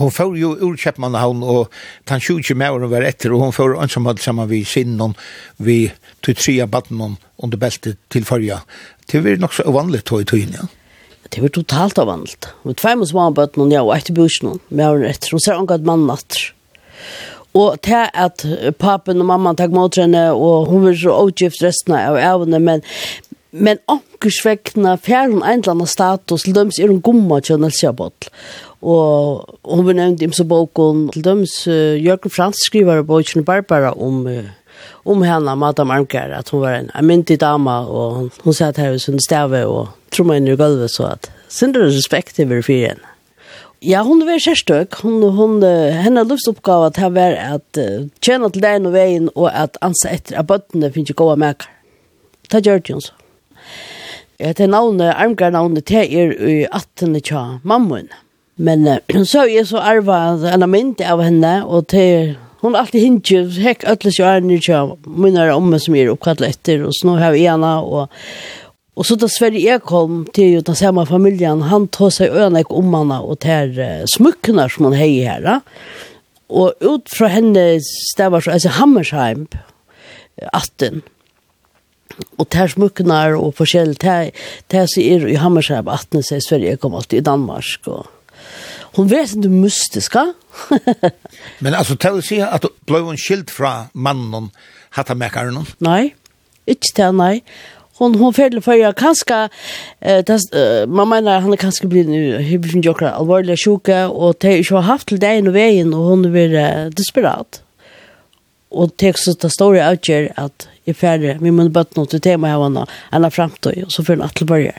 Hon 0.00 0.10
får 0.10 0.36
ju 0.38 0.54
ur 0.56 0.76
Kjepmanhavn 0.80 1.42
og 1.44 1.72
tan 2.08 2.20
20 2.20 2.56
med 2.56 2.88
var 2.88 3.04
etter 3.04 3.34
og 3.34 3.42
hon 3.44 3.52
får 3.52 3.76
ansamhall 3.82 4.16
saman 4.24 4.48
vi 4.48 4.62
sinnen 4.64 5.12
vi 5.60 5.92
til 6.22 6.38
tre 6.38 6.54
av 6.62 6.70
batten 6.72 7.18
under 7.42 7.58
beltet 7.58 7.98
til 8.08 8.24
förja. 8.24 8.62
Det 9.06 9.18
är 9.18 9.36
nok 9.36 9.52
så 9.54 9.62
uvanlig 9.62 10.04
tog 10.04 10.20
i 10.20 10.24
tøyen, 10.24 10.54
ja. 10.54 10.66
Det 11.28 11.40
var 11.40 11.48
totalt 11.48 11.98
avvandlet. 11.98 12.48
Med 12.62 12.76
tvei 12.76 13.06
små 13.06 13.30
bøtten 13.32 13.70
ja, 13.72 13.82
og 13.82 13.94
etter 13.96 14.14
bøtten, 14.14 14.60
med 14.68 14.86
åren 14.86 15.08
etter, 15.08 15.32
hun 15.32 15.40
ser 15.40 15.56
hun 15.56 15.70
at 15.70 15.86
mannen 15.86 16.10
natter. 16.10 16.52
Og 17.54 17.80
til 17.84 18.08
at 18.14 18.44
papen 18.78 19.20
og 19.20 19.28
mamma 19.28 19.54
takk 19.56 19.72
mot 19.72 19.96
henne, 19.96 20.30
og 20.32 20.68
hun 20.68 20.84
var 20.86 20.96
så 20.96 21.18
utgift 21.26 21.62
resten 21.64 21.96
av 21.96 22.16
evne, 22.20 22.60
men 22.60 22.84
men 23.52 23.76
ankersvekkene 23.92 24.94
fjer 25.04 25.26
hun 25.28 25.42
en 25.42 25.60
eller 25.60 25.74
annen 25.74 25.88
status 25.90 26.46
til 26.46 26.54
døms 26.56 26.78
er 26.80 26.88
hun 26.88 27.02
gomma 27.04 27.36
til 27.44 27.60
Nelsia 27.60 27.90
Botl. 27.92 28.30
Og 28.80 29.44
hun 29.68 29.84
var 29.84 29.98
nevnt 29.98 30.24
imse 30.24 30.46
boken 30.48 31.10
til 31.12 31.26
døms 31.26 31.58
uh, 31.68 31.92
Jørgen 32.00 32.32
Frans 32.32 32.64
skriver 32.64 33.02
i 33.04 33.44
Barbara 33.44 33.92
om 33.92 34.24
uh, 34.26 34.48
om 35.04 35.22
henne, 35.26 35.54
Madame 35.58 35.94
Armkær, 35.94 36.34
at 36.38 36.50
hun 36.50 36.62
var 36.62 36.78
en, 36.78 36.90
en 36.94 37.06
myndig 37.06 37.40
dama, 37.40 37.82
og 37.86 38.18
hun, 38.18 38.30
hun 38.44 38.56
satt 38.56 38.78
her 38.78 38.94
i 38.94 39.00
sin 39.02 39.20
stave 39.22 39.64
og 39.66 39.88
trommet 40.14 40.40
inn 40.40 40.52
i 40.52 40.58
gulvet, 40.58 40.92
så 40.94 41.14
at 41.16 41.30
sindre 41.52 41.88
respekt 41.90 42.36
til 42.38 42.50
hver 42.50 42.62
fyrir 42.66 42.92
henne. 42.92 43.08
Ja, 43.82 44.04
hon 44.06 44.22
var 44.26 44.38
kjærstøk. 44.38 44.94
Hun, 45.02 45.22
hon, 45.34 45.56
henne 46.04 46.22
livsoppgave 46.22 46.92
til 46.94 47.08
å 47.08 47.14
være 47.16 47.46
at 47.56 47.80
uh, 47.82 48.04
tjene 48.22 48.50
til 48.54 48.62
deg 48.62 48.86
og 48.86 48.94
veien, 48.94 49.26
og 49.34 49.48
at 49.50 49.78
anse 49.82 50.06
etter 50.06 50.38
at 50.38 50.46
bøttene 50.46 50.92
finnes 50.94 51.10
ikke 51.10 51.24
gode 51.24 51.40
merker. 51.42 51.72
Det 52.52 52.62
gjør 52.62 52.78
det 52.78 52.94
jo 52.94 53.00
så. 53.02 53.16
Ja, 54.38 54.52
det 54.58 54.68
navnet, 54.70 55.10
armgærnavnet, 55.16 55.88
det 55.90 56.04
er 56.04 56.30
i 56.34 56.60
18. 56.70 57.18
tja, 57.26 57.42
mammoen. 57.66 58.10
Men 58.54 58.86
uh, 58.92 59.24
så 59.26 59.48
er 59.48 59.56
jeg 59.56 59.66
så 59.72 59.82
arva 59.82 60.20
en 60.52 60.68
mynd 60.70 61.02
av 61.02 61.24
henne, 61.26 61.56
og 61.66 61.90
til 61.90 62.36
hon 62.62 62.74
alltid 62.74 63.00
hinge 63.00 63.60
heck 63.60 63.84
öll 63.84 64.12
så 64.12 64.22
är 64.22 64.40
ni 64.40 64.54
ju 64.54 64.96
mina 65.04 65.54
omme 65.54 65.80
som 65.80 65.94
är 65.94 66.06
uppkallade 66.06 66.46
efter 66.46 66.82
och 66.82 66.96
snå 66.96 67.16
här 67.16 67.34
ena 67.34 67.80
och 67.80 68.10
Och 68.94 69.06
så 69.06 69.14
då 69.14 69.28
Sverige 69.28 69.70
jag 69.70 69.82
kom 69.82 70.26
till 70.32 70.44
ju 70.44 70.60
den 70.60 70.76
samma 70.76 71.06
familjen, 71.06 71.62
han 71.62 71.88
tog 71.88 72.12
sig 72.12 72.28
önek 72.28 72.70
om 72.70 72.90
manna 72.90 73.20
och 73.20 73.38
tär 73.38 74.04
smycknar 74.06 74.68
som 74.68 74.84
hon 74.84 74.94
hej 74.94 75.24
här. 75.24 75.60
Och 76.46 76.72
ut 76.80 77.08
från 77.10 77.28
henne 77.28 77.80
stävar 78.14 78.40
så, 78.40 78.50
alltså 78.50 78.68
Hammersheim, 78.68 79.46
atten. 80.52 81.02
Och 82.36 82.48
tär 82.48 82.68
smycknar 82.68 83.34
och 83.34 83.56
forskjell, 83.56 83.96
tär, 83.96 84.30
tär 84.66 84.86
sig 84.86 85.32
i 85.32 85.34
Hammersheim, 85.34 85.88
atten, 85.88 86.22
så 86.22 86.40
Sverige, 86.40 86.76
kom 86.76 86.94
alltid 86.94 87.18
i 87.18 87.22
Danmark 87.22 87.80
och 87.84 88.06
hon 88.94 89.08
vet 89.08 89.32
inte 89.32 89.48
mystiska. 89.48 90.34
Men 91.58 91.74
alltså 91.74 91.96
tell 91.96 92.18
att 92.18 92.42
att 92.42 92.64
blå 92.80 92.98
hon 92.98 93.16
skild 93.16 93.50
fra 93.50 93.84
mannen 93.92 94.50
hatta 94.90 95.14
mäkaren? 95.14 95.66
Nej, 95.78 96.16
inte 96.66 96.86
det, 96.96 97.12
nej. 97.12 97.44
Hon 97.94 98.14
hon 98.14 98.34
färdle 98.34 98.60
för 98.60 98.72
jag 98.72 98.96
kanske 98.96 99.48
eh 100.00 100.24
das 100.24 100.42
uh, 100.54 100.86
man 100.86 101.08
menar 101.08 101.40
han 101.40 101.56
kanske 101.56 101.86
blir 101.86 102.04
nu 102.04 102.36
hur 102.36 102.58
vi 102.58 102.80
jokra 102.80 103.10
allvarliga 103.10 103.56
sjuka 103.56 104.08
och 104.08 104.36
det 104.40 104.70
har 104.70 104.80
haft 104.80 105.08
till 105.08 105.20
dig 105.20 105.48
och 105.48 105.54
vägen 105.54 105.94
och 105.94 106.04
hon 106.04 106.32
blir 106.32 106.54
uh, 106.54 106.90
desperat. 106.90 107.62
Och 108.68 108.96
texten 108.96 109.34
där 109.40 109.48
står 109.48 109.90
out 109.90 110.08
here 110.08 110.32
att 110.36 110.68
i 110.84 110.94
färre 110.94 111.38
vi 111.40 111.50
måste 111.50 111.70
bara 111.70 111.84
något 111.94 112.22
tema 112.22 112.48
här 112.48 112.58
vanna 112.58 112.86
alla 113.10 113.30
framtid 113.30 113.84
och 113.84 113.92
så 113.92 114.04
för 114.04 114.24
att 114.24 114.42
börja. 114.42 114.72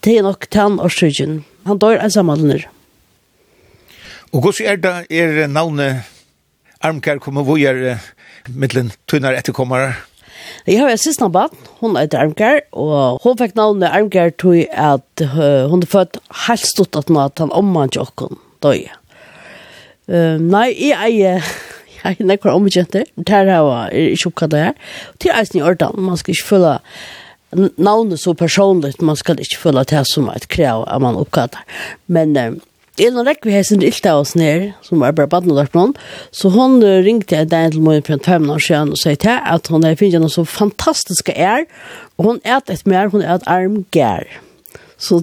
Det 0.00 0.18
är 0.18 0.22
nog 0.22 0.50
tann 0.50 0.80
och 0.80 0.92
sjön 0.92 1.44
Han 1.66 1.80
dør 1.80 2.00
ensamallner. 2.00 2.66
Og 4.32 4.44
hvordan 4.44 4.66
er 4.70 4.76
det 4.80 4.94
er 5.10 5.46
navnet 5.50 6.06
Armkær 6.80 7.18
kommer 7.20 7.44
hvor 7.44 7.58
er 7.60 7.98
mittlen 8.48 8.92
tunnar 9.08 9.36
etterkommere? 9.36 9.92
Jeg 10.66 10.80
har 10.80 10.90
en 10.92 11.00
siste 11.00 11.28
barn, 11.32 11.52
hun 11.80 11.96
heter 11.98 12.22
Armkær, 12.22 12.62
og 12.72 13.20
hun 13.24 13.36
fikk 13.38 13.56
navnet 13.58 13.92
Armkær 13.92 14.32
til 14.40 14.64
at 14.72 15.24
uh, 15.24 15.68
hun 15.70 15.82
er 15.84 15.90
født 15.90 16.16
helt 16.46 16.64
stort 16.66 16.96
at 16.96 17.10
at 17.10 17.38
han 17.38 17.52
omvann 17.52 17.92
til 17.92 18.06
åkken 18.06 18.40
døg. 18.62 18.88
Uh, 20.08 20.40
nei, 20.40 20.72
jeg 20.78 21.20
er 21.20 21.44
Jeg 22.00 22.16
er 22.16 22.24
nekker 22.24 22.48
omkjente, 22.48 23.04
det 23.16 23.28
her 23.28 23.44
er 23.44 23.90
ikke 23.92 24.30
oppkattet 24.30 24.58
her. 24.58 24.76
Til 25.20 25.34
eisen 25.36 25.58
i 25.58 25.62
ordan, 25.62 26.00
man 26.00 26.16
skal 26.16 26.32
ikke 26.32 26.46
føle 26.48 26.78
navnet 27.52 28.20
så 28.20 28.34
personligt, 28.34 29.02
man 29.02 29.16
skal 29.18 29.40
ikke 29.40 29.58
føle 29.58 29.82
at 29.82 29.90
det 29.90 30.00
er 30.00 30.08
som 30.08 30.28
et 30.32 30.48
krav 30.52 30.84
at 30.88 31.02
man 31.02 31.18
oppgatter. 31.18 31.62
Men 32.06 32.36
eh, 32.36 32.52
en 33.00 33.16
av 33.18 33.26
rekke 33.26 33.48
vi 33.48 33.54
har 33.54 33.64
sin 33.64 33.82
ilt 33.86 34.06
av 34.06 34.22
oss 34.22 34.34
ned, 34.36 34.70
som 34.84 35.02
er 35.02 35.14
bare 35.16 35.30
baden 35.30 35.54
og 35.54 35.60
lagt 35.62 35.76
noen, 35.78 35.94
så 36.36 36.50
hun 36.52 36.78
ringte 36.82 37.38
jeg 37.38 37.50
den 37.50 37.72
til 37.72 37.84
morgen 37.86 38.04
for 38.06 38.18
en 38.18 38.26
fem 38.26 38.50
år 38.52 38.62
siden 38.66 38.94
og 38.94 39.00
sier 39.00 39.18
til 39.20 39.38
at 39.38 39.72
hun 39.72 39.86
er 39.88 39.98
finnet 39.98 40.22
noe 40.22 40.32
så 40.32 40.44
fantastiske 40.44 41.34
er, 41.34 41.66
og 42.18 42.28
hun 42.28 42.40
er 42.44 42.60
et 42.60 42.86
mer, 42.86 43.10
hun 43.14 43.24
er 43.24 43.38
et 43.38 43.50
arm 43.50 43.82
gær. 43.94 44.28
Så, 45.00 45.22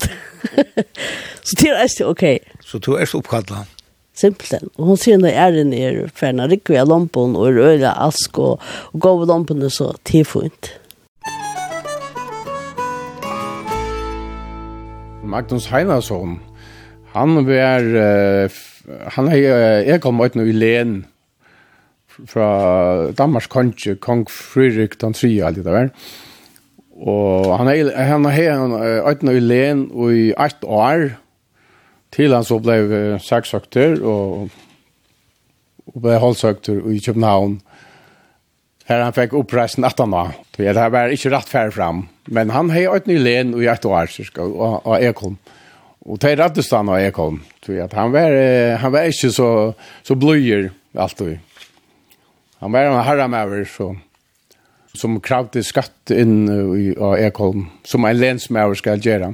så 1.47 1.57
til 1.59 1.73
er 1.75 1.85
det 1.85 2.07
ok. 2.07 2.27
Så 2.65 2.81
du 2.81 2.95
er 2.97 3.05
så 3.05 3.21
oppgattet? 3.21 3.77
simpelthen. 4.17 4.71
Og 4.77 4.91
hun 4.91 4.99
sier 4.99 5.19
når 5.21 5.33
jeg 5.33 5.61
er 5.61 5.69
nere, 5.69 6.09
ferdig, 6.17 6.49
rikker 6.53 6.73
vi 6.73 6.81
av 6.81 6.89
lompen 6.91 7.37
og 7.37 7.51
rører 7.57 7.91
ask 7.93 8.39
og, 8.41 8.63
og 8.93 9.01
går 9.03 9.21
ved 9.21 9.33
lompen, 9.33 9.65
så 9.73 9.91
tilfunnet. 10.07 10.73
Magnus 15.37 15.67
Heinarsson. 15.69 16.39
Han 17.13 17.43
var 17.45 17.83
uh, 17.85 18.49
han 19.13 19.27
er 19.29 19.37
uh, 19.37 19.85
jeg 19.85 20.01
kom 20.01 20.21
ut 20.23 20.33
nå 20.33 20.47
i 20.49 20.55
Len 20.55 20.95
fra 22.25 22.47
Danmarks 23.13 23.49
konge, 23.53 23.93
kong 24.01 24.23
Fredrik 24.33 24.95
den 24.97 25.13
3, 25.13 25.29
alt 25.45 25.59
det 25.59 25.65
der. 25.67 25.91
Og 26.97 27.53
han 27.59 27.69
er, 27.69 27.91
han 27.93 28.25
er 28.25 28.49
han 28.49 28.73
er 28.73 29.21
nå 29.21 29.35
i 29.37 29.43
Len 29.43 29.83
og 29.91 30.15
i 30.15 30.31
8 30.33 30.65
år, 30.65 31.05
til 32.15 32.33
han 32.33 32.47
så 32.47 32.57
ble 32.57 32.79
uh, 32.87 33.21
saksøkter 33.21 34.01
og, 34.01 34.49
og 35.85 36.01
ble 36.01 36.17
holdsøkter 36.23 36.81
i 36.89 37.03
København. 37.05 37.59
Her 38.87 39.03
han 39.03 39.15
fikk 39.15 39.35
oppreisen 39.35 39.83
at 39.83 39.99
han 39.99 40.13
var. 40.15 40.35
Det 40.55 40.71
var 40.75 41.11
ikke 41.11 41.31
rett 41.33 41.49
færre 41.51 41.73
fram. 41.75 42.05
Men 42.31 42.51
han 42.55 42.71
har 42.71 42.95
et 42.95 43.07
ny 43.07 43.17
len 43.19 43.53
og 43.55 43.65
et 43.67 43.85
år, 43.85 44.11
og 44.39 44.93
jeg 45.03 45.15
kom. 45.15 45.37
Og 46.07 46.19
det 46.23 46.31
er 46.31 46.39
rettest 46.39 46.71
han 46.71 46.87
og 46.87 47.01
jeg 47.01 47.13
kom. 47.15 47.41
Han 47.67 48.13
var, 48.15 48.35
han 48.79 48.93
var 48.93 49.09
ikke 49.11 49.31
så, 49.35 49.49
så 50.07 50.15
bløyer 50.15 50.69
alltid. 50.95 51.39
Han 52.63 52.71
var 52.73 52.87
en 52.87 53.03
herremøver, 53.03 53.67
så 53.69 53.91
som 54.97 55.19
kravde 55.21 55.61
skatt 55.61 56.09
inn 56.13 56.47
i 56.73 56.87
Ekholm, 57.27 57.67
som 57.85 58.05
en 58.07 58.17
lensmauer 58.17 58.77
skal 58.79 59.03
gjøre. 59.03 59.33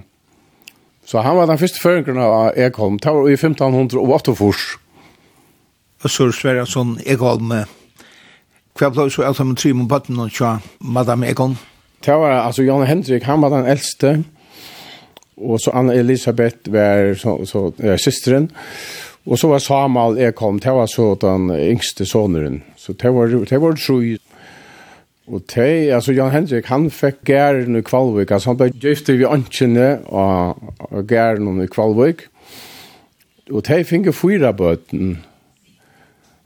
Så 1.07 1.21
han 1.23 1.37
var 1.37 1.47
den 1.47 1.59
første 1.59 1.79
føringen 1.83 2.19
av 2.19 2.57
Ekholm, 2.59 2.97
det 2.99 3.11
var 3.11 3.29
i 3.29 3.37
1548. 3.37 4.33
Og 6.03 6.11
Sør 6.11 6.63
sånn 6.67 6.97
Ekholm, 7.07 7.53
Hva 8.73 8.89
ble 8.89 9.05
så 9.13 9.21
alt 9.27 9.37
sammen 9.37 9.57
trim 9.59 9.83
om 9.83 9.89
bøtten 9.89 10.17
og 10.17 10.31
tja 10.33 10.55
Madame 10.81 11.27
Egon? 11.29 11.57
Det 12.03 12.15
var 12.19 12.41
altså 12.41 12.65
Jan 12.65 12.87
Hendrik, 12.87 13.23
han 13.23 13.41
var 13.41 13.53
den 13.53 13.69
eldste. 13.69 14.23
Og 15.37 15.59
så 15.61 15.71
Anna 15.73 15.93
Elisabeth 15.93 16.71
var 16.73 17.13
så, 17.17 17.37
så, 17.45 17.71
ja, 17.83 17.97
systeren. 17.97 18.49
Og 19.25 19.39
så 19.39 19.47
var 19.47 19.61
Samuel 19.63 20.17
Ekholm, 20.19 20.59
det 20.59 20.73
var 20.73 20.89
så 20.91 21.13
den 21.21 21.51
yngste 21.53 22.05
soneren. 22.05 22.63
Så 22.75 22.93
det 22.93 23.13
var, 23.13 23.27
det 23.49 23.61
var 23.61 23.77
tru. 23.79 24.17
Og 25.27 25.41
det, 25.55 25.93
altså 25.95 26.11
Jan 26.11 26.31
Hendrik, 26.31 26.65
han 26.65 26.89
fikk 26.91 27.21
gæren 27.25 27.77
i 27.79 27.81
Kvalvik, 27.81 28.31
altså 28.31 28.51
han 28.51 28.59
ble 28.59 28.71
gifte 28.75 29.15
vi 29.15 29.23
ønskjene 29.23 30.01
av 30.11 31.05
gæren 31.07 31.61
i 31.63 31.69
Kvalvik. 31.71 32.25
Og 33.51 33.63
det 33.67 33.85
fikk 33.87 34.11
fyra 34.15 34.51
bøtten, 34.51 35.21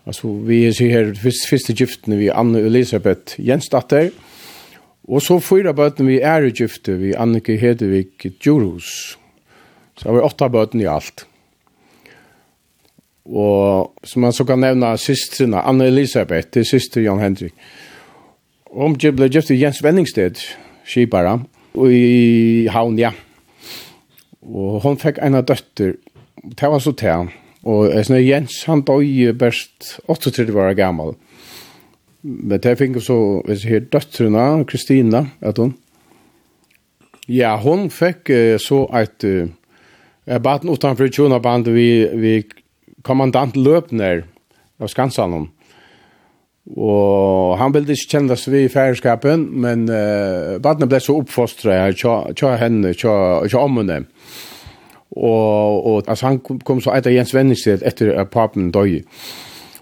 Altså, 0.08 0.28
vi 0.48 0.74
ser 0.74 0.90
her 0.90 1.14
første 1.14 1.50
första 1.50 2.16
vi 2.16 2.30
Anne 2.30 2.60
Elisabeth 2.60 3.36
Jensdatter 3.40 4.10
og 5.08 5.22
så 5.22 5.40
fyra 5.40 5.74
barn 5.74 6.08
vi 6.08 6.20
är 6.22 6.42
gifte 6.52 6.98
vi 6.98 7.16
Annika 7.16 7.56
Hedevik 7.56 8.26
Djurhus. 8.40 9.18
Så 9.98 10.10
har 10.10 10.16
vi 10.16 10.22
åtta 10.22 10.50
barn 10.50 10.82
i 10.82 10.86
alt. 10.86 11.26
Og 13.26 13.94
som 14.04 14.22
man 14.22 14.34
så 14.34 14.46
kan 14.46 14.60
nevna 14.60 14.98
systrarna 14.98 15.62
Anne 15.62 15.88
Elisabeth, 15.88 16.48
det 16.54 16.68
syster 16.68 17.02
Jan 17.02 17.20
Hendrik. 17.20 17.54
Om 18.66 18.98
jag 19.00 19.16
ble 19.16 19.30
gifte 19.30 19.56
Jens 19.56 19.84
Venningsted, 19.84 20.36
skipare, 20.86 21.40
og 21.74 21.92
i 21.92 22.68
Havn, 22.68 23.00
ja. 23.00 23.12
Og 24.42 24.82
hon 24.84 25.00
fekk 25.00 25.20
eina 25.24 25.42
døtter, 25.42 25.96
det 26.44 26.70
var 26.72 26.80
så 26.80 26.92
til 26.92 27.32
Og 27.68 27.90
jeg 27.92 28.24
Jens, 28.24 28.62
han 28.70 28.84
døg 28.88 29.34
best 29.40 29.98
38 30.08 30.56
år 30.56 30.74
gammal. 30.78 31.16
Men 32.24 32.62
det 32.64 32.78
finnes 32.80 33.04
så, 33.04 33.42
hvis 33.46 33.66
jeg 33.66 33.74
heter 33.74 33.92
døttrene, 33.98 34.66
Kristina, 34.68 35.26
at 35.42 35.60
hun. 35.60 35.76
Ja, 37.28 37.58
hun 37.60 37.90
fikk 37.92 38.32
så 38.64 38.86
et, 38.96 39.24
jeg 39.24 40.44
bad 40.44 40.64
den 40.64 40.72
utenfor 40.72 41.12
tjona 41.12 41.42
band, 41.44 41.68
vi, 41.76 42.08
vi 42.16 42.34
kommandant 43.04 43.60
Løpner 43.60 44.24
av 44.80 44.92
Skansanen. 44.92 45.50
Og 46.68 47.56
han 47.60 47.72
ville 47.76 47.96
ikke 47.96 48.16
kjenne 48.16 48.36
oss 48.36 48.48
vi 48.52 48.66
i 48.66 48.72
færskapen, 48.72 49.46
men 49.64 49.86
uh, 49.88 50.58
badene 50.64 50.88
ble 50.92 51.00
så 51.04 51.16
oppfostret, 51.20 52.00
tja 52.00 52.56
henne, 52.60 52.92
tja 52.96 53.64
ommene. 53.64 54.04
Ja 54.04 54.56
og, 55.18 55.86
og 55.86 56.08
altså, 56.08 56.32
han 56.32 56.62
kom 56.66 56.82
så 56.84 56.94
etter 56.98 57.16
Jens 57.16 57.34
Venningsted 57.36 57.86
etter 57.86 58.14
at 58.22 58.32
papen 58.34 58.72
døg. 58.72 59.02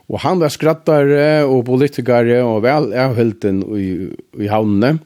Og 0.05 0.21
han 0.21 0.39
var 0.41 0.53
skrattare 0.53 1.45
og 1.49 1.65
politikare 1.65 2.41
og 2.45 2.61
vel 2.65 2.91
avhilden 2.93 3.63
i, 3.75 3.87
i 4.43 4.49
havnene. 4.51 4.99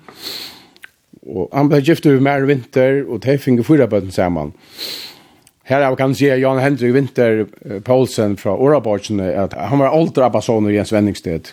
Og 1.30 1.48
han 1.54 1.70
ble 1.72 1.80
gift 1.86 2.08
over 2.10 2.24
mer 2.24 2.46
vinter, 2.50 3.04
og 3.08 3.22
de 3.24 3.38
finner 3.40 3.68
fyra 3.68 3.88
bøtten 3.90 4.12
sammen. 4.12 4.52
Her 5.70 5.86
er 5.86 5.96
kan 5.96 6.16
se 6.18 6.32
Jan 6.42 6.60
Hendrik 6.64 6.96
Winter 6.96 7.44
Poulsen 7.86 8.38
fra 8.42 8.56
Åraborgsene, 8.58 9.30
at 9.38 9.54
han 9.54 9.80
var 9.80 9.94
åldre 9.94 10.26
abbason 10.26 10.70
i 10.70 10.74
Jens 10.74 10.94
Venningsted. 10.94 11.52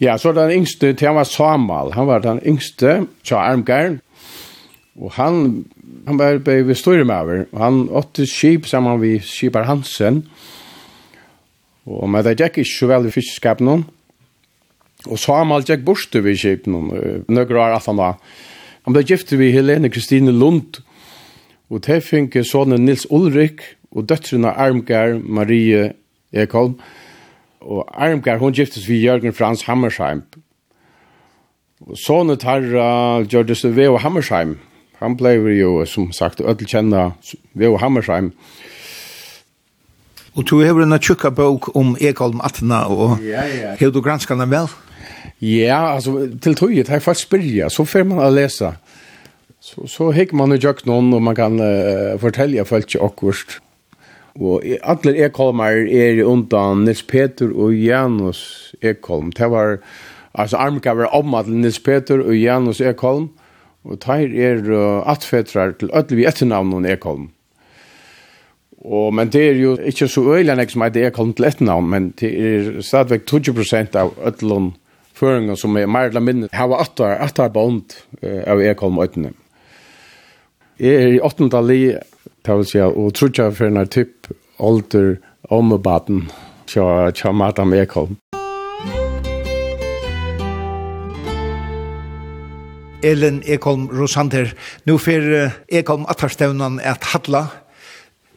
Ja, 0.00 0.16
så 0.18 0.32
den 0.36 0.52
yngste, 0.52 0.94
han 1.00 1.16
var 1.16 1.24
Samal, 1.24 1.92
han 1.92 2.06
var 2.06 2.20
den 2.24 2.40
yngste, 2.46 3.06
Tja 3.24 3.36
Armgern. 3.36 4.00
og 4.96 5.12
han 5.12 5.64
han 6.06 6.18
var 6.18 6.38
på 6.38 6.54
vi 6.62 6.74
står 6.74 7.04
med 7.04 7.16
över 7.16 7.46
han 7.58 7.88
åtte 7.88 8.26
skip 8.26 8.66
samman 8.66 9.00
vi 9.00 9.18
skipar 9.20 9.66
Hansen. 9.66 10.22
Og 11.86 12.08
med 12.10 12.24
det 12.24 12.38
gikk 12.38 12.58
ikke 12.58 12.70
så 12.70 12.86
väl 12.86 13.06
i 13.06 13.10
fiskskap 13.10 13.60
någon. 13.60 13.84
Och 15.06 15.20
Samuel 15.20 15.62
gick 15.62 15.84
bort 15.84 16.14
vid 16.14 16.38
skip 16.38 16.66
noen. 16.66 17.24
Nøkker 17.28 17.54
var 17.54 17.76
at 17.76 17.86
han 17.86 17.96
var. 17.96 18.16
Han 18.86 18.94
ble 18.94 19.02
gift 19.02 19.32
vi 19.32 19.52
Helene 19.52 19.90
Kristine 19.90 20.32
Lund. 20.32 20.80
Og 21.70 21.82
det 21.86 22.04
fikk 22.06 22.38
sonen 22.46 22.84
Nils 22.86 23.06
Ulrik 23.10 23.62
og 23.90 24.06
døtrene 24.08 24.54
Armgar 24.54 25.18
Marie 25.18 25.92
Ekholm. 26.32 26.78
Og 27.60 27.86
Armgar 27.90 28.38
hon 28.38 28.54
giftes 28.54 28.88
vi 28.88 29.02
Jørgen 29.02 29.34
Frans 29.34 29.62
Hammersheim. 29.62 30.22
Och 31.80 31.98
sonen 31.98 32.38
Tarra 32.38 33.22
gjordes 33.22 33.64
vid 33.64 33.98
Hammersheim 33.98 34.58
han 34.98 35.16
blev 35.16 35.48
ju 35.48 35.86
som 35.86 36.12
sagt 36.12 36.40
öll 36.40 36.66
känna 36.66 37.12
vi 37.52 37.66
och 37.66 37.80
Hammersheim. 37.80 38.32
Och 40.32 40.44
du 40.44 40.72
har 40.72 40.80
en 40.80 40.98
tjocka 40.98 41.30
bok 41.30 41.76
om 41.76 41.96
Ekholm 42.00 42.40
Atna 42.40 42.86
och 42.86 43.22
ja, 43.22 43.46
ja. 43.46 43.68
har 43.68 43.90
du 43.90 44.02
granskat 44.02 44.38
den 44.38 44.50
väl? 44.50 44.66
Ja, 45.38 45.76
alltså 45.76 46.28
till 46.40 46.54
tryget 46.54 46.88
här 46.88 47.00
fast 47.00 47.20
spyrja 47.20 47.70
så 47.70 47.86
får 47.86 48.04
man 48.04 48.18
att 48.18 48.32
läsa. 48.32 48.74
Så 49.60 49.86
så 49.86 50.12
hick 50.12 50.32
man 50.32 50.50
ju 50.50 50.56
jag 50.56 50.86
någon 50.86 51.14
och 51.14 51.22
man 51.22 51.36
kan 51.36 51.60
uh, 51.60 52.18
fortälja 52.18 52.64
folk 52.64 52.94
ju 52.94 53.00
akkurst. 53.00 53.60
Och 54.32 54.62
alla 54.82 55.16
Ekholmar 55.16 55.72
är 55.72 56.22
undan 56.22 56.84
Nils 56.84 57.06
Peter 57.06 57.50
och 57.50 57.74
Janus 57.74 58.74
Ekholm. 58.80 59.30
Det 59.30 59.48
var 59.48 59.78
alltså 60.32 60.56
armkaver 60.56 61.14
om 61.14 61.34
att 61.34 61.46
Nils 61.46 61.82
Peter 61.82 62.20
och 62.20 62.34
Janus 62.34 62.80
Ekholm. 62.80 63.22
Mm 63.22 63.45
Og 63.86 64.00
tær 64.02 64.26
er 64.26 64.62
uh, 64.66 65.06
atfetrar 65.06 65.76
til 65.78 65.92
ödlevi 65.94 66.26
etternavn 66.26 66.86
Ekholm. 66.90 67.28
Og, 68.86 69.14
men 69.14 69.30
det 69.32 69.42
er 69.42 69.60
jo 69.60 69.76
ikke 69.82 70.08
så 70.10 70.22
øyelig 70.22 70.52
enn 70.52 70.70
som 70.70 70.84
heter 70.84 71.08
Ekholm 71.08 71.32
til 71.34 71.46
etternavn, 71.48 71.88
men 71.90 72.10
det 72.20 72.30
er 72.34 72.68
stadigvæk 72.86 73.26
20% 73.30 73.98
av 73.98 74.12
ödlun 74.26 74.74
føringen 75.16 75.56
som 75.56 75.76
er 75.76 75.88
mer 75.88 76.10
eller 76.10 76.22
mindre 76.22 76.50
hava 76.52 76.82
attar, 76.82 77.16
attar 77.24 77.50
bond 77.54 77.96
uh, 78.22 78.42
av 78.46 78.62
Ekholm 78.62 78.98
og 78.98 79.08
øttene. 79.08 79.32
Jeg 80.78 81.02
er 81.02 81.14
i 81.14 81.22
åttende 81.24 81.62
li, 81.64 81.80
det 82.44 82.58
vil 82.58 82.66
si, 82.68 82.82
og 82.84 83.14
trutja 83.16 83.48
for 83.54 83.70
en 83.70 83.86
typ 83.88 84.28
alder 84.60 85.16
om 85.50 85.72
baden, 85.82 86.26
tja, 86.68 87.32
madam 87.32 87.72
Ekholm. 87.72 88.18
Elin 93.06 93.42
Ekholm 93.46 93.88
Rosander. 93.94 94.52
Nå 94.86 94.98
fer 94.98 95.50
Ekholm 95.68 96.06
atvarstevnan 96.10 96.80
at 96.82 97.06
hadla. 97.12 97.46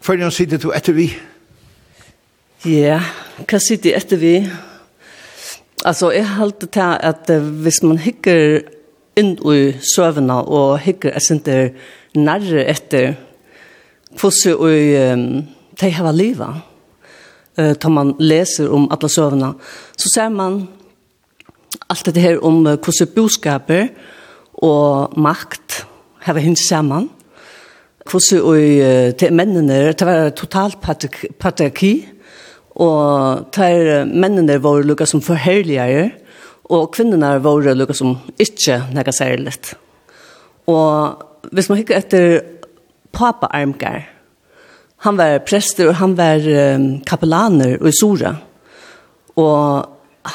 Førjan 0.05 0.31
sitter 0.31 0.61
du 0.61 0.69
etter 0.75 0.95
vi? 0.95 1.09
Ja, 2.67 2.99
hva 3.43 3.59
sitter 3.63 3.93
jeg 3.93 4.03
etter 4.03 4.19
vi? 4.21 4.35
Altså, 5.87 6.11
jeg 6.11 6.27
halte 6.27 6.67
til 6.67 6.97
at 7.11 7.31
hvis 7.63 7.81
man 7.83 8.01
hikker 8.03 8.59
inn 9.19 9.35
i 9.51 9.59
søvnene 9.95 10.41
og 10.47 10.79
hikker 10.83 11.15
jeg 11.17 11.25
sitter 11.27 11.69
nærre 12.17 12.65
etter 12.71 13.15
hvordan 14.19 14.55
og 14.55 15.13
um, 15.13 15.25
de 15.79 15.91
har 15.93 16.15
livet 16.15 16.61
uh, 17.59 17.73
tar 17.73 17.93
man 17.93 18.15
leser 18.19 18.71
om 18.73 18.87
alle 18.91 19.09
søvnene 19.09 19.53
så 19.95 20.13
ser 20.13 20.29
man 20.33 20.61
alt 21.89 22.05
det 22.05 22.23
her 22.23 22.39
om 22.45 22.63
uh, 22.65 22.77
hvordan 22.77 23.13
boskaper 23.15 23.89
og 24.65 25.15
makt 25.19 25.83
hava 26.25 26.43
hins 26.43 26.65
saman. 26.67 27.09
Hvordan 28.09 28.41
og 28.41 29.17
til 29.19 29.33
mennene, 29.35 29.93
det 29.93 30.07
var 30.07 30.31
totalt 30.33 30.79
patriarki, 30.81 31.93
og 32.79 33.51
til 33.53 34.07
mennene 34.09 34.57
var 34.63 34.85
lukka 34.87 35.05
som 35.05 35.21
forherligere, 35.21 36.09
og 36.69 36.91
kvinnerne 36.95 37.43
var 37.43 37.73
lukka 37.75 37.93
som 37.93 38.17
ikke 38.39 38.81
nega 38.95 39.11
særlig. 39.11 39.53
Og 40.67 41.49
hvis 41.51 41.69
man 41.69 41.79
hikker 41.81 41.97
etter 41.97 42.39
Papa 43.13 43.49
Armgar, 43.53 44.07
han 45.05 45.17
var 45.17 45.39
prester 45.47 45.89
og 45.89 45.95
han 46.01 46.17
var 46.17 46.43
um, 46.43 46.99
kapellaner 47.07 47.77
og 47.79 47.93
sora. 47.95 48.33
Og 49.39 49.85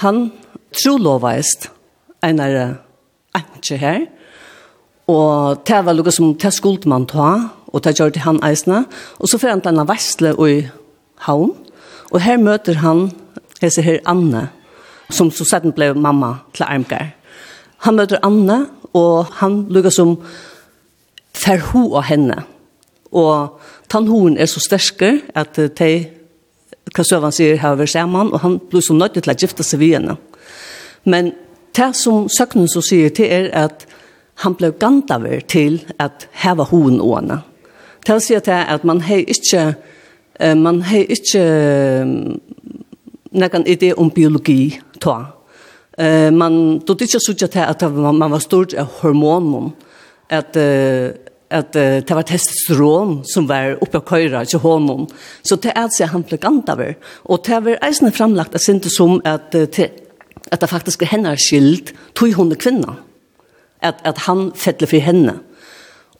han 0.01 0.31
trolovaist 0.72 1.68
einar 2.25 2.79
enkje 3.37 3.77
her, 3.77 4.07
Og 5.11 5.61
det 5.68 5.80
var 5.84 5.96
lukket 5.96 6.16
som 6.16 6.32
det 6.40 6.52
skulle 6.55 6.88
man 6.88 7.07
ta, 7.07 7.50
og 7.66 7.82
det 7.84 7.96
gjør 7.98 8.14
det 8.14 8.24
han 8.24 8.40
eisene. 8.46 8.84
Og 9.18 9.28
så 9.28 9.38
får 9.38 9.52
han 9.52 9.64
denne 9.64 9.84
vestle 9.88 10.32
i 10.48 10.62
havn, 11.26 11.52
og 12.12 12.20
her 12.20 12.38
møter 12.38 12.80
han, 12.80 13.11
jeg 13.61 13.72
ser 13.72 13.86
her 13.86 14.00
Anne, 14.07 14.48
som 15.11 15.30
så 15.30 15.44
sett 15.44 15.66
ble 15.76 15.92
mamma 15.94 16.38
til 16.55 16.66
Armgar. 16.68 17.12
Han 17.84 17.96
møter 17.98 18.22
Anne, 18.24 18.66
og 18.94 19.26
han 19.40 19.64
lukker 19.68 19.92
som 19.92 20.16
fer 21.34 21.61
ho 21.72 21.88
av 21.98 22.07
henne. 22.09 22.44
Og 23.12 23.61
tannhoen 23.90 24.38
er 24.38 24.48
så 24.50 24.62
sterske 24.62 25.18
at 25.36 25.59
de, 25.78 25.90
hva 26.94 27.05
søvann 27.07 27.34
sier, 27.34 27.59
har 27.61 27.76
vært 27.78 27.94
sammen, 27.94 28.32
og 28.32 28.40
han 28.44 28.61
blir 28.70 28.84
så 28.84 28.96
nødt 28.96 29.18
til 29.18 29.34
å 29.34 29.36
gifte 29.36 29.66
seg 29.66 29.82
ved 29.82 29.98
henne. 29.98 30.16
Men 31.05 31.32
det 31.76 31.90
som 31.98 32.28
søknen 32.30 32.70
så 32.70 32.80
sier 32.84 33.12
til 33.14 33.28
er 33.28 33.50
at 33.64 33.84
han 34.35 34.55
blev 34.55 34.72
gantaver 34.78 35.41
til 35.41 35.82
at 35.99 36.28
heva 36.32 36.66
hoen 36.70 37.01
åna. 37.01 37.43
Til 38.05 38.18
å 38.18 38.22
si 38.22 38.35
at, 38.37 38.49
at 38.49 38.85
man 38.85 39.01
har 39.01 39.22
ikke 39.22 39.74
man 40.59 40.82
har 40.82 41.07
ikke 41.14 41.43
nekan 43.32 43.66
idé 43.66 43.93
om 43.97 44.11
biologi 44.11 44.80
ta. 45.01 45.24
Eh 45.99 46.30
man 46.30 46.78
då 46.78 46.95
det 46.95 47.07
så 47.09 47.32
att 47.45 47.82
att 47.82 47.93
man 47.93 48.30
var 48.30 48.39
stort 48.39 48.74
av 48.74 48.87
hormonen 49.01 49.72
att 50.28 50.57
att 51.51 51.72
det 51.72 52.11
var 52.11 52.22
testosteron 52.22 53.22
som 53.24 53.47
var 53.47 53.78
uppe 53.80 53.99
och 53.99 54.09
köra 54.09 54.45
till 54.45 54.59
honom. 54.59 55.07
Så 55.43 55.57
det 55.57 55.72
är 55.76 55.89
så 55.91 56.05
han 56.05 56.22
blev 56.22 56.41
gantaver. 56.41 56.97
Och 57.22 57.43
det 57.47 57.61
var 57.61 57.78
eisen 57.82 58.12
framlagt 58.12 58.55
att 58.55 58.62
synte 58.62 58.89
som 58.91 59.20
att 59.24 59.55
att 60.51 60.61
det 60.61 60.66
faktiskt 60.66 61.03
är 61.03 61.07
hennes 61.07 61.51
skild 61.51 61.91
tog 62.12 62.32
hon 62.32 62.55
kvinna 62.55 62.97
at, 63.85 64.01
at 64.05 64.24
han 64.26 64.49
fettler 64.57 64.91
for 64.91 65.05
henne. 65.05 65.39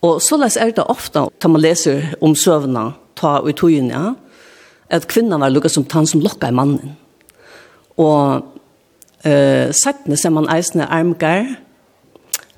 Og 0.05 0.21
så 0.23 0.37
les 0.41 0.59
er 0.61 0.75
det 0.77 0.85
ofte, 0.93 1.25
da 1.43 1.49
man 1.49 1.65
leser 1.65 2.12
om 2.21 2.37
søvnene, 2.37 2.93
ta 3.17 3.39
og 3.41 3.49
i 3.51 3.57
togene, 3.57 3.95
ja, 3.95 4.12
at 4.93 5.09
kvinnan 5.09 5.41
var 5.41 5.53
lukket 5.55 5.73
som 5.73 5.87
tann 5.89 6.07
som 6.07 6.23
lokka 6.23 6.51
i 6.51 6.55
mannen. 6.55 6.97
Og 7.97 8.45
eh, 9.25 9.71
settene 9.73 10.19
ser 10.21 10.35
man 10.35 10.51
eisende 10.53 10.91
armgar, 10.93 11.55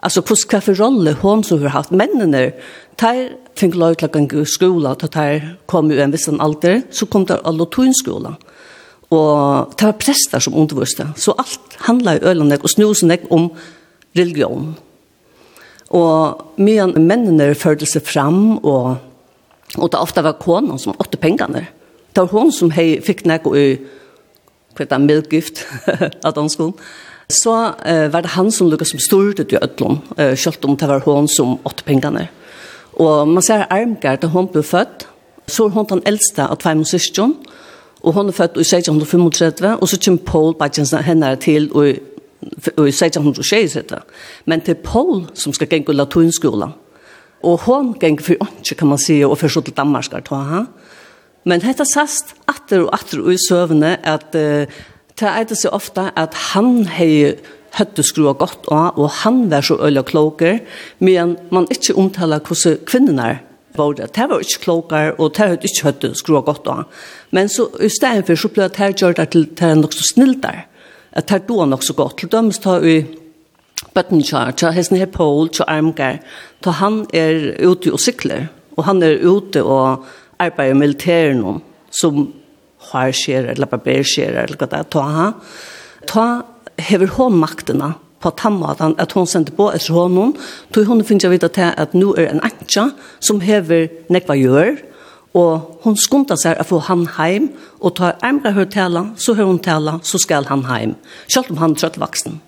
altså 0.03 0.25
på 0.27 0.37
hva 0.49 0.61
for 0.65 0.79
rolle 0.81 1.15
hun 1.23 1.45
som 1.47 1.63
har 1.63 1.77
haft 1.77 1.95
mennene, 1.95 2.51
tar 2.99 3.37
fikk 3.57 3.77
lov 3.79 3.97
til 4.01 4.09
å 4.09 4.25
gå 4.33 4.43
i 4.43 4.49
skola, 4.49 4.97
da 4.99 5.09
tar 5.13 5.47
kom 5.71 5.93
jo 5.93 6.01
en 6.03 6.13
viss 6.13 6.29
alder, 6.29 6.83
så 6.91 7.07
kom 7.07 7.29
det 7.29 7.41
alle 7.45 7.69
to 7.73 7.87
i 7.87 7.95
skola. 7.97 8.35
Og 9.15 9.75
det 9.79 9.87
var 9.87 10.01
prester 10.03 10.43
som 10.43 10.57
underviste. 10.59 11.07
Så 11.17 11.35
alt 11.39 11.77
handla 11.87 12.17
i 12.17 12.25
ølene 12.27 12.59
og 12.59 12.71
snusen 12.73 13.13
om 13.31 13.53
religion. 14.19 14.75
Og 15.95 16.59
mye 16.59 16.87
mennene 16.97 17.53
følte 17.55 17.87
seg 17.87 18.03
fram, 18.07 18.59
og, 18.59 18.97
og 19.77 19.91
det 19.93 20.01
ofte 20.01 20.25
var 20.27 20.41
konen 20.43 20.81
som 20.83 20.97
åtte 20.99 21.21
pengene. 21.21 21.67
Det 22.11 22.25
var 22.25 22.33
hun 22.33 22.53
som 22.53 22.73
hei, 22.75 22.97
fikk 23.05 23.27
noe 23.29 23.61
i 23.61 23.67
kvittet 24.77 25.05
medgift 25.05 25.63
av 26.25 26.35
danskolen. 26.39 26.75
Så 27.27 27.53
eh, 27.83 28.07
var 28.13 28.23
det 28.23 28.37
han 28.37 28.53
som 28.55 28.69
lukket 28.71 28.93
som 28.93 29.03
stod 29.03 29.41
ut 29.41 29.53
i 29.53 29.59
Øtlån, 29.59 29.99
eh, 30.17 30.35
selv 30.39 30.65
om 30.65 30.77
det 30.79 30.89
var 30.89 31.03
hun 31.07 31.27
som 31.29 31.57
åtte 31.67 31.85
pengene. 31.87 32.29
Og 33.03 33.29
man 33.29 33.43
ser 33.43 33.67
Armgard, 33.71 34.23
da 34.23 34.31
hun 34.31 34.47
ble 34.49 34.63
født, 34.63 35.09
så 35.51 35.67
er 35.67 35.75
hun 35.75 35.89
den 35.91 36.03
eldste 36.07 36.47
av 36.47 36.61
tveim 36.63 36.85
og 36.85 36.91
søstjen, 36.91 37.35
og 38.03 38.15
hun 38.15 38.31
er 38.31 38.37
født 38.37 38.61
i 38.61 38.65
1635, 38.65 39.75
og 39.81 39.89
så 39.89 39.99
kommer 40.05 40.27
Paul 40.27 40.55
Badjensen 40.55 41.03
henne 41.03 41.35
til 41.43 41.67
i 41.83 41.97
i 42.79 42.93
1660, 42.93 43.77
men 44.45 44.61
til 44.61 44.75
Paul 44.75 45.27
som 45.35 45.53
skal 45.53 45.69
till 45.69 45.97
latinskolan. 45.97 46.75
Og 47.43 47.61
hon 47.67 47.95
gengu 48.01 48.23
for 48.23 48.35
åndsje, 48.41 48.75
kan 48.75 48.89
man 48.89 48.99
sige, 48.99 49.27
og 49.27 49.39
så 49.39 49.61
til 49.61 49.75
Danmark, 49.77 50.11
ta 50.11 50.35
han. 50.35 50.67
Men 51.45 51.63
hetta 51.63 51.85
sast, 51.85 52.35
atter 52.49 52.83
og 52.83 52.95
atter 52.95 53.31
i 53.31 53.37
søvne, 53.49 54.07
at 54.07 54.35
uh, 54.35 54.67
det 55.21 55.29
er 55.29 55.45
det 55.45 55.59
så 55.59 55.69
ofte 55.69 56.11
at 56.17 56.35
han 56.53 56.87
hei 56.87 57.37
høtte 57.79 58.03
skrua 58.03 58.33
godt 58.33 58.67
av, 58.73 58.97
og 58.99 59.11
han 59.23 59.51
var 59.51 59.61
så 59.61 59.77
øyla 59.77 60.03
kloker, 60.03 60.59
men 60.99 61.37
man 61.53 61.69
ikke 61.71 61.95
omtaler 61.95 62.41
hvordan 62.41 62.79
kvinnerne 62.87 63.29
er 63.31 63.43
var 63.77 63.93
det. 63.93 64.15
Det 64.17 64.29
var 64.29 64.39
ikke 64.39 64.61
klokere, 64.61 65.15
og 65.21 65.35
det 65.37 65.45
hadde 65.45 65.69
ikke 65.69 65.85
høyt 65.85 66.07
å 66.33 66.41
godt 66.41 66.69
av. 66.73 66.85
Men 67.31 67.49
så, 67.49 67.69
i 67.81 67.91
stedet 67.93 68.27
for 68.27 68.41
så 68.41 68.49
ble 68.49 68.69
det 68.69 68.81
her 68.81 68.97
gjort 68.97 69.21
det 69.21 69.29
til 69.35 69.45
det 69.45 69.69
er 69.69 69.75
nok 69.75 69.93
så 69.93 70.07
snilt 70.15 70.43
der 70.43 70.65
at 71.17 71.29
det 71.29 71.47
då 71.49 71.65
nok 71.65 71.83
så 71.83 71.95
godt. 71.97 72.19
Til 72.19 72.29
dømes 72.29 72.59
tar 72.59 72.81
vi 72.85 73.01
bøtten 73.97 74.23
kjær, 74.23 74.53
til 74.57 74.75
hesten 74.77 75.01
her 75.01 75.09
Paul, 75.13 75.49
til 75.49 75.65
Armgar, 75.69 76.21
til 76.63 76.73
han 76.73 77.05
er 77.15 77.57
ute 77.65 77.93
og 77.93 78.01
sykler, 78.01 78.49
og 78.77 78.85
han 78.85 79.03
er 79.03 79.25
ute 79.25 79.65
og 79.65 80.05
arbeider 80.39 80.75
i 80.75 80.79
militæren, 80.79 81.63
som 81.91 82.33
har 82.93 83.13
skjer, 83.17 83.51
eller 83.55 83.67
barber 83.67 84.05
skjer, 84.05 84.37
eller 84.43 84.59
hva 84.61 84.69
det 84.69 84.81
er, 84.81 84.91
ta 84.93 85.07
han. 85.17 85.39
Ta 86.07 86.27
hever 86.79 87.15
hon 87.17 87.41
maktene, 87.41 87.95
på 88.21 88.31
tammaten, 88.33 88.95
at 88.99 89.13
hon 89.13 89.27
sendte 89.29 89.53
på 89.55 89.69
etter 89.77 89.95
honom, 89.95 90.33
tog 90.73 90.89
hun 90.89 91.05
finner 91.05 91.29
jeg 91.29 91.35
vite 91.37 91.51
til 91.53 91.69
at 91.69 91.95
nå 91.95 92.15
er 92.17 92.31
en 92.31 92.41
antja 92.45 92.89
som 93.21 93.43
hever 93.45 93.91
nekva 94.13 94.37
gjør, 94.41 94.81
og 95.37 95.81
hon 95.85 95.99
skunta 96.01 96.37
seg 96.41 96.57
å 96.57 96.65
få 96.65 96.81
han 96.89 97.05
heim, 97.19 97.51
og 97.85 97.97
ta 97.99 98.15
emre 98.25 98.55
hør 98.57 98.69
tala, 98.73 99.03
så 99.21 99.35
hør 99.37 99.51
hun 99.51 99.63
tala, 99.63 99.99
så 100.03 100.21
skal 100.23 100.49
han 100.49 100.65
heim, 100.71 100.95
selv 101.29 101.53
om 101.53 101.61
han 101.61 101.77
er 101.77 101.83
trøtt 101.83 102.01
vaksen. 102.01 102.41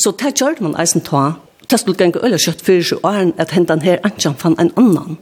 Så 0.00 0.14
det 0.20 0.36
gjør 0.38 0.62
man 0.62 0.78
eisen 0.80 1.02
ta, 1.04 1.40
det 1.70 1.80
skulle 1.80 1.98
gange 1.98 2.22
øyne 2.22 2.38
kjøtt 2.40 2.62
fyrir 2.66 2.86
sju 2.86 2.96
åren, 3.02 3.34
at 3.38 3.52
hentan 3.54 3.82
her 3.84 4.00
anjan 4.06 4.38
fann 4.38 4.56
en 4.58 4.72
annan. 4.78 5.18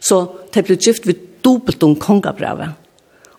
Så 0.00 0.26
det 0.54 0.66
ble 0.66 0.76
gift 0.76 1.06
vid 1.08 1.22
dobbelt 1.46 1.82
om 1.82 1.96
kongabrevet. 1.98 2.76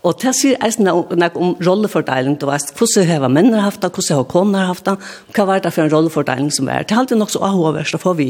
Og 0.08 0.16
det 0.22 0.32
sier 0.38 0.60
eisen 0.64 0.88
nek 0.88 1.36
om 1.36 1.58
rollefordeling, 1.60 2.38
du 2.40 2.48
veist, 2.48 2.72
hvordan 2.78 3.08
heva 3.08 3.28
menner 3.32 3.66
haft 3.66 3.84
det, 3.84 3.92
hvordan 3.92 4.16
har 4.16 4.30
koner 4.32 4.70
haft 4.70 4.88
det, 4.88 4.96
hva 5.36 5.46
var 5.50 5.60
det 5.64 5.74
for 5.76 5.84
en 5.84 5.92
rollefordeling 5.92 6.54
som 6.56 6.72
er. 6.72 6.88
Det 6.88 6.96
er 6.96 7.04
alltid 7.04 7.20
nok 7.20 7.34
så 7.34 7.44
ahoverst, 7.44 7.98
det 7.98 8.02
får 8.04 8.16
vi. 8.16 8.30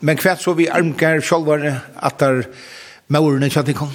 Men 0.00 0.18
hva 0.18 0.34
så 0.40 0.56
vi 0.58 0.66
armgar 0.66 1.22
sjolvare 1.22 1.76
at 2.02 2.24
med 3.10 3.20
ordene 3.20 3.50
kjent 3.50 3.74
kom? 3.76 3.92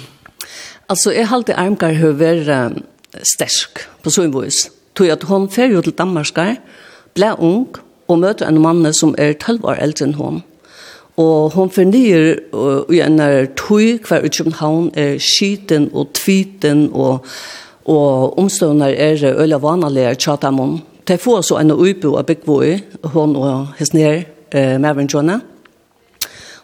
Altså, 0.88 1.10
jeg 1.10 1.28
halte 1.32 1.56
Armgar 1.58 1.96
har 1.98 2.14
vært 2.20 2.82
stersk 3.24 3.86
på 4.04 4.12
sånn 4.12 4.34
vis. 4.34 4.66
Tog 4.96 5.10
at 5.12 5.24
hun 5.28 5.48
fer 5.52 5.72
jo 5.72 5.82
til 5.84 5.96
Danmarskar, 5.96 6.56
ble 7.16 7.32
ung 7.42 7.66
og 8.06 8.20
møter 8.22 8.48
en 8.48 8.60
mann 8.62 8.86
som 8.94 9.14
er 9.18 9.34
12 9.34 9.64
år 9.64 9.80
eldre 9.82 10.06
enn 10.06 10.18
hun. 10.20 10.42
Og 11.16 11.54
hon 11.56 11.72
fornyer 11.72 12.36
uh, 12.52 12.84
i 12.92 13.00
en 13.00 13.16
tøy 13.56 13.96
hver 14.04 14.26
ut 14.26 14.36
som 14.36 14.52
han 14.60 14.90
er 14.94 15.16
skiten 15.22 15.88
og 15.96 16.12
tviten 16.18 16.90
og, 16.92 17.24
og 17.88 18.36
omstående 18.38 18.92
er 18.92 19.24
øyla 19.32 19.58
vanlige 19.62 20.14
tjatamon. 20.14 20.82
Det 21.08 21.20
får 21.22 21.42
så 21.48 21.60
en 21.60 21.72
uibo 21.72 22.16
av 22.18 22.26
byggvåi, 22.26 22.76
hon 23.14 23.36
og 23.38 23.76
hans 23.78 23.92
nere, 23.94 24.24
eh, 24.50 24.74
Mavren 24.82 25.06
Jonah 25.06 25.40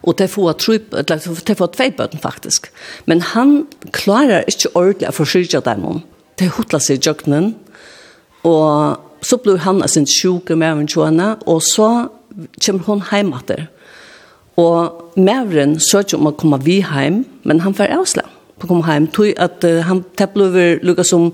og 0.03 0.19
det 0.19 0.31
får 0.31 0.53
tro 0.53 0.73
det 1.09 1.21
får 1.23 1.67
två 1.67 1.91
bøten 1.97 2.19
faktisk. 2.19 2.67
men 3.07 3.21
han 3.21 3.67
klarar 3.93 4.45
inte 4.47 4.69
ordentlig 4.75 5.09
å 5.09 5.13
forsyrja 5.13 5.61
dem 5.61 6.03
det 6.39 6.49
hotlar 6.57 6.91
i 6.91 6.99
jøkkenen. 6.99 7.55
Og 8.43 8.97
så 9.23 9.39
blir 9.39 9.63
han 9.63 9.83
av 9.83 9.89
sin 9.93 10.07
sjuke 10.07 10.57
med 10.57 10.73
en 10.73 10.89
tjona 10.89 11.37
och 11.47 11.63
så 11.63 12.09
kommer 12.67 12.85
hon 12.85 13.01
hem 13.01 13.33
åter 13.33 13.67
och 14.55 15.13
mävren 15.17 15.81
söker 15.81 16.17
om 16.17 16.27
å 16.27 16.33
komme 16.33 16.59
vi 16.59 16.81
hem 16.81 17.25
men 17.43 17.61
han 17.61 17.75
får 17.75 17.93
avslag 17.93 18.27
på 18.59 18.67
å 18.67 18.69
komme 18.69 18.87
hem 18.87 19.07
tog 19.07 19.33
at 19.39 19.65
uh, 19.65 19.81
han 19.87 20.05
täpplever 20.17 20.81
lukka 20.83 21.05
som 21.05 21.33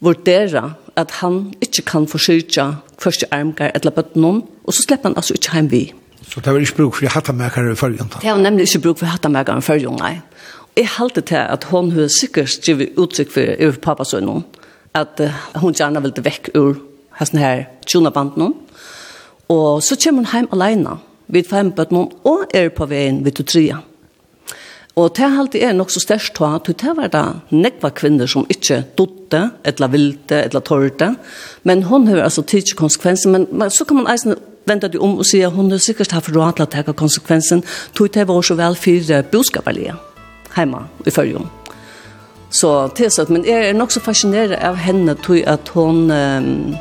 vurdera 0.00 0.74
at 0.96 1.10
han 1.20 1.54
ikke 1.60 1.82
kan 1.82 2.06
forsyrke 2.08 2.76
første 2.98 3.26
armgar 3.32 3.72
eller 3.74 3.90
bøtt 3.90 4.16
noen, 4.16 4.42
og 4.64 4.74
så 4.74 4.82
slipper 4.82 5.10
han 5.10 5.16
altså 5.16 5.34
ikke 5.34 5.54
hem 5.54 5.70
vi 5.70 5.82
Så 6.28 6.40
det 6.40 6.52
var 6.52 6.60
ikke 6.60 6.76
bruk 6.76 6.98
for 6.98 7.12
hattamakere 7.14 7.72
i 7.72 7.78
følgen? 7.78 8.10
Det 8.20 8.30
var 8.30 8.42
nemlig 8.42 8.68
ikke 8.68 8.82
bruk 8.86 8.98
for 8.98 9.10
hattamakere 9.10 9.58
i 9.58 9.64
følgen, 9.64 9.96
nei. 10.00 10.20
Jeg 10.76 10.88
halte 10.96 11.20
til 11.26 11.40
at 11.40 11.64
hun 11.72 11.90
har 11.92 12.08
sikkert 12.14 12.52
skrivet 12.52 12.98
uttrykk 13.00 13.32
for 13.34 13.54
over 13.66 13.78
pappasønnen, 13.82 14.44
at 14.94 15.20
hun 15.56 15.74
gjerne 15.74 16.02
ville 16.02 16.24
vekk 16.24 16.52
ur 16.54 16.78
hesten 17.18 17.40
her 17.42 17.64
tjonabanden. 17.86 18.54
Og 19.50 19.82
så 19.82 19.98
kommer 19.98 20.24
hun 20.24 20.32
hjem 20.32 20.50
alene, 20.54 20.98
vid 21.26 21.46
fem 21.50 21.72
bøtten, 21.74 22.10
og 22.24 22.50
er 22.54 22.70
på 22.74 22.86
veien 22.90 23.24
vid 23.24 23.42
trea. 23.44 23.80
Og 24.98 25.14
det 25.16 25.28
halte 25.32 25.60
er 25.62 25.72
nok 25.72 25.90
så 25.94 26.02
størst 26.02 26.34
to, 26.36 26.44
at 26.44 26.66
det 26.66 26.94
var 26.96 27.10
da 27.12 27.24
nekva 27.54 27.92
kvinner 27.94 28.28
som 28.28 28.46
ikke 28.50 28.82
dotte, 28.98 29.42
eller 29.64 29.92
vilte, 29.92 30.42
eller 30.44 30.64
torte. 30.66 31.12
Men 31.62 31.84
hun 31.88 32.08
har 32.10 32.24
altså 32.24 32.42
tidsk 32.42 32.76
konsekvenser, 32.76 33.30
men, 33.30 33.46
men 33.52 33.70
så 33.70 33.86
kan 33.86 34.00
man 34.00 34.10
eisen 34.10 34.34
venta 34.66 34.88
du 34.88 34.98
om 34.98 35.18
og 35.18 35.26
sier 35.26 35.48
hun 35.48 35.70
har 35.70 35.78
sikkert 35.78 36.12
haft 36.12 36.30
råd 36.34 36.56
til 36.56 36.66
å 36.66 36.70
ta 36.70 36.92
konsekvensen, 36.92 37.64
tog 37.94 38.12
det 38.12 38.28
var 38.28 38.42
så 38.42 38.54
vel 38.54 38.76
för 38.76 39.22
boskaparlige 39.32 39.94
hjemme 40.56 40.86
i 41.06 41.10
følgen. 41.10 41.48
Så 42.50 42.88
tilsatt, 42.94 43.30
men 43.30 43.44
jeg 43.44 43.68
er 43.68 43.72
nok 43.72 43.92
så 43.92 44.00
av 44.62 44.76
henne 44.76 45.14
tog 45.14 45.42
at 45.46 45.68
hon 45.68 46.10
um, 46.10 46.76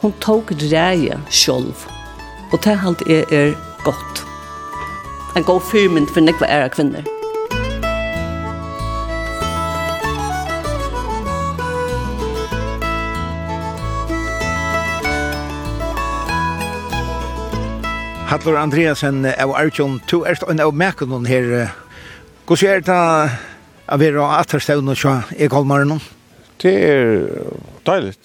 hon 0.00 0.12
tog 0.20 0.52
reie 0.72 1.18
selv. 1.30 1.74
Og 2.52 2.58
det 2.64 2.76
halt 2.76 3.02
är 3.06 3.24
er 3.32 3.54
godt. 3.84 4.24
En 5.36 5.42
god 5.42 5.60
fyrmynd 5.60 6.08
for 6.08 6.20
nekva 6.20 6.46
æra 6.46 6.68
kvinner. 6.68 7.15
Hallur 18.26 18.56
Andreasen 18.58 19.22
av 19.26 19.52
Arjun, 19.54 20.00
to 20.10 20.24
erst 20.26 20.42
en 20.50 20.58
av 20.58 20.72
mekonon 20.74 21.28
her. 21.30 21.68
Hvordan 22.48 22.72
er 22.72 22.80
det 22.82 22.96
å 23.86 23.98
være 24.02 24.24
atterstevn 24.40 24.90
og 24.90 24.98
sjå 24.98 25.12
i 25.38 25.46
Kolmaren? 25.46 26.00
Det 26.58 26.72
er 26.88 27.12
deilig. 27.86 28.16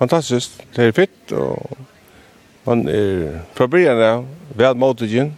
Fantastisk. 0.00 0.54
Det 0.72 0.86
er 0.86 0.96
fitt, 0.96 1.34
og 1.36 1.76
man 2.64 2.86
er 2.88 3.42
fra 3.58 3.68
byen 3.68 4.00
av 4.06 4.24
vel 4.56 4.78
måtidgen. 4.80 5.34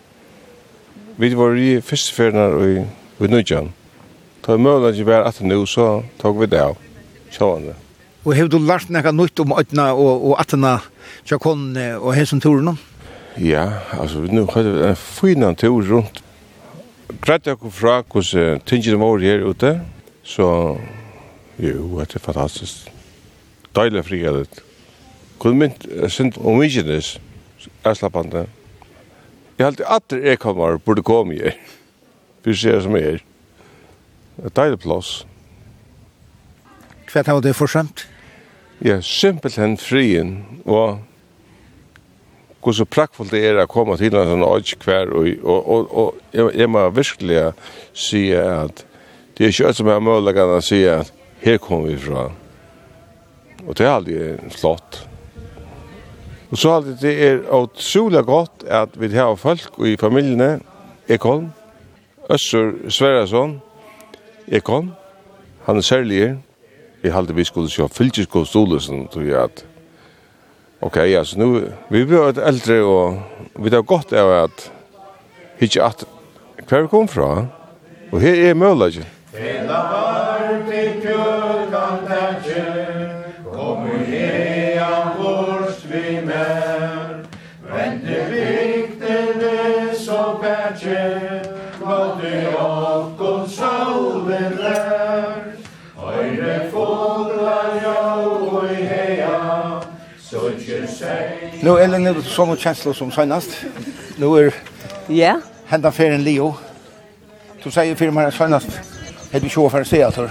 Vi 1.19 1.33
var 1.35 1.59
i 1.59 1.81
første 1.83 2.15
ferien 2.15 2.63
i, 2.63 2.85
i 3.19 3.31
Nudjan. 3.33 3.73
Da 4.47 4.55
er 4.55 4.63
mulig 4.63 4.93
at 4.93 5.01
vi 5.01 5.09
var 5.09 5.27
atter 5.27 5.51
nå, 5.51 5.65
så 5.67 6.05
tok 6.23 6.39
vi 6.45 6.51
det 6.53 6.63
av. 6.63 6.79
Sjående. 7.35 7.75
Og 8.23 8.37
har 8.39 8.47
du 8.53 8.61
lært 8.63 8.87
noe 8.95 9.15
nytt 9.17 9.43
om 9.43 9.57
øyne 9.59 9.91
og, 9.97 10.31
og 10.31 10.39
atterne 10.39 10.77
til 11.27 11.41
å 11.43 11.57
og 11.99 12.15
hesen 12.15 12.39
turen? 12.39 12.71
Ja. 12.71 12.90
Ja, 13.41 13.71
altså 13.97 14.21
nu 14.21 14.47
har 14.53 14.63
vi 14.63 14.89
en 14.89 14.97
fin 14.97 15.57
tur 15.57 15.81
rundt. 15.81 16.23
Greit 17.21 17.47
jeg 17.47 17.57
kom 17.59 17.73
fra 17.73 18.03
hos 18.13 18.35
uh, 18.35 18.59
tingene 18.67 18.99
våre 19.01 19.25
her 19.25 19.45
ute, 19.49 19.81
så 20.23 20.77
jo, 21.59 22.01
det 22.01 22.15
er 22.15 22.21
fantastisk. 22.21 22.91
Deilig 23.77 24.05
fri 24.05 24.21
er 24.25 24.37
det. 24.43 24.61
Kun 25.41 25.57
mynt, 25.57 25.87
sind 26.09 26.37
om 26.37 26.61
Mykines, 26.61 27.19
det, 27.85 28.47
Jeg 29.59 29.67
halte 29.67 29.89
at 29.89 30.03
det 30.11 30.33
er 30.33 30.37
kommer, 30.37 30.77
burde 30.77 31.03
komme 31.03 31.35
her. 31.35 31.57
Vi 32.45 32.55
ser 32.55 32.81
som 32.81 32.97
er. 32.97 33.25
Det 34.37 34.45
er 34.45 34.57
deilig 34.63 34.79
plass. 34.81 35.27
Hva 37.13 37.25
er 37.25 37.41
det 37.41 37.57
for 37.57 37.67
skjønt? 37.67 38.07
Ja, 38.85 39.01
simpelthen 39.01 39.79
frien 39.79 40.45
og 40.65 41.01
hvor 42.61 42.77
så 42.77 42.85
prakkfullt 42.85 43.33
det 43.33 43.41
er 43.47 43.63
å 43.63 43.69
komme 43.71 43.97
til 44.01 44.15
en 44.17 44.29
sånn 44.35 44.79
kvar 44.83 45.13
og, 45.17 45.29
og, 45.43 45.61
og, 45.61 45.93
og 46.03 46.37
jeg, 46.37 46.51
jeg 46.61 46.71
må 46.71 46.85
virkelig 46.93 47.45
si 47.97 48.29
at 48.37 48.85
det 49.37 49.47
er 49.47 49.55
ikke 49.55 49.71
alt 49.71 49.79
som 49.79 49.89
er 49.89 50.03
mulig 50.05 50.37
å 50.37 50.61
si 50.61 50.83
at 50.85 51.13
her 51.41 51.57
kommer 51.57 51.89
vi 51.89 51.97
fra. 51.97 52.27
Og 53.65 53.77
det 53.79 53.87
er 53.87 53.95
aldri 53.95 54.51
flott. 54.53 54.99
Og 56.51 56.59
så 56.61 56.75
aldri 56.77 56.93
det 57.01 57.15
er 57.25 57.41
utrolig 57.57 58.25
godt 58.29 58.67
at 58.69 58.99
vi 59.01 59.09
har 59.15 59.33
folk 59.41 59.81
i 59.87 59.97
familiene, 59.97 60.59
Ekholm, 61.09 61.49
Øssur 62.31 62.75
Sverresson, 62.93 63.57
Ekholm, 64.53 64.93
han 65.65 65.81
er 65.81 65.87
særlig 65.87 66.21
her, 66.21 66.37
jeg 67.03 67.37
vi 67.37 67.45
skulle 67.45 67.71
sjå 67.73 67.89
fylkeskodstolesen, 67.89 69.07
tror 69.09 69.25
jeg 69.25 69.41
at 69.41 69.65
Ok, 70.81 70.97
ja, 70.97 71.25
så 71.25 71.39
nu 71.39 71.73
vi 71.89 72.05
blir 72.05 72.31
et 72.31 72.39
eldre, 72.39 72.83
og 72.83 73.19
vi 73.65 73.71
har 73.71 73.83
godt 73.83 74.13
av 74.13 74.31
at 74.45 74.71
hitta 75.61 75.87
at 75.87 76.05
hver 76.69 76.87
kom 76.87 77.09
fra. 77.09 77.47
Och 78.11 78.21
här 78.21 78.35
är 78.35 78.55
möjligt. 78.55 79.07
Hela 79.33 79.83
var 79.93 80.30
Nu 101.63 101.71
är 101.71 101.89
det 101.89 101.99
nu 101.99 102.23
som 102.23 102.57
känslor 102.57 102.93
som 102.93 103.13
senast. 103.13 103.51
Nu 104.17 104.27
är 104.27 104.55
Ja. 105.07 105.41
Hända 105.67 105.93
för 105.93 106.05
en 106.05 106.25
Leo. 106.25 106.55
Du 107.65 107.71
säger 107.71 107.95
för 107.95 108.11
mig 108.11 108.33
senast. 108.33 108.69
Hade 109.33 109.45
vi 109.45 109.49
sjå 109.49 109.71
för 109.71 109.85
se 109.85 110.03
alltså. 110.03 110.31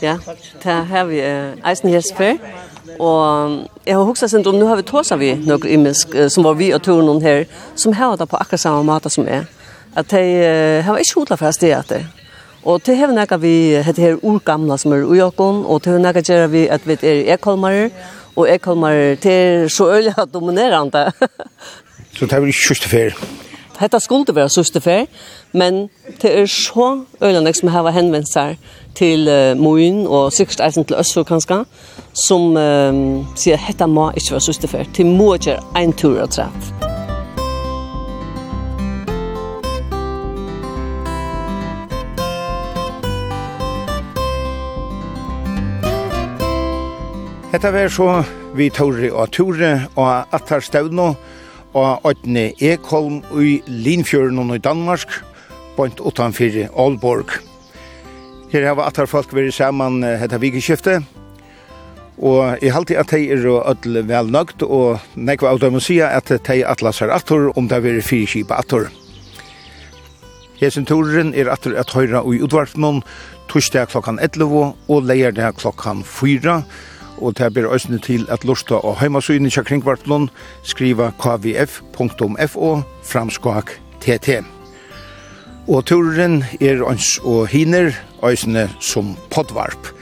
Ja, 0.00 0.18
där 0.62 0.82
har 0.82 1.04
vi 1.04 1.20
eisen 1.64 1.90
Jesper. 1.90 2.38
Og 2.98 3.50
jeg 3.86 3.96
har 3.96 4.04
hukset 4.04 4.30
sent 4.30 4.46
om, 4.46 4.54
nu 4.54 4.64
har 4.64 4.76
vi 4.76 4.82
tåsa 4.82 5.16
vi 5.16 5.34
noe 5.34 5.68
imisk, 5.68 6.08
som 6.28 6.44
var 6.44 6.54
vi 6.54 6.72
og 6.74 6.82
turen 6.82 7.08
här 7.08 7.22
her, 7.22 7.44
som 7.76 7.92
har 7.92 8.16
det 8.16 8.26
på 8.28 8.36
akkurat 8.36 8.60
samme 8.60 8.82
måte 8.82 9.10
som 9.10 9.28
är. 9.28 9.46
At 9.96 10.10
de 10.10 10.16
uh, 10.16 10.84
har 10.84 10.96
ikke 10.96 11.14
hodla 11.14 11.36
fra 11.36 11.52
sted 11.52 11.78
etter. 11.78 12.06
Og 12.64 12.80
det 12.86 12.96
har 12.96 13.06
vi 13.06 13.14
noe 13.14 13.40
vi 13.40 13.82
heter 13.82 14.02
her 14.02 14.24
urgamla 14.24 14.76
som 14.76 14.92
er 14.92 15.04
ujokon, 15.04 15.64
og 15.66 15.84
det 15.84 15.92
har 15.92 15.98
noe 15.98 16.48
vi 16.48 16.68
at 16.68 16.86
vi 16.86 16.98
er 17.02 17.34
ekolmarer, 17.34 17.90
og 18.36 18.48
jeg 18.48 18.60
kommer 18.60 19.14
til 19.22 19.64
så 19.76 19.90
øyelig 19.94 20.14
at 20.18 20.28
dominerende. 20.34 21.12
så 22.16 22.26
det 22.26 22.32
er 22.32 22.40
vel 22.40 22.48
ikke 22.48 22.68
sørste 22.68 22.88
ferie? 22.88 23.14
Hetta 23.80 23.98
skulle 23.98 24.34
være 24.34 24.48
sørste 24.48 24.80
fer, 24.80 25.06
men 25.52 25.88
det 26.22 26.30
er 26.38 26.46
så 26.46 27.04
øyelig 27.22 27.56
som 27.56 27.68
har 27.68 27.90
henvendt 27.90 28.30
seg 28.30 28.56
til 28.94 29.28
uh, 29.28 29.58
Moen 29.58 30.06
og 30.06 30.32
sikkert 30.32 30.60
eisen 30.60 30.84
til 30.84 30.96
Østfjord 30.96 31.26
kanskje, 31.26 31.64
som 32.26 32.54
uh, 32.54 33.26
sier 33.34 33.58
at 33.58 33.66
hetta 33.66 33.90
må 33.90 34.10
ikke 34.14 34.38
være 34.38 34.48
sørste 34.48 34.68
fer. 34.68 34.84
til 34.94 35.06
må 35.06 35.36
gjøre 35.36 35.82
en 35.82 35.92
tur 35.92 36.20
og 36.22 36.30
trett. 36.30 36.93
Hetta 47.54 47.70
var 47.70 47.88
så 47.88 48.08
vi 48.58 48.66
Tore 48.74 49.12
og 49.14 49.28
Tore 49.30 49.84
og 49.94 50.32
Attar 50.34 50.58
Stavno 50.66 51.12
og 51.78 52.06
Øtne 52.10 52.48
Ekholm 52.58 53.20
i 53.38 53.60
Linfjörn 53.70 54.40
og 54.42 54.56
i 54.56 54.58
Danmark, 54.58 55.12
bant 55.76 56.00
utanfor 56.02 56.56
Aalborg. 56.66 57.36
Her 58.50 58.66
har 58.66 58.80
Attar 58.82 59.06
folk 59.06 59.30
vært 59.30 59.54
saman 59.54 60.02
hetta 60.02 60.40
vikeskiftet, 60.42 61.06
og 62.18 62.58
jeg 62.58 62.74
halte 62.74 62.98
at 62.98 63.14
de 63.14 63.28
er 63.36 63.46
ødel 63.46 64.00
vel 64.08 64.32
nøgt, 64.34 64.64
og 64.66 64.98
nekva 65.14 65.52
av 65.52 65.60
dem 65.62 65.78
å 65.78 65.82
si 65.84 66.00
at 66.02 66.32
de 66.34 66.56
atlaser 66.66 67.12
Attor 67.14 67.52
om 67.54 67.68
det 67.70 67.78
er 67.84 68.00
fire 68.02 68.26
kjipa 68.32 68.58
Attor. 68.58 68.88
Hesen 70.58 70.90
turen 70.90 71.30
er 71.38 71.52
Attor 71.54 71.78
at 71.78 71.94
høyra 71.94 72.24
i 72.26 72.42
utvartnån, 72.42 73.04
torsdag 73.46 73.94
klokkan 73.94 74.18
11 74.18 74.74
og 74.90 75.06
leierdag 75.06 75.54
klokkan 75.62 76.02
4, 76.02 76.58
og 77.18 77.36
det 77.38 77.52
ber 77.54 77.70
øsne 77.74 77.98
til 77.98 78.26
at 78.30 78.44
lusta 78.44 78.74
og 78.74 78.98
heimasynet 79.00 79.54
kja 79.54 79.62
kringvartlån 79.66 80.28
skriva 80.62 81.10
kvf.fo 81.20 82.70
framskak 83.04 83.74
tt. 84.02 84.40
Og 85.68 85.84
turen 85.88 86.42
er 86.60 86.84
ans 86.84 87.18
og 87.24 87.48
hiner 87.48 87.92
øsne 88.24 88.68
som 88.80 89.14
podvarp. 89.30 89.92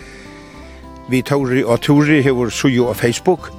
Vi 1.11 1.23
tåri 1.23 1.65
og 1.65 1.83
tåri 1.83 2.23
hever 2.23 2.51
sujo 2.51 2.89
av 2.89 2.95
Facebook, 2.95 3.51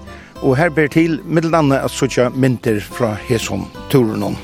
og 0.41 0.57
her 0.57 0.69
ber 0.69 0.87
til 0.87 1.19
middelandet 1.23 1.83
at 1.83 1.91
suja 1.91 2.29
mynter 2.29 2.81
fra 2.83 3.13
hesom 3.29 3.67
turen. 3.91 4.35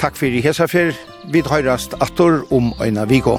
Takk 0.00 0.16
fyrir 0.16 0.44
hesafer, 0.44 0.94
vi 1.32 1.44
høyrast 1.44 1.96
attor 2.00 2.44
om 2.52 2.72
øyna 2.80 3.04
viko. 3.08 3.38